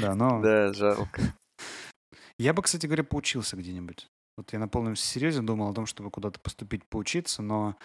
Да, 0.00 0.14
но... 0.14 0.40
Да, 0.40 0.72
жалко. 0.72 1.20
Я 2.38 2.52
бы, 2.52 2.62
кстати 2.62 2.86
говоря, 2.86 3.04
поучился 3.04 3.56
где-нибудь. 3.56 4.08
Вот 4.36 4.52
я 4.52 4.58
на 4.58 4.68
полном 4.68 4.96
серьезе 4.96 5.42
думал 5.42 5.70
о 5.70 5.74
том, 5.74 5.86
чтобы 5.86 6.10
куда-то 6.10 6.40
поступить 6.40 6.84
поучиться, 6.86 7.42
но 7.42 7.76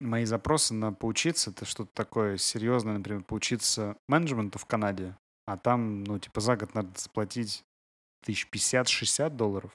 мои 0.00 0.24
запросы 0.24 0.74
на 0.74 0.92
поучиться— 0.92 1.50
это 1.52 1.64
что-то 1.64 1.90
такое 1.94 2.36
серьезное, 2.36 2.94
например, 2.94 3.22
поучиться 3.22 3.96
менеджменту 4.08 4.58
в 4.58 4.66
Канаде, 4.66 5.16
а 5.46 5.56
там, 5.56 6.04
ну, 6.04 6.18
типа, 6.18 6.40
за 6.40 6.56
год 6.56 6.74
надо 6.74 6.90
заплатить 6.98 7.64
тысяч 8.24 8.48
пятьдесят-шестьдесят 8.50 9.36
долларов 9.36 9.72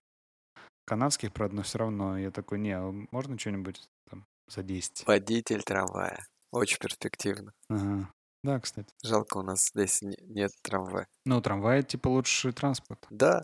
канадских, 0.87 1.33
правда, 1.33 1.57
но 1.57 1.63
все 1.63 1.79
равно. 1.79 2.17
Я 2.17 2.31
такой, 2.31 2.59
не, 2.59 2.71
а 2.71 2.91
можно 3.11 3.37
что-нибудь 3.37 3.87
там 4.09 4.25
за 4.47 4.63
10? 4.63 5.05
Водитель 5.05 5.61
трамвая. 5.63 6.25
Очень 6.51 6.79
перспективно. 6.79 7.53
Ага. 7.69 8.09
Да, 8.43 8.59
кстати. 8.59 8.93
Жалко, 9.03 9.37
у 9.37 9.41
нас 9.41 9.69
здесь 9.73 10.01
нет 10.01 10.51
трамвая. 10.61 11.07
Ну, 11.25 11.41
трамвай 11.41 11.83
типа 11.83 12.07
лучший 12.07 12.53
транспорт. 12.53 13.05
Да. 13.09 13.43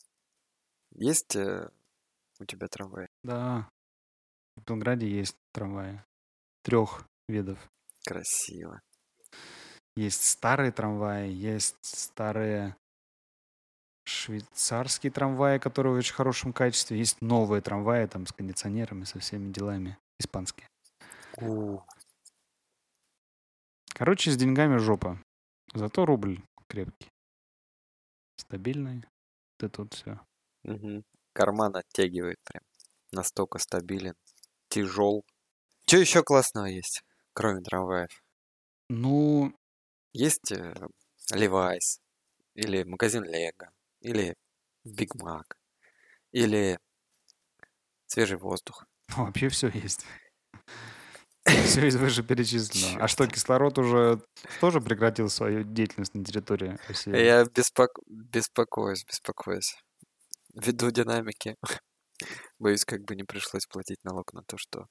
Есть 0.96 1.36
э, 1.36 1.70
у 2.40 2.46
тебя 2.46 2.68
трамвай? 2.68 3.08
Да. 3.24 3.70
В 4.56 4.64
Белграде 4.66 5.08
есть 5.10 5.36
трамваи. 5.52 6.04
Трех 6.64 7.06
видов. 7.28 7.60
Красиво. 8.06 8.82
Есть 9.96 10.24
старые 10.28 10.72
трамваи, 10.72 11.30
есть 11.30 11.78
старые 11.82 12.76
швейцарские 14.06 15.12
трамваи, 15.12 15.60
которые 15.60 15.94
в 15.94 15.98
очень 15.98 16.14
хорошем 16.16 16.52
качестве. 16.52 16.98
Есть 16.98 17.22
новые 17.22 17.62
трамваи 17.62 18.06
там 18.08 18.26
с 18.26 18.32
кондиционерами, 18.32 19.04
со 19.04 19.20
всеми 19.20 19.52
делами. 19.52 19.98
Испанские. 20.20 20.68
У. 21.38 21.80
Короче, 23.94 24.32
с 24.32 24.38
деньгами 24.38 24.78
жопа. 24.78 25.20
Зато 25.74 26.06
рубль 26.06 26.42
крепкий. 26.68 27.10
Стабильный. 28.38 29.04
Ты 29.58 29.70
тут 29.70 29.94
все. 29.94 30.20
Угу. 30.64 31.04
Карман 31.34 31.76
оттягивает 31.76 32.38
прям. 32.44 32.64
Настолько 33.12 33.60
стабилен. 33.60 34.16
Тяжел. 34.70 35.26
Что 35.86 35.98
еще 35.98 36.24
классного 36.24 36.66
есть, 36.66 37.04
кроме 37.34 37.62
трамваев? 37.62 38.24
Ну... 38.90 39.54
Есть 40.14 40.52
э, 40.52 40.74
Levi's. 41.34 42.00
Или 42.54 42.84
магазин 42.84 43.24
Лего 43.24 43.72
или 44.04 44.36
Биг 44.84 45.16
Мак, 45.16 45.58
или 46.32 46.78
свежий 48.06 48.38
воздух. 48.38 48.86
Ну, 49.10 49.26
вообще 49.26 49.50
все 49.50 49.70
есть. 49.70 50.06
Все 51.46 51.88
из 51.88 51.98
вышеперечисленного. 51.98 53.04
А 53.04 53.08
что, 53.10 53.28
кислород 53.28 53.78
уже 53.78 54.22
тоже 54.62 54.80
прекратил 54.80 55.30
свою 55.30 55.64
деятельность 55.64 56.14
на 56.14 56.24
территории 56.24 56.80
России? 56.88 57.14
Я 57.14 57.44
беспоко... 57.44 58.02
беспокоюсь, 58.08 59.04
беспокоюсь. 59.04 59.76
Ввиду 60.54 60.92
динамики. 60.92 61.56
Боюсь, 62.60 62.86
как 62.86 63.04
бы 63.06 63.16
не 63.16 63.24
пришлось 63.24 63.66
платить 63.66 64.04
налог 64.04 64.34
на 64.34 64.44
то, 64.44 64.58
что 64.58 64.86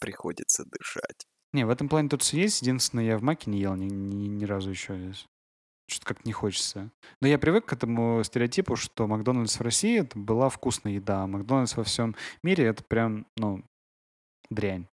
приходится 0.00 0.64
дышать. 0.64 1.26
Не, 1.52 1.64
в 1.64 1.70
этом 1.70 1.88
плане 1.88 2.08
тут 2.08 2.22
все 2.22 2.42
есть. 2.42 2.62
Единственное, 2.62 3.04
я 3.04 3.18
в 3.18 3.22
маке 3.22 3.50
не 3.50 3.60
ел 3.60 3.74
ни, 3.74 3.86
ни, 3.86 4.26
ни 4.26 4.44
разу 4.44 4.70
еще. 4.70 5.12
Что-то 5.88 6.06
как-то 6.06 6.22
не 6.24 6.32
хочется. 6.32 6.90
Но 7.20 7.28
я 7.28 7.38
привык 7.38 7.66
к 7.66 7.72
этому 7.72 8.22
стереотипу, 8.24 8.76
что 8.76 9.06
Макдональдс 9.06 9.58
в 9.58 9.62
России 9.62 10.00
это 10.00 10.18
была 10.18 10.48
вкусная 10.48 10.94
еда, 10.94 11.22
а 11.22 11.26
Макдональдс 11.26 11.76
во 11.76 11.84
всем 11.84 12.16
мире 12.42 12.64
это 12.64 12.82
прям, 12.84 13.26
ну, 13.36 13.64
дрянь. 14.50 14.86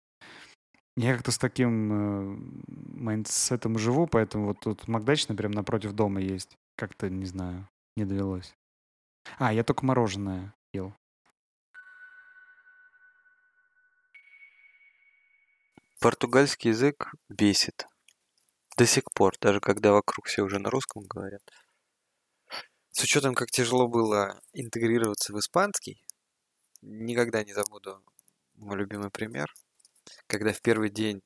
Я 0.96 1.14
как-то 1.14 1.32
с 1.32 1.38
таким 1.38 1.92
э, 1.92 2.36
mindset 2.66 3.53
ом 3.53 3.78
живу, 3.78 4.06
поэтому 4.06 4.48
вот 4.48 4.60
тут 4.60 4.86
Макдачный 4.88 5.34
прям 5.34 5.52
напротив 5.52 5.92
дома 5.92 6.20
есть. 6.20 6.56
Как-то, 6.76 7.08
не 7.08 7.24
знаю, 7.24 7.66
не 7.96 8.04
довелось. 8.04 8.54
А, 9.38 9.52
я 9.52 9.64
только 9.64 9.84
мороженое 9.84 10.54
ел. 10.72 10.94
Португальский 16.00 16.70
язык 16.70 17.12
бесит. 17.28 17.86
До 18.76 18.86
сих 18.86 19.04
пор, 19.14 19.36
даже 19.40 19.60
когда 19.60 19.92
вокруг 19.92 20.26
все 20.26 20.42
уже 20.42 20.58
на 20.58 20.70
русском 20.70 21.04
говорят. 21.04 21.42
С 22.90 23.02
учетом, 23.02 23.34
как 23.34 23.50
тяжело 23.50 23.88
было 23.88 24.40
интегрироваться 24.52 25.32
в 25.32 25.38
испанский, 25.38 26.04
никогда 26.80 27.44
не 27.44 27.52
забуду 27.52 28.02
мой 28.54 28.76
любимый 28.76 29.10
пример, 29.10 29.52
когда 30.26 30.52
в 30.52 30.60
первый 30.60 30.90
день 30.90 31.22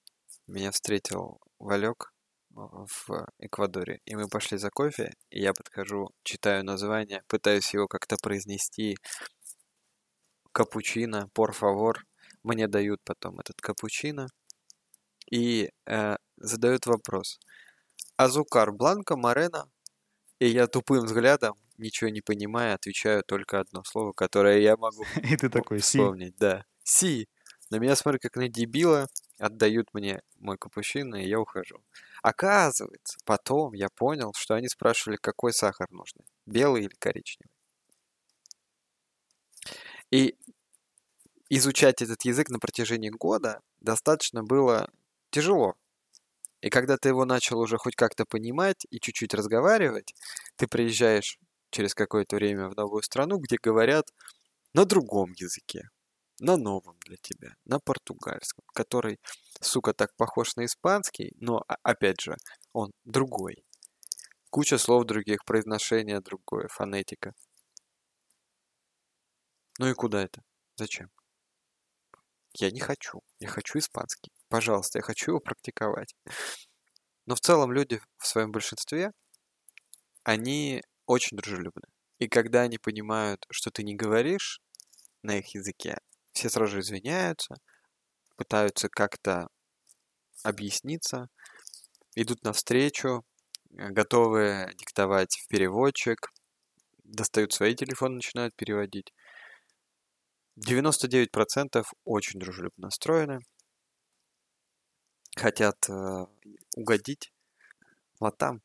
меня 0.46 0.70
встретил 0.70 1.40
Валек 1.58 2.12
в 2.56 3.28
Эквадоре, 3.38 4.00
и 4.06 4.16
мы 4.16 4.28
пошли 4.28 4.58
за 4.58 4.70
кофе, 4.70 5.12
и 5.30 5.40
я 5.40 5.52
подхожу, 5.52 6.10
читаю 6.22 6.64
название, 6.64 7.22
пытаюсь 7.28 7.74
его 7.74 7.86
как-то 7.86 8.16
произнести, 8.22 8.96
капучино, 10.52 11.28
por 11.34 11.52
favor, 11.52 11.98
мне 12.42 12.66
дают 12.66 13.00
потом 13.04 13.38
этот 13.40 13.60
капучино, 13.60 14.28
и 15.30 15.70
э, 15.86 16.16
задают 16.36 16.86
вопрос. 16.86 17.38
Азукар 18.16 18.72
Бланка 18.72 19.16
Марена? 19.16 19.68
И 20.38 20.48
я 20.48 20.66
тупым 20.66 21.04
взглядом, 21.04 21.56
ничего 21.78 22.10
не 22.10 22.20
понимая, 22.20 22.74
отвечаю 22.74 23.22
только 23.24 23.60
одно 23.60 23.82
слово, 23.84 24.12
которое 24.12 24.60
я 24.60 24.76
могу 24.76 25.04
И 25.22 25.36
ты 25.36 25.48
такой, 25.48 25.80
вспомнить. 25.80 26.34
Си. 26.34 26.38
Да, 26.38 26.64
Си. 26.84 27.28
На 27.70 27.78
меня 27.78 27.96
смотрят 27.96 28.22
как 28.22 28.36
на 28.36 28.48
дебила, 28.48 29.08
отдают 29.38 29.92
мне 29.92 30.22
мой 30.38 30.58
капучино, 30.58 31.16
и 31.16 31.28
я 31.28 31.40
ухожу. 31.40 31.82
Оказывается, 32.22 33.18
потом 33.24 33.72
я 33.72 33.88
понял, 33.88 34.32
что 34.36 34.54
они 34.54 34.68
спрашивали, 34.68 35.16
какой 35.16 35.52
сахар 35.52 35.90
нужен, 35.90 36.22
белый 36.46 36.84
или 36.84 36.94
коричневый. 36.98 37.50
И 40.10 40.36
изучать 41.50 42.02
этот 42.02 42.22
язык 42.24 42.48
на 42.48 42.58
протяжении 42.58 43.10
года 43.10 43.60
достаточно 43.80 44.42
было 44.42 44.90
тяжело. 45.30 45.74
И 46.60 46.70
когда 46.70 46.96
ты 46.96 47.10
его 47.10 47.24
начал 47.24 47.58
уже 47.60 47.76
хоть 47.76 47.96
как-то 47.96 48.24
понимать 48.24 48.86
и 48.90 48.98
чуть-чуть 48.98 49.34
разговаривать, 49.34 50.14
ты 50.56 50.66
приезжаешь 50.66 51.38
через 51.70 51.94
какое-то 51.94 52.36
время 52.36 52.68
в 52.68 52.76
новую 52.76 53.02
страну, 53.02 53.38
где 53.38 53.56
говорят 53.62 54.06
на 54.72 54.84
другом 54.84 55.32
языке, 55.36 55.90
на 56.38 56.56
новом 56.56 56.98
для 57.06 57.16
тебя, 57.16 57.56
на 57.64 57.78
португальском, 57.78 58.64
который, 58.74 59.18
сука, 59.60 59.92
так 59.94 60.14
похож 60.16 60.56
на 60.56 60.64
испанский, 60.64 61.32
но, 61.40 61.64
опять 61.82 62.20
же, 62.20 62.36
он 62.72 62.92
другой. 63.04 63.64
Куча 64.50 64.78
слов 64.78 65.04
других, 65.04 65.44
произношение 65.44 66.20
другое, 66.20 66.68
фонетика. 66.68 67.34
Ну 69.78 69.88
и 69.88 69.94
куда 69.94 70.22
это? 70.22 70.42
Зачем? 70.76 71.10
Я 72.54 72.70
не 72.70 72.80
хочу. 72.80 73.20
Я 73.38 73.48
хочу 73.48 73.78
испанский. 73.78 74.32
Пожалуйста, 74.48 74.98
я 74.98 75.02
хочу 75.02 75.32
его 75.32 75.40
практиковать. 75.40 76.14
Но 77.26 77.34
в 77.34 77.40
целом 77.40 77.72
люди 77.72 78.00
в 78.18 78.26
своем 78.26 78.52
большинстве, 78.52 79.12
они 80.22 80.82
очень 81.06 81.36
дружелюбны. 81.36 81.84
И 82.18 82.28
когда 82.28 82.62
они 82.62 82.78
понимают, 82.78 83.44
что 83.50 83.70
ты 83.70 83.82
не 83.82 83.94
говоришь 83.94 84.60
на 85.22 85.38
их 85.38 85.54
языке, 85.54 85.98
все 86.36 86.50
сразу 86.50 86.72
же 86.72 86.80
извиняются, 86.80 87.56
пытаются 88.36 88.88
как-то 88.90 89.48
объясниться, 90.42 91.28
идут 92.14 92.44
навстречу, 92.44 93.24
э, 93.70 93.88
готовы 93.88 94.70
диктовать 94.76 95.34
в 95.36 95.48
переводчик, 95.48 96.30
достают 97.04 97.54
свои 97.54 97.74
телефоны, 97.74 98.16
начинают 98.16 98.54
переводить. 98.54 99.14
99% 100.56 101.86
очень 102.04 102.38
дружелюбно 102.38 102.86
настроены, 102.86 103.40
хотят 105.36 105.88
э, 105.88 106.26
угодить. 106.76 107.32
Вот 108.20 108.36
там, 108.36 108.60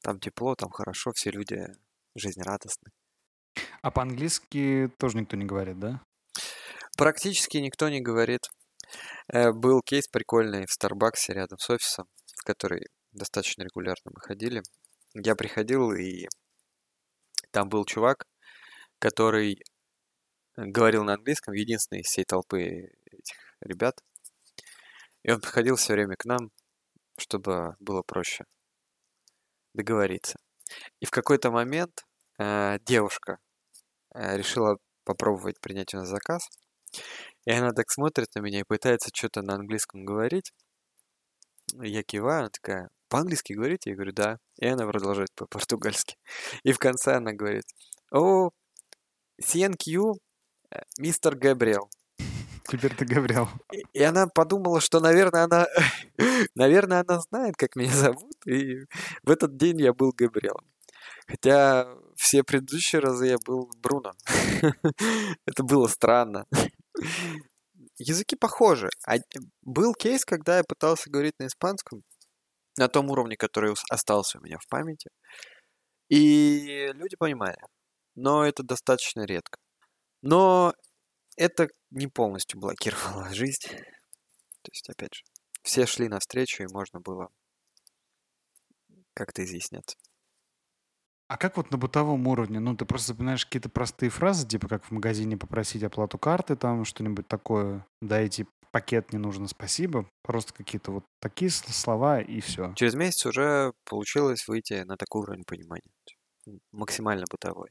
там 0.00 0.20
тепло, 0.20 0.54
там 0.54 0.70
хорошо, 0.70 1.12
все 1.12 1.30
люди 1.30 1.66
жизнерадостны. 2.14 2.90
А 3.82 3.90
по-английски 3.90 4.90
тоже 4.98 5.18
никто 5.18 5.36
не 5.36 5.44
говорит, 5.44 5.78
да? 5.78 6.02
Практически 6.96 7.58
никто 7.58 7.88
не 7.88 8.00
говорит. 8.00 8.48
Э, 9.32 9.52
был 9.52 9.80
кейс 9.82 10.06
прикольный 10.08 10.66
в 10.66 10.72
Старбаксе 10.72 11.32
рядом 11.32 11.58
с 11.58 11.68
офисом, 11.70 12.06
в 12.38 12.44
который 12.44 12.86
достаточно 13.12 13.62
регулярно 13.62 14.12
мы 14.14 14.20
ходили. 14.20 14.62
Я 15.14 15.34
приходил, 15.34 15.92
и 15.92 16.28
там 17.50 17.68
был 17.68 17.84
чувак, 17.84 18.26
который 18.98 19.58
говорил 20.56 21.04
на 21.04 21.14
английском, 21.14 21.54
единственный 21.54 22.00
из 22.00 22.06
всей 22.06 22.24
толпы 22.24 22.90
этих 23.06 23.36
ребят. 23.60 24.00
И 25.22 25.32
он 25.32 25.40
приходил 25.40 25.76
все 25.76 25.94
время 25.94 26.16
к 26.16 26.24
нам, 26.24 26.50
чтобы 27.18 27.76
было 27.80 28.02
проще 28.02 28.44
договориться. 29.72 30.38
И 31.00 31.06
в 31.06 31.10
какой-то 31.10 31.50
момент 31.50 32.04
э, 32.38 32.78
девушка 32.80 33.38
э, 34.14 34.36
решила 34.36 34.78
попробовать 35.04 35.60
принять 35.60 35.94
у 35.94 35.98
нас 35.98 36.08
заказ. 36.08 36.48
И 37.46 37.52
она 37.52 37.72
так 37.72 37.90
смотрит 37.90 38.28
на 38.34 38.40
меня 38.40 38.60
и 38.60 38.64
пытается 38.64 39.10
что-то 39.12 39.42
на 39.42 39.54
английском 39.54 40.04
говорить. 40.04 40.52
Я 41.74 42.02
киваю, 42.02 42.40
она 42.40 42.48
такая, 42.50 42.88
по-английски 43.08 43.52
говорите? 43.52 43.90
Я 43.90 43.96
говорю, 43.96 44.12
да. 44.12 44.38
И 44.58 44.66
она 44.66 44.86
продолжает 44.86 45.28
по-португальски. 45.34 46.16
И 46.62 46.72
в 46.72 46.78
конце 46.78 47.16
она 47.16 47.32
говорит, 47.32 47.64
о, 48.10 48.50
you, 49.40 50.14
э, 50.70 50.80
мистер 50.98 51.36
Габриэл. 51.36 51.88
Теперь 52.66 52.94
ты 52.94 53.04
Габриэл. 53.04 53.48
И, 53.72 53.82
и 53.92 54.02
она 54.02 54.26
подумала, 54.26 54.80
что, 54.80 55.00
наверное, 55.00 55.44
она, 55.44 55.66
наверное, 56.54 57.04
она 57.06 57.20
знает, 57.20 57.56
как 57.56 57.76
меня 57.76 57.92
зовут. 57.92 58.34
И 58.46 58.86
в 59.22 59.30
этот 59.30 59.56
день 59.56 59.80
я 59.80 59.92
был 59.92 60.12
Габриэлом. 60.16 60.64
Хотя 61.26 61.86
все 62.16 62.42
предыдущие 62.42 63.00
разы 63.00 63.26
я 63.26 63.36
был 63.46 63.70
Бруно. 63.82 64.12
Это 65.46 65.62
было 65.62 65.86
странно. 65.88 66.46
Языки 67.98 68.36
похожи. 68.36 68.88
А 69.06 69.16
был 69.62 69.94
кейс, 69.94 70.24
когда 70.24 70.58
я 70.58 70.64
пытался 70.64 71.10
говорить 71.10 71.38
на 71.38 71.46
испанском, 71.46 72.02
на 72.76 72.88
том 72.88 73.10
уровне, 73.10 73.36
который 73.36 73.74
остался 73.90 74.38
у 74.38 74.42
меня 74.42 74.58
в 74.58 74.68
памяти. 74.68 75.10
И 76.08 76.90
люди 76.94 77.16
понимали. 77.16 77.58
Но 78.14 78.44
это 78.44 78.62
достаточно 78.62 79.24
редко. 79.24 79.58
Но 80.22 80.74
это 81.36 81.68
не 81.90 82.06
полностью 82.06 82.60
блокировало 82.60 83.28
жизнь. 83.34 83.68
То 83.68 84.70
есть, 84.72 84.88
опять 84.88 85.14
же, 85.14 85.22
все 85.62 85.86
шли 85.86 86.08
навстречу, 86.08 86.62
и 86.62 86.72
можно 86.72 87.00
было 87.00 87.28
как-то 89.14 89.44
изъясняться. 89.44 89.96
А 91.28 91.36
как 91.38 91.56
вот 91.56 91.70
на 91.70 91.78
бытовом 91.78 92.26
уровне? 92.26 92.60
Ну, 92.60 92.76
ты 92.76 92.84
просто 92.84 93.08
запоминаешь 93.08 93.46
какие-то 93.46 93.70
простые 93.70 94.10
фразы, 94.10 94.46
типа 94.46 94.68
как 94.68 94.84
в 94.84 94.90
магазине 94.90 95.36
попросить 95.36 95.82
оплату 95.82 96.18
карты, 96.18 96.54
там 96.54 96.84
что-нибудь 96.84 97.26
такое, 97.26 97.86
дайте 98.02 98.46
пакет 98.74 99.12
не 99.12 99.18
нужно, 99.20 99.46
спасибо. 99.46 100.04
Просто 100.22 100.52
какие-то 100.52 100.90
вот 100.90 101.04
такие 101.20 101.48
слова 101.50 102.20
и 102.20 102.40
все. 102.40 102.74
Через 102.74 102.94
месяц 102.94 103.24
уже 103.24 103.72
получилось 103.88 104.48
выйти 104.48 104.82
на 104.82 104.96
такой 104.96 105.22
уровень 105.22 105.44
понимания. 105.44 105.92
Максимально 106.72 107.24
бытовой. 107.30 107.70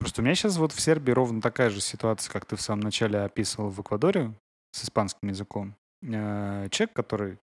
Просто 0.00 0.20
у 0.20 0.24
меня 0.24 0.34
сейчас 0.34 0.56
вот 0.56 0.72
в 0.72 0.80
Сербии 0.80 1.12
ровно 1.12 1.40
такая 1.40 1.70
же 1.70 1.80
ситуация, 1.80 2.32
как 2.32 2.44
ты 2.44 2.56
в 2.56 2.60
самом 2.60 2.80
начале 2.80 3.20
описывал 3.20 3.70
в 3.70 3.80
Эквадоре 3.80 4.34
с 4.72 4.84
испанским 4.84 5.28
языком. 5.28 5.76
Э, 6.02 6.68
человек, 6.70 6.92
который 6.92 7.38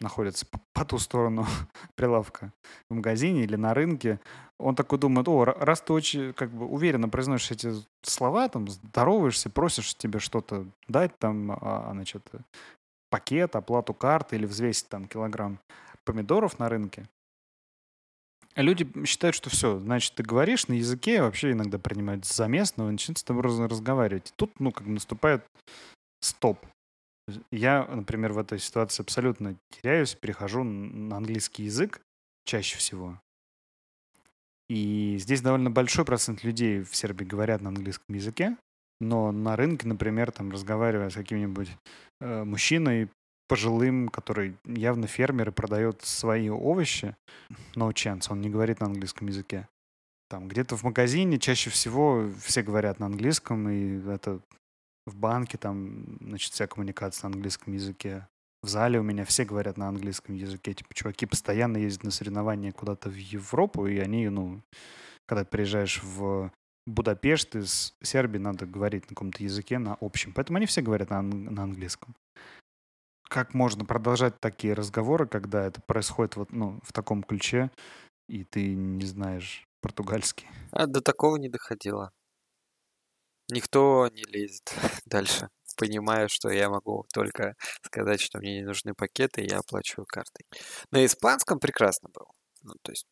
находится 0.00 0.46
по 0.72 0.84
ту 0.84 0.98
сторону 0.98 1.46
прилавка 1.94 2.52
в 2.90 2.94
магазине 2.94 3.44
или 3.44 3.56
на 3.56 3.74
рынке, 3.74 4.20
он 4.58 4.74
такой 4.74 4.98
думает, 4.98 5.28
о, 5.28 5.44
раз 5.44 5.80
ты 5.80 5.92
очень 5.92 6.32
как 6.32 6.50
бы 6.50 6.66
уверенно 6.66 7.08
произносишь 7.08 7.52
эти 7.52 7.74
слова, 8.02 8.48
там, 8.48 8.68
здороваешься, 8.68 9.50
просишь 9.50 9.94
тебе 9.94 10.18
что-то 10.20 10.66
дать, 10.88 11.18
там, 11.18 11.52
а, 11.52 11.90
значит, 11.92 12.22
пакет, 13.10 13.56
оплату 13.56 13.94
карты 13.94 14.36
или 14.36 14.46
взвесить 14.46 14.88
там 14.88 15.06
килограмм 15.06 15.58
помидоров 16.04 16.58
на 16.58 16.68
рынке, 16.68 17.08
Люди 18.56 18.88
считают, 19.04 19.34
что 19.34 19.50
все, 19.50 19.80
значит, 19.80 20.14
ты 20.14 20.22
говоришь 20.22 20.68
на 20.68 20.74
языке, 20.74 21.22
вообще 21.22 21.52
иногда 21.52 21.78
принимают 21.78 22.24
за 22.24 22.46
местного, 22.46 22.90
начинают 22.90 23.18
с 23.18 23.24
тобой 23.24 23.42
разговаривать. 23.42 24.32
Тут, 24.36 24.52
ну, 24.60 24.70
как 24.70 24.86
бы 24.86 24.92
наступает 24.92 25.44
стоп. 26.20 26.64
Я, 27.50 27.86
например, 27.86 28.32
в 28.32 28.38
этой 28.38 28.58
ситуации 28.58 29.02
абсолютно 29.02 29.56
теряюсь, 29.70 30.14
перехожу 30.14 30.62
на 30.62 31.16
английский 31.16 31.64
язык 31.64 32.00
чаще 32.44 32.76
всего. 32.76 33.18
И 34.68 35.16
здесь 35.18 35.40
довольно 35.40 35.70
большой 35.70 36.04
процент 36.04 36.44
людей 36.44 36.80
в 36.80 36.94
Сербии 36.94 37.24
говорят 37.24 37.60
на 37.60 37.68
английском 37.68 38.14
языке, 38.14 38.56
но 39.00 39.32
на 39.32 39.56
рынке, 39.56 39.86
например, 39.86 40.32
там 40.32 40.50
разговаривая 40.50 41.10
с 41.10 41.14
каким-нибудь 41.14 41.68
э, 42.20 42.44
мужчиной 42.44 43.08
пожилым, 43.46 44.08
который 44.08 44.56
явно 44.64 45.06
фермер 45.06 45.50
и 45.50 45.52
продает 45.52 46.02
свои 46.02 46.48
овощи, 46.48 47.14
no 47.74 47.92
chance, 47.92 48.26
он 48.30 48.40
не 48.40 48.48
говорит 48.48 48.80
на 48.80 48.86
английском 48.86 49.28
языке. 49.28 49.68
Там 50.30 50.48
где-то 50.48 50.76
в 50.76 50.82
магазине 50.82 51.38
чаще 51.38 51.70
всего 51.70 52.30
все 52.42 52.62
говорят 52.62 52.98
на 52.98 53.06
английском, 53.06 53.68
и 53.68 54.00
это 54.08 54.40
в 55.06 55.16
банке, 55.16 55.58
там, 55.58 56.18
значит, 56.20 56.52
вся 56.52 56.66
коммуникация 56.66 57.28
на 57.28 57.34
английском 57.34 57.72
языке. 57.72 58.26
В 58.62 58.68
зале 58.68 58.98
у 58.98 59.02
меня 59.02 59.24
все 59.24 59.44
говорят 59.44 59.76
на 59.76 59.88
английском 59.88 60.34
языке. 60.34 60.72
Типа, 60.72 60.94
чуваки 60.94 61.26
постоянно 61.26 61.76
ездят 61.76 62.04
на 62.04 62.10
соревнования 62.10 62.72
куда-то 62.72 63.10
в 63.10 63.14
Европу, 63.14 63.86
и 63.86 63.98
они, 63.98 64.28
ну, 64.28 64.62
когда 65.26 65.44
приезжаешь 65.44 66.02
в 66.02 66.50
Будапешт 66.86 67.56
из 67.56 67.94
Сербии, 68.02 68.38
надо 68.38 68.66
говорить 68.66 69.04
на 69.04 69.08
каком-то 69.08 69.42
языке, 69.42 69.78
на 69.78 69.96
общем. 70.00 70.32
Поэтому 70.32 70.56
они 70.56 70.66
все 70.66 70.82
говорят 70.82 71.10
на, 71.10 71.22
на 71.22 71.62
английском. 71.62 72.14
Как 73.28 73.54
можно 73.54 73.84
продолжать 73.84 74.38
такие 74.40 74.74
разговоры, 74.74 75.26
когда 75.26 75.66
это 75.66 75.80
происходит 75.80 76.36
вот, 76.36 76.52
ну, 76.52 76.80
в 76.82 76.92
таком 76.92 77.22
ключе, 77.22 77.70
и 78.28 78.44
ты 78.44 78.74
не 78.74 79.04
знаешь 79.04 79.66
португальский? 79.80 80.46
А 80.72 80.86
до 80.86 81.00
такого 81.00 81.36
не 81.36 81.48
доходило. 81.48 82.12
Никто 83.50 84.08
не 84.08 84.22
лезет 84.24 84.74
дальше, 85.06 85.48
понимая, 85.76 86.28
что 86.28 86.50
я 86.50 86.70
могу 86.70 87.04
только 87.12 87.54
сказать, 87.82 88.20
что 88.20 88.38
мне 88.38 88.60
не 88.60 88.64
нужны 88.64 88.94
пакеты, 88.94 89.42
я 89.42 89.58
оплачиваю 89.58 90.06
картой. 90.06 90.46
На 90.90 91.04
испанском 91.04 91.58
прекрасно 91.58 92.08
было. 92.08 92.30
Ну, 92.62 92.74
то 92.82 92.92
есть, 92.92 93.06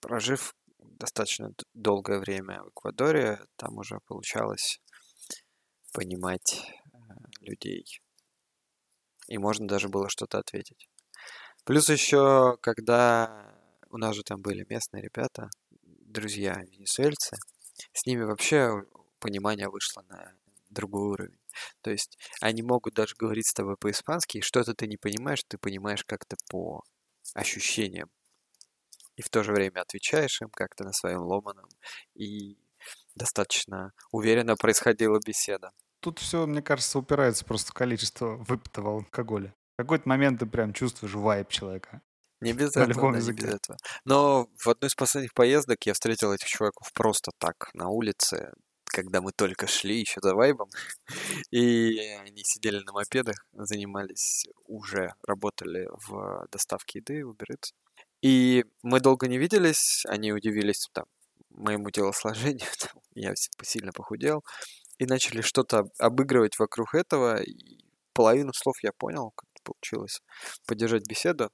прожив 0.00 0.54
достаточно 0.78 1.50
долгое 1.74 2.18
время 2.18 2.62
в 2.62 2.70
Эквадоре, 2.70 3.40
там 3.56 3.78
уже 3.78 3.98
получалось 4.06 4.80
понимать 5.92 6.62
э, 6.92 6.98
людей. 7.40 7.84
И 9.28 9.38
можно 9.38 9.66
даже 9.66 9.88
было 9.88 10.08
что-то 10.08 10.38
ответить. 10.38 10.88
Плюс 11.64 11.88
еще, 11.88 12.56
когда 12.60 13.54
у 13.90 13.98
нас 13.98 14.14
же 14.14 14.22
там 14.22 14.40
были 14.40 14.64
местные 14.68 15.02
ребята, 15.02 15.48
друзья 15.82 16.54
венесуэльцы, 16.70 17.36
с 17.92 18.06
ними 18.06 18.22
вообще 18.22 18.84
понимание 19.18 19.68
вышло 19.68 20.02
на 20.08 20.34
другой 20.70 21.08
уровень. 21.08 21.38
То 21.80 21.90
есть 21.90 22.18
они 22.40 22.62
могут 22.62 22.94
даже 22.94 23.14
говорить 23.16 23.46
с 23.46 23.54
тобой 23.54 23.76
по-испански, 23.76 24.38
и 24.38 24.42
что-то 24.42 24.74
ты 24.74 24.86
не 24.86 24.96
понимаешь, 24.96 25.42
ты 25.46 25.58
понимаешь 25.58 26.04
как-то 26.04 26.36
по 26.50 26.82
ощущениям. 27.34 28.10
И 29.16 29.22
в 29.22 29.30
то 29.30 29.42
же 29.42 29.52
время 29.52 29.80
отвечаешь 29.80 30.42
им 30.42 30.50
как-то 30.50 30.84
на 30.84 30.92
своем 30.92 31.22
ломаном. 31.22 31.68
И 32.14 32.58
достаточно 33.14 33.92
уверенно 34.12 34.56
происходила 34.56 35.18
беседа. 35.24 35.72
Тут 36.00 36.18
все, 36.18 36.46
мне 36.46 36.62
кажется, 36.62 36.98
упирается 36.98 37.44
просто 37.44 37.70
в 37.70 37.74
количество 37.74 38.36
выпитого 38.36 38.92
алкоголя. 38.92 39.54
В 39.74 39.82
какой-то 39.82 40.08
момент 40.08 40.40
ты 40.40 40.46
прям 40.46 40.72
чувствуешь 40.72 41.14
вайп 41.14 41.48
человека. 41.48 42.02
Не 42.40 42.52
без 42.52 42.70
этого, 42.70 42.84
любом 42.84 43.12
да, 43.12 43.20
не 43.20 43.32
без 43.32 43.44
этого. 43.44 43.78
Но 44.04 44.48
в 44.58 44.68
одной 44.68 44.88
из 44.88 44.94
последних 44.94 45.32
поездок 45.32 45.84
я 45.86 45.94
встретил 45.94 46.32
этих 46.32 46.46
чуваков 46.46 46.92
просто 46.92 47.30
так, 47.38 47.70
на 47.72 47.88
улице, 47.88 48.52
когда 48.96 49.20
мы 49.20 49.30
только 49.32 49.66
шли 49.66 50.00
еще 50.00 50.20
за 50.22 50.34
вайбом, 50.34 50.70
и 51.50 51.98
они 52.24 52.42
сидели 52.44 52.82
на 52.82 52.92
мопедах, 52.92 53.36
занимались, 53.52 54.46
уже 54.66 55.12
работали 55.22 55.86
в 56.08 56.46
доставке 56.50 57.00
еды, 57.00 57.20
Uber. 57.20 57.56
И 58.22 58.64
мы 58.82 59.00
долго 59.00 59.28
не 59.28 59.36
виделись, 59.36 60.04
они 60.08 60.32
удивились 60.32 60.88
там 60.94 61.04
моему 61.50 61.90
телосложению, 61.90 62.70
там, 62.80 63.02
я 63.14 63.34
сильно 63.62 63.92
похудел, 63.92 64.42
и 64.98 65.04
начали 65.04 65.42
что-то 65.42 65.84
обыгрывать 65.98 66.58
вокруг 66.58 66.94
этого, 66.94 67.42
и 67.42 67.84
половину 68.14 68.54
слов 68.54 68.76
я 68.82 68.92
понял, 68.92 69.32
как 69.36 69.48
получилось 69.62 70.22
поддержать 70.66 71.06
беседу, 71.06 71.50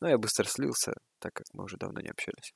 но 0.00 0.08
я 0.08 0.18
быстро 0.18 0.44
слился, 0.44 0.92
так 1.18 1.32
как 1.34 1.46
мы 1.52 1.64
уже 1.64 1.78
давно 1.78 2.00
не 2.00 2.10
общались. 2.10 2.54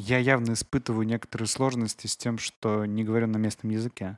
Я 0.00 0.18
явно 0.18 0.52
испытываю 0.52 1.04
некоторые 1.04 1.48
сложности 1.48 2.06
с 2.06 2.16
тем, 2.16 2.38
что 2.38 2.86
не 2.86 3.02
говорю 3.02 3.26
на 3.26 3.36
местном 3.36 3.72
языке. 3.72 4.16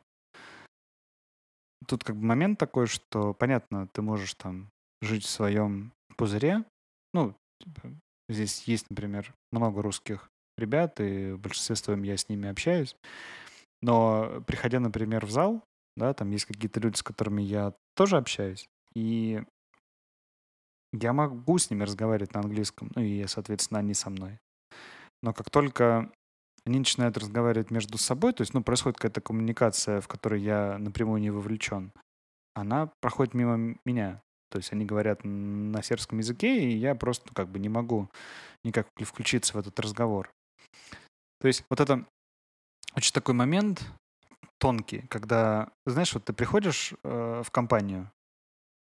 Тут 1.89 2.05
как 2.05 2.17
бы 2.17 2.27
момент 2.27 2.59
такой, 2.59 2.87
что, 2.87 3.33
понятно, 3.33 3.89
ты 3.89 4.03
можешь 4.03 4.35
там 4.35 4.71
жить 5.01 5.25
в 5.25 5.31
своем 5.31 5.93
пузыре. 6.19 6.67
Ну, 7.15 7.35
типа, 7.65 7.95
здесь 8.29 8.63
есть, 8.65 8.91
например, 8.91 9.33
много 9.53 9.81
русских 9.81 10.29
ребят, 10.59 11.01
и 11.01 11.33
в 11.33 11.39
большинстве 11.39 11.77
своем 11.77 12.03
я 12.03 12.19
с 12.19 12.29
ними 12.29 12.51
общаюсь. 12.51 12.95
Но 13.81 14.45
приходя, 14.47 14.81
например, 14.81 15.25
в 15.25 15.31
зал, 15.31 15.65
да, 15.97 16.13
там 16.13 16.31
есть 16.31 16.45
какие-то 16.45 16.79
люди, 16.81 16.99
с 16.99 17.03
которыми 17.03 17.41
я 17.41 17.73
тоже 17.97 18.19
общаюсь, 18.19 18.69
и 18.95 19.43
я 20.93 21.15
могу 21.15 21.57
с 21.57 21.71
ними 21.71 21.85
разговаривать 21.85 22.35
на 22.35 22.41
английском, 22.41 22.93
ну 22.95 23.01
и, 23.01 23.27
соответственно, 23.27 23.81
они 23.81 23.95
со 23.95 24.11
мной. 24.11 24.39
Но 25.23 25.33
как 25.33 25.51
только 25.51 26.11
они 26.65 26.79
начинают 26.79 27.17
разговаривать 27.17 27.71
между 27.71 27.99
собой, 27.99 28.33
то 28.33 28.43
есть, 28.43 28.55
ну, 28.55 28.63
происходит 28.63 28.99
какая-то 28.99 29.21
коммуникация, 29.21 30.01
в 30.01 30.09
которой 30.09 30.41
я 30.41 30.79
напрямую 30.79 31.21
не 31.21 31.31
вовлечен, 31.31 31.93
она 32.55 32.91
проходит 33.01 33.35
мимо 33.35 33.77
меня. 33.85 34.23
То 34.51 34.59
есть 34.59 34.73
они 34.73 34.85
говорят 34.85 35.21
на 35.25 35.83
сербском 35.83 36.19
языке, 36.19 36.61
и 36.61 36.77
я 36.77 36.95
просто 36.95 37.27
ну, 37.29 37.35
как 37.35 37.49
бы 37.49 37.59
не 37.59 37.69
могу 37.69 38.11
никак 38.65 38.89
включиться 38.99 39.55
в 39.55 39.61
этот 39.61 39.79
разговор. 39.79 40.31
То 41.41 41.47
есть 41.47 41.65
вот 41.71 41.81
это 41.81 42.05
очень 42.97 43.13
такой 43.13 43.35
момент 43.35 43.83
тонкий, 44.59 45.07
когда, 45.09 45.71
знаешь, 45.87 46.13
вот 46.13 46.25
ты 46.25 46.33
приходишь 46.33 46.93
э, 47.05 47.43
в 47.45 47.51
компанию, 47.51 48.11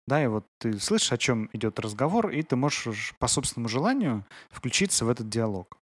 да, 0.06 0.24
и 0.24 0.28
вот 0.28 0.46
ты 0.60 0.80
слышишь, 0.80 1.12
о 1.12 1.18
чем 1.18 1.50
идет 1.52 1.80
разговор, 1.80 2.30
и 2.30 2.42
ты 2.44 2.56
можешь 2.56 3.14
по 3.20 3.28
собственному 3.28 3.68
желанию 3.68 4.26
включиться 4.50 5.04
в 5.04 5.10
этот 5.10 5.28
диалог 5.28 5.78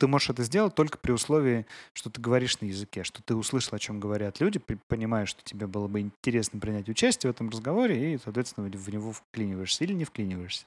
ты 0.00 0.06
можешь 0.06 0.30
это 0.30 0.42
сделать 0.42 0.74
только 0.74 0.96
при 0.96 1.12
условии, 1.12 1.66
что 1.92 2.08
ты 2.08 2.22
говоришь 2.22 2.58
на 2.62 2.64
языке, 2.64 3.04
что 3.04 3.22
ты 3.22 3.36
услышал, 3.36 3.74
о 3.74 3.78
чем 3.78 4.00
говорят 4.00 4.40
люди, 4.40 4.58
понимаешь, 4.58 5.28
что 5.28 5.42
тебе 5.44 5.66
было 5.66 5.88
бы 5.88 6.00
интересно 6.00 6.58
принять 6.58 6.88
участие 6.88 7.30
в 7.30 7.34
этом 7.34 7.50
разговоре, 7.50 8.14
и, 8.14 8.18
соответственно, 8.18 8.66
в 8.66 8.88
него 8.88 9.12
вклиниваешься 9.12 9.84
или 9.84 9.92
не 9.92 10.06
вклиниваешься. 10.06 10.64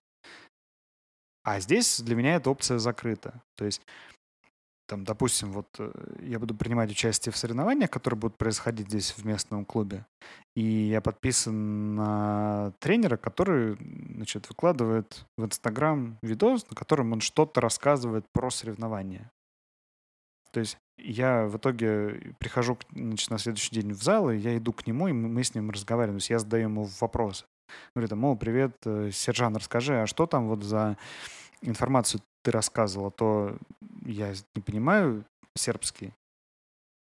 А 1.44 1.60
здесь 1.60 2.00
для 2.00 2.16
меня 2.16 2.36
эта 2.36 2.52
опция 2.52 2.78
закрыта. 2.78 3.42
То 3.56 3.66
есть 3.66 3.82
там, 4.88 5.04
допустим, 5.04 5.52
вот 5.52 5.68
э, 5.80 5.92
я 6.22 6.40
буду 6.40 6.56
принимать 6.56 6.92
участие 6.92 7.32
в 7.32 7.38
соревнованиях, 7.38 7.90
которые 7.90 8.20
будут 8.20 8.38
происходить 8.38 8.88
здесь 8.88 9.12
в 9.12 9.26
местном 9.26 9.66
клубе, 9.66 10.06
и 10.56 10.64
я 10.64 11.02
подписан 11.02 11.96
на 11.96 12.74
тренера, 12.80 13.18
который, 13.18 13.78
значит, 14.16 14.50
выкладывает 14.50 15.26
в 15.38 15.46
Инстаграм 15.46 16.18
видос, 16.22 16.70
на 16.70 16.76
котором 16.76 17.14
он 17.14 17.22
что-то 17.22 17.62
рассказывает 17.62 18.26
про 18.34 18.50
соревнования. 18.50 19.32
То 20.52 20.60
есть 20.60 20.78
я 20.98 21.46
в 21.46 21.58
итоге 21.58 22.36
прихожу 22.38 22.78
значит, 22.92 23.32
на 23.32 23.40
следующий 23.40 23.74
день 23.74 23.94
в 23.94 24.04
зал, 24.04 24.30
и 24.30 24.38
я 24.38 24.56
иду 24.58 24.72
к 24.72 24.86
нему, 24.86 25.08
и 25.08 25.14
мы 25.14 25.44
с 25.44 25.56
ним 25.56 25.72
разговариваем. 25.72 26.20
То 26.20 26.22
есть 26.22 26.30
я 26.30 26.40
задаю 26.40 26.64
ему 26.64 26.88
вопросы. 27.00 27.46
Говорю, 27.96 28.10
там, 28.10 28.24
о, 28.26 28.36
привет, 28.36 28.76
э, 28.86 29.10
Сержан, 29.12 29.56
расскажи, 29.56 30.02
а 30.02 30.08
что 30.08 30.28
там 30.28 30.48
вот 30.48 30.64
за 30.64 30.98
информацию 31.62 32.22
ты 32.44 32.52
рассказывала, 32.52 33.12
то 33.12 33.58
я 34.06 34.34
не 34.56 34.62
понимаю 34.62 35.26
сербский. 35.56 36.14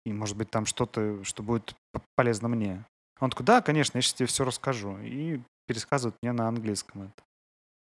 И, 0.05 0.13
может 0.13 0.37
быть, 0.37 0.51
там 0.51 0.67
что-то, 0.67 1.23
что 1.25 1.43
будет 1.43 1.75
полезно 2.17 2.49
мне. 2.49 2.85
Он 3.21 3.31
такой, 3.31 3.47
да, 3.47 3.63
конечно, 3.63 3.99
я 3.99 4.03
сейчас 4.03 4.15
тебе 4.15 4.27
все 4.27 4.45
расскажу. 4.45 4.99
И 4.99 5.41
пересказывает 5.67 6.17
мне 6.23 6.33
на 6.33 6.49
английском 6.49 7.03
это. 7.03 7.23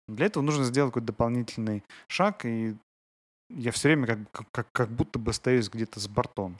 Для 0.08 0.26
этого 0.26 0.42
нужно 0.42 0.64
сделать 0.64 0.90
какой-то 0.90 1.06
дополнительный 1.06 1.84
шаг, 2.08 2.44
и 2.44 2.76
я 3.48 3.70
все 3.70 3.88
время 3.88 4.06
как, 4.32 4.50
как, 4.50 4.66
как 4.72 4.90
будто 4.90 5.18
бы 5.18 5.30
остаюсь 5.30 5.68
где-то 5.68 6.00
с 6.00 6.08
бортом. 6.08 6.58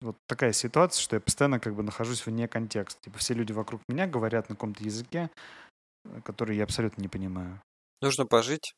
Вот 0.00 0.16
такая 0.26 0.52
ситуация, 0.52 1.00
что 1.00 1.14
я 1.14 1.20
постоянно 1.20 1.60
как 1.60 1.76
бы 1.76 1.84
нахожусь 1.84 2.26
вне 2.26 2.48
контекста. 2.48 3.00
Типа 3.02 3.18
все 3.18 3.34
люди 3.34 3.52
вокруг 3.52 3.80
меня 3.88 4.08
говорят 4.08 4.48
на 4.48 4.56
каком-то 4.56 4.82
языке, 4.82 5.30
э, 6.04 6.20
который 6.22 6.56
я 6.56 6.64
абсолютно 6.64 7.00
не 7.00 7.08
понимаю. 7.08 7.60
Нужно 8.00 8.26
пожить 8.26 8.74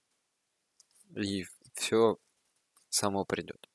и 1.17 1.45
все 1.75 2.19
само 2.89 3.25
придет. 3.25 3.69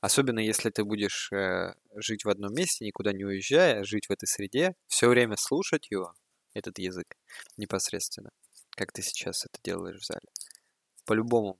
Особенно 0.00 0.40
если 0.40 0.70
ты 0.70 0.84
будешь 0.84 1.32
э, 1.32 1.74
жить 1.94 2.24
в 2.24 2.28
одном 2.28 2.52
месте, 2.52 2.84
никуда 2.84 3.12
не 3.12 3.24
уезжая, 3.24 3.84
жить 3.84 4.06
в 4.06 4.10
этой 4.10 4.26
среде, 4.26 4.74
все 4.86 5.08
время 5.08 5.36
слушать 5.36 5.90
его, 5.90 6.14
этот 6.52 6.78
язык, 6.78 7.16
непосредственно, 7.56 8.30
как 8.70 8.92
ты 8.92 9.02
сейчас 9.02 9.46
это 9.46 9.58
делаешь 9.62 10.00
в 10.00 10.04
зале. 10.04 10.28
По-любому, 11.06 11.58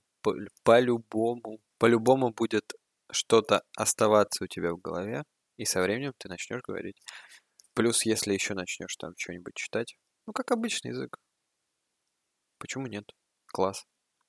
по-любому, 0.63 1.59
по-любому 1.77 2.31
будет 2.31 2.73
что-то 3.11 3.63
оставаться 3.75 4.43
у 4.43 4.47
тебя 4.47 4.73
в 4.73 4.79
голове, 4.79 5.23
и 5.57 5.65
со 5.65 5.81
временем 5.81 6.13
ты 6.17 6.29
начнешь 6.29 6.61
говорить. 6.61 7.01
Плюс, 7.73 8.05
если 8.05 8.33
еще 8.33 8.53
начнешь 8.53 8.95
там 8.95 9.13
что-нибудь 9.17 9.55
читать, 9.55 9.97
ну, 10.27 10.33
как 10.33 10.51
обычный 10.51 10.89
язык. 10.89 11.17
Почему 12.57 12.87
нет? 12.87 13.11
Класс. 13.47 13.85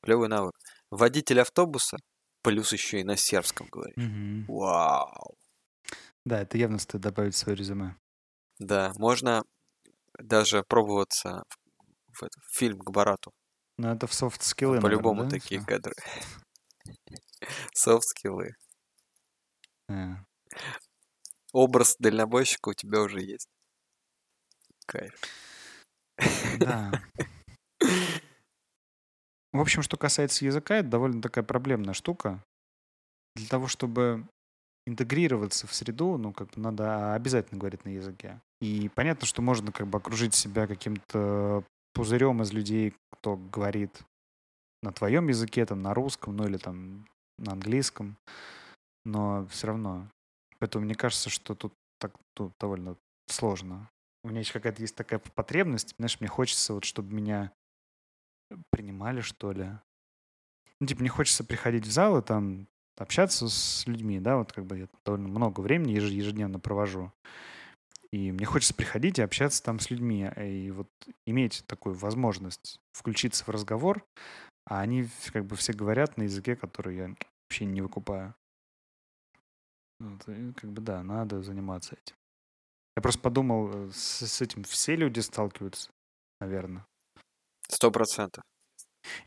Клевый 0.07 0.29
навык. 0.29 0.55
Водитель 0.91 1.41
автобуса, 1.41 1.97
плюс 2.43 2.73
еще 2.73 3.01
и 3.01 3.05
на 3.05 3.17
сербском 3.17 3.67
говорит. 3.67 3.99
Угу. 3.99 4.57
Вау. 4.57 5.35
Да, 6.25 6.43
это 6.43 6.57
явно 6.59 6.79
стоит 6.79 7.03
добавить 7.03 7.35
в 7.35 7.39
свое 7.39 7.57
резюме. 7.57 7.97
Да, 8.61 8.93
можно 8.99 9.43
даже 10.17 10.63
пробоваться 10.63 11.43
в, 12.07 12.21
в, 12.21 12.23
этот, 12.23 12.41
в 12.45 12.57
фильм 12.57 12.79
к 12.79 12.91
Барату. 12.91 13.33
Ну, 13.79 13.89
это 13.89 14.07
в 14.07 14.15
софт-скиллы, 14.15 14.81
По-любому 14.81 15.25
да? 15.25 15.31
такие 15.31 15.61
Все? 15.61 15.67
кадры. 15.67 15.95
Софт-скиллы. 17.75 18.53
Yeah. 19.91 20.19
Образ 21.53 21.97
дальнобойщика 21.99 22.69
у 22.69 22.75
тебя 22.75 23.01
уже 23.01 23.23
есть. 23.23 23.49
Кайф. 24.87 25.21
Да. 26.61 26.93
В 29.57 29.61
общем, 29.61 29.81
что 29.81 29.97
касается 29.97 30.45
языка, 30.45 30.77
это 30.77 30.89
довольно 30.91 31.23
такая 31.23 31.43
проблемная 31.43 31.95
штука. 31.95 32.45
Для 33.37 33.49
того, 33.49 33.69
чтобы 33.69 34.29
интегрироваться 34.87 35.67
в 35.67 35.75
среду, 35.75 36.19
ну, 36.19 36.35
как 36.35 36.51
бы 36.51 36.61
надо 36.61 37.15
обязательно 37.15 37.59
говорить 37.59 37.87
на 37.87 37.89
языке. 37.89 38.39
И 38.61 38.91
понятно, 38.95 39.27
что 39.27 39.41
можно 39.41 39.73
как 39.73 39.87
бы 39.87 39.97
окружить 39.97 40.35
себя 40.35 40.67
каким-то 40.67 41.65
пузырем 41.95 42.43
из 42.43 42.53
людей, 42.53 42.95
кто 43.11 43.37
говорит 43.37 44.03
на 44.83 44.93
твоем 44.93 45.29
языке, 45.29 45.65
там, 45.65 45.81
на 45.81 45.95
русском, 45.95 46.37
ну, 46.37 46.47
или 46.47 46.59
там 46.59 47.07
на 47.39 47.53
английском. 47.53 48.19
Но 49.07 49.47
все 49.47 49.69
равно. 49.69 50.07
Поэтому 50.59 50.85
мне 50.85 50.95
кажется, 50.95 51.31
что 51.31 51.55
тут 51.55 51.73
так 51.99 52.13
тут 52.35 52.53
довольно 52.61 52.97
сложно. 53.27 53.89
У 54.23 54.29
меня 54.29 54.41
еще 54.41 54.53
какая-то 54.53 54.83
есть 54.83 54.97
такая 54.97 55.19
потребность, 55.19 55.95
знаешь, 55.97 56.21
мне 56.21 56.29
хочется 56.29 56.75
вот, 56.75 56.85
чтобы 56.85 57.15
меня 57.15 57.53
принимали, 58.71 59.21
что 59.21 59.53
ли. 59.53 59.71
Ну, 60.81 60.87
типа, 60.87 61.03
не 61.03 61.09
хочется 61.09 61.45
приходить 61.45 61.87
в 61.87 61.91
зал 61.91 62.19
и 62.19 62.23
там 62.23 62.69
общаться 62.97 63.49
с 63.49 63.87
людьми, 63.87 64.21
да, 64.21 64.39
вот 64.39 64.53
как 64.53 64.67
бы 64.67 64.79
я 64.79 64.89
довольно 65.05 65.29
много 65.29 65.61
времени 65.61 65.93
ежедневно 65.93 66.59
провожу. 66.59 67.13
И 68.13 68.33
мне 68.33 68.47
хочется 68.47 68.75
приходить 68.75 69.19
и 69.19 69.23
общаться 69.23 69.63
там 69.63 69.79
с 69.79 69.91
людьми, 69.91 70.31
и 70.37 70.71
вот 70.71 70.89
иметь 71.27 71.65
такую 71.67 71.95
возможность 71.95 72.81
включиться 72.93 73.45
в 73.45 73.49
разговор, 73.49 74.07
а 74.65 74.81
они 74.81 75.09
как 75.33 75.45
бы 75.45 75.57
все 75.57 75.73
говорят 75.73 76.17
на 76.17 76.23
языке, 76.23 76.57
который 76.57 76.97
я 76.97 77.15
вообще 77.45 77.65
не 77.65 77.83
выкупаю. 77.83 78.35
Вот, 79.99 80.29
и 80.29 80.53
как 80.53 80.73
бы 80.73 80.83
да, 80.83 81.03
надо 81.03 81.43
заниматься 81.43 81.95
этим. 81.95 82.17
Я 82.97 83.03
просто 83.03 83.21
подумал, 83.21 83.71
э, 83.73 83.91
с, 83.93 84.27
с 84.27 84.41
этим 84.41 84.65
все 84.65 84.97
люди 84.97 85.21
сталкиваются, 85.21 85.91
наверное. 86.41 86.87
Сто 87.69 87.91
процентов. 87.91 88.45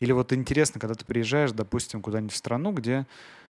Или 0.00 0.12
вот 0.12 0.32
интересно, 0.32 0.80
когда 0.80 0.94
ты 0.94 1.04
приезжаешь, 1.04 1.52
допустим, 1.52 2.02
куда-нибудь 2.02 2.32
в 2.32 2.36
страну, 2.36 2.72
где, 2.72 3.06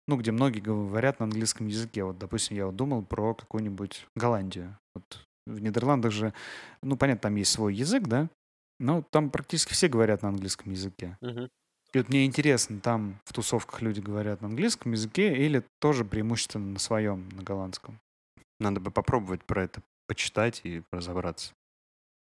ну, 0.06 0.16
где 0.16 0.32
многие 0.32 0.60
говорят 0.60 1.20
на 1.20 1.24
английском 1.24 1.66
языке. 1.66 2.04
Вот, 2.04 2.18
допустим, 2.18 2.56
я 2.56 2.66
вот 2.66 2.76
думал 2.76 3.02
про 3.02 3.34
какую-нибудь 3.34 4.06
Голландию. 4.16 4.78
Вот 4.94 5.26
в 5.46 5.60
Нидерландах 5.60 6.12
же, 6.12 6.32
ну, 6.82 6.96
понятно, 6.96 7.22
там 7.22 7.36
есть 7.36 7.52
свой 7.52 7.74
язык, 7.74 8.04
да, 8.04 8.28
но 8.78 9.02
там 9.10 9.30
практически 9.30 9.72
все 9.72 9.88
говорят 9.88 10.22
на 10.22 10.28
английском 10.28 10.72
языке. 10.72 11.16
Угу. 11.20 11.48
И 11.92 11.98
вот 11.98 12.08
мне 12.08 12.24
интересно, 12.24 12.80
там 12.80 13.18
в 13.24 13.32
тусовках 13.32 13.82
люди 13.82 14.00
говорят 14.00 14.42
на 14.42 14.48
английском 14.48 14.92
языке 14.92 15.36
или 15.36 15.64
тоже 15.80 16.04
преимущественно 16.04 16.72
на 16.72 16.78
своем, 16.78 17.28
на 17.30 17.42
голландском? 17.42 17.98
Надо 18.60 18.78
бы 18.80 18.90
попробовать 18.90 19.44
про 19.44 19.64
это 19.64 19.82
почитать 20.06 20.60
и 20.64 20.82
разобраться. 20.92 21.52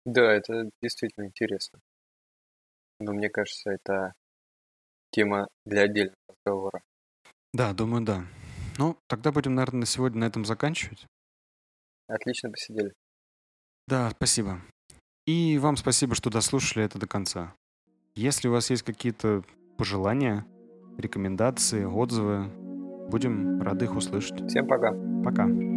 Да, 0.05 0.31
это 0.33 0.71
действительно 0.83 1.27
интересно. 1.27 1.81
Но 3.01 3.13
мне 3.13 3.29
кажется, 3.29 3.71
это 3.71 4.13
тема 5.11 5.49
для 5.65 5.83
отдельного 5.83 6.17
разговора. 6.29 6.83
Да, 7.53 7.73
думаю, 7.73 8.05
да. 8.05 8.25
Ну, 8.79 8.97
тогда 9.07 9.33
будем, 9.33 9.55
наверное, 9.55 9.81
на 9.81 9.87
сегодня 9.87 10.21
на 10.21 10.25
этом 10.25 10.45
заканчивать. 10.45 11.07
Отлично 12.09 12.51
посидели. 12.51 12.93
Да, 13.89 14.11
спасибо. 14.11 14.61
И 15.27 15.59
вам 15.59 15.77
спасибо, 15.77 16.15
что 16.15 16.31
дослушали 16.31 16.85
это 16.85 16.99
до 16.99 17.07
конца. 17.07 17.55
Если 18.15 18.49
у 18.49 18.53
вас 18.53 18.71
есть 18.71 18.83
какие-то 18.83 19.43
пожелания, 19.77 20.47
рекомендации, 20.99 21.85
отзывы, 21.85 22.49
будем 23.11 23.61
рады 23.63 23.87
их 23.87 23.97
услышать. 23.97 24.47
Всем 24.49 24.67
пока. 24.67 24.93
Пока. 25.25 25.76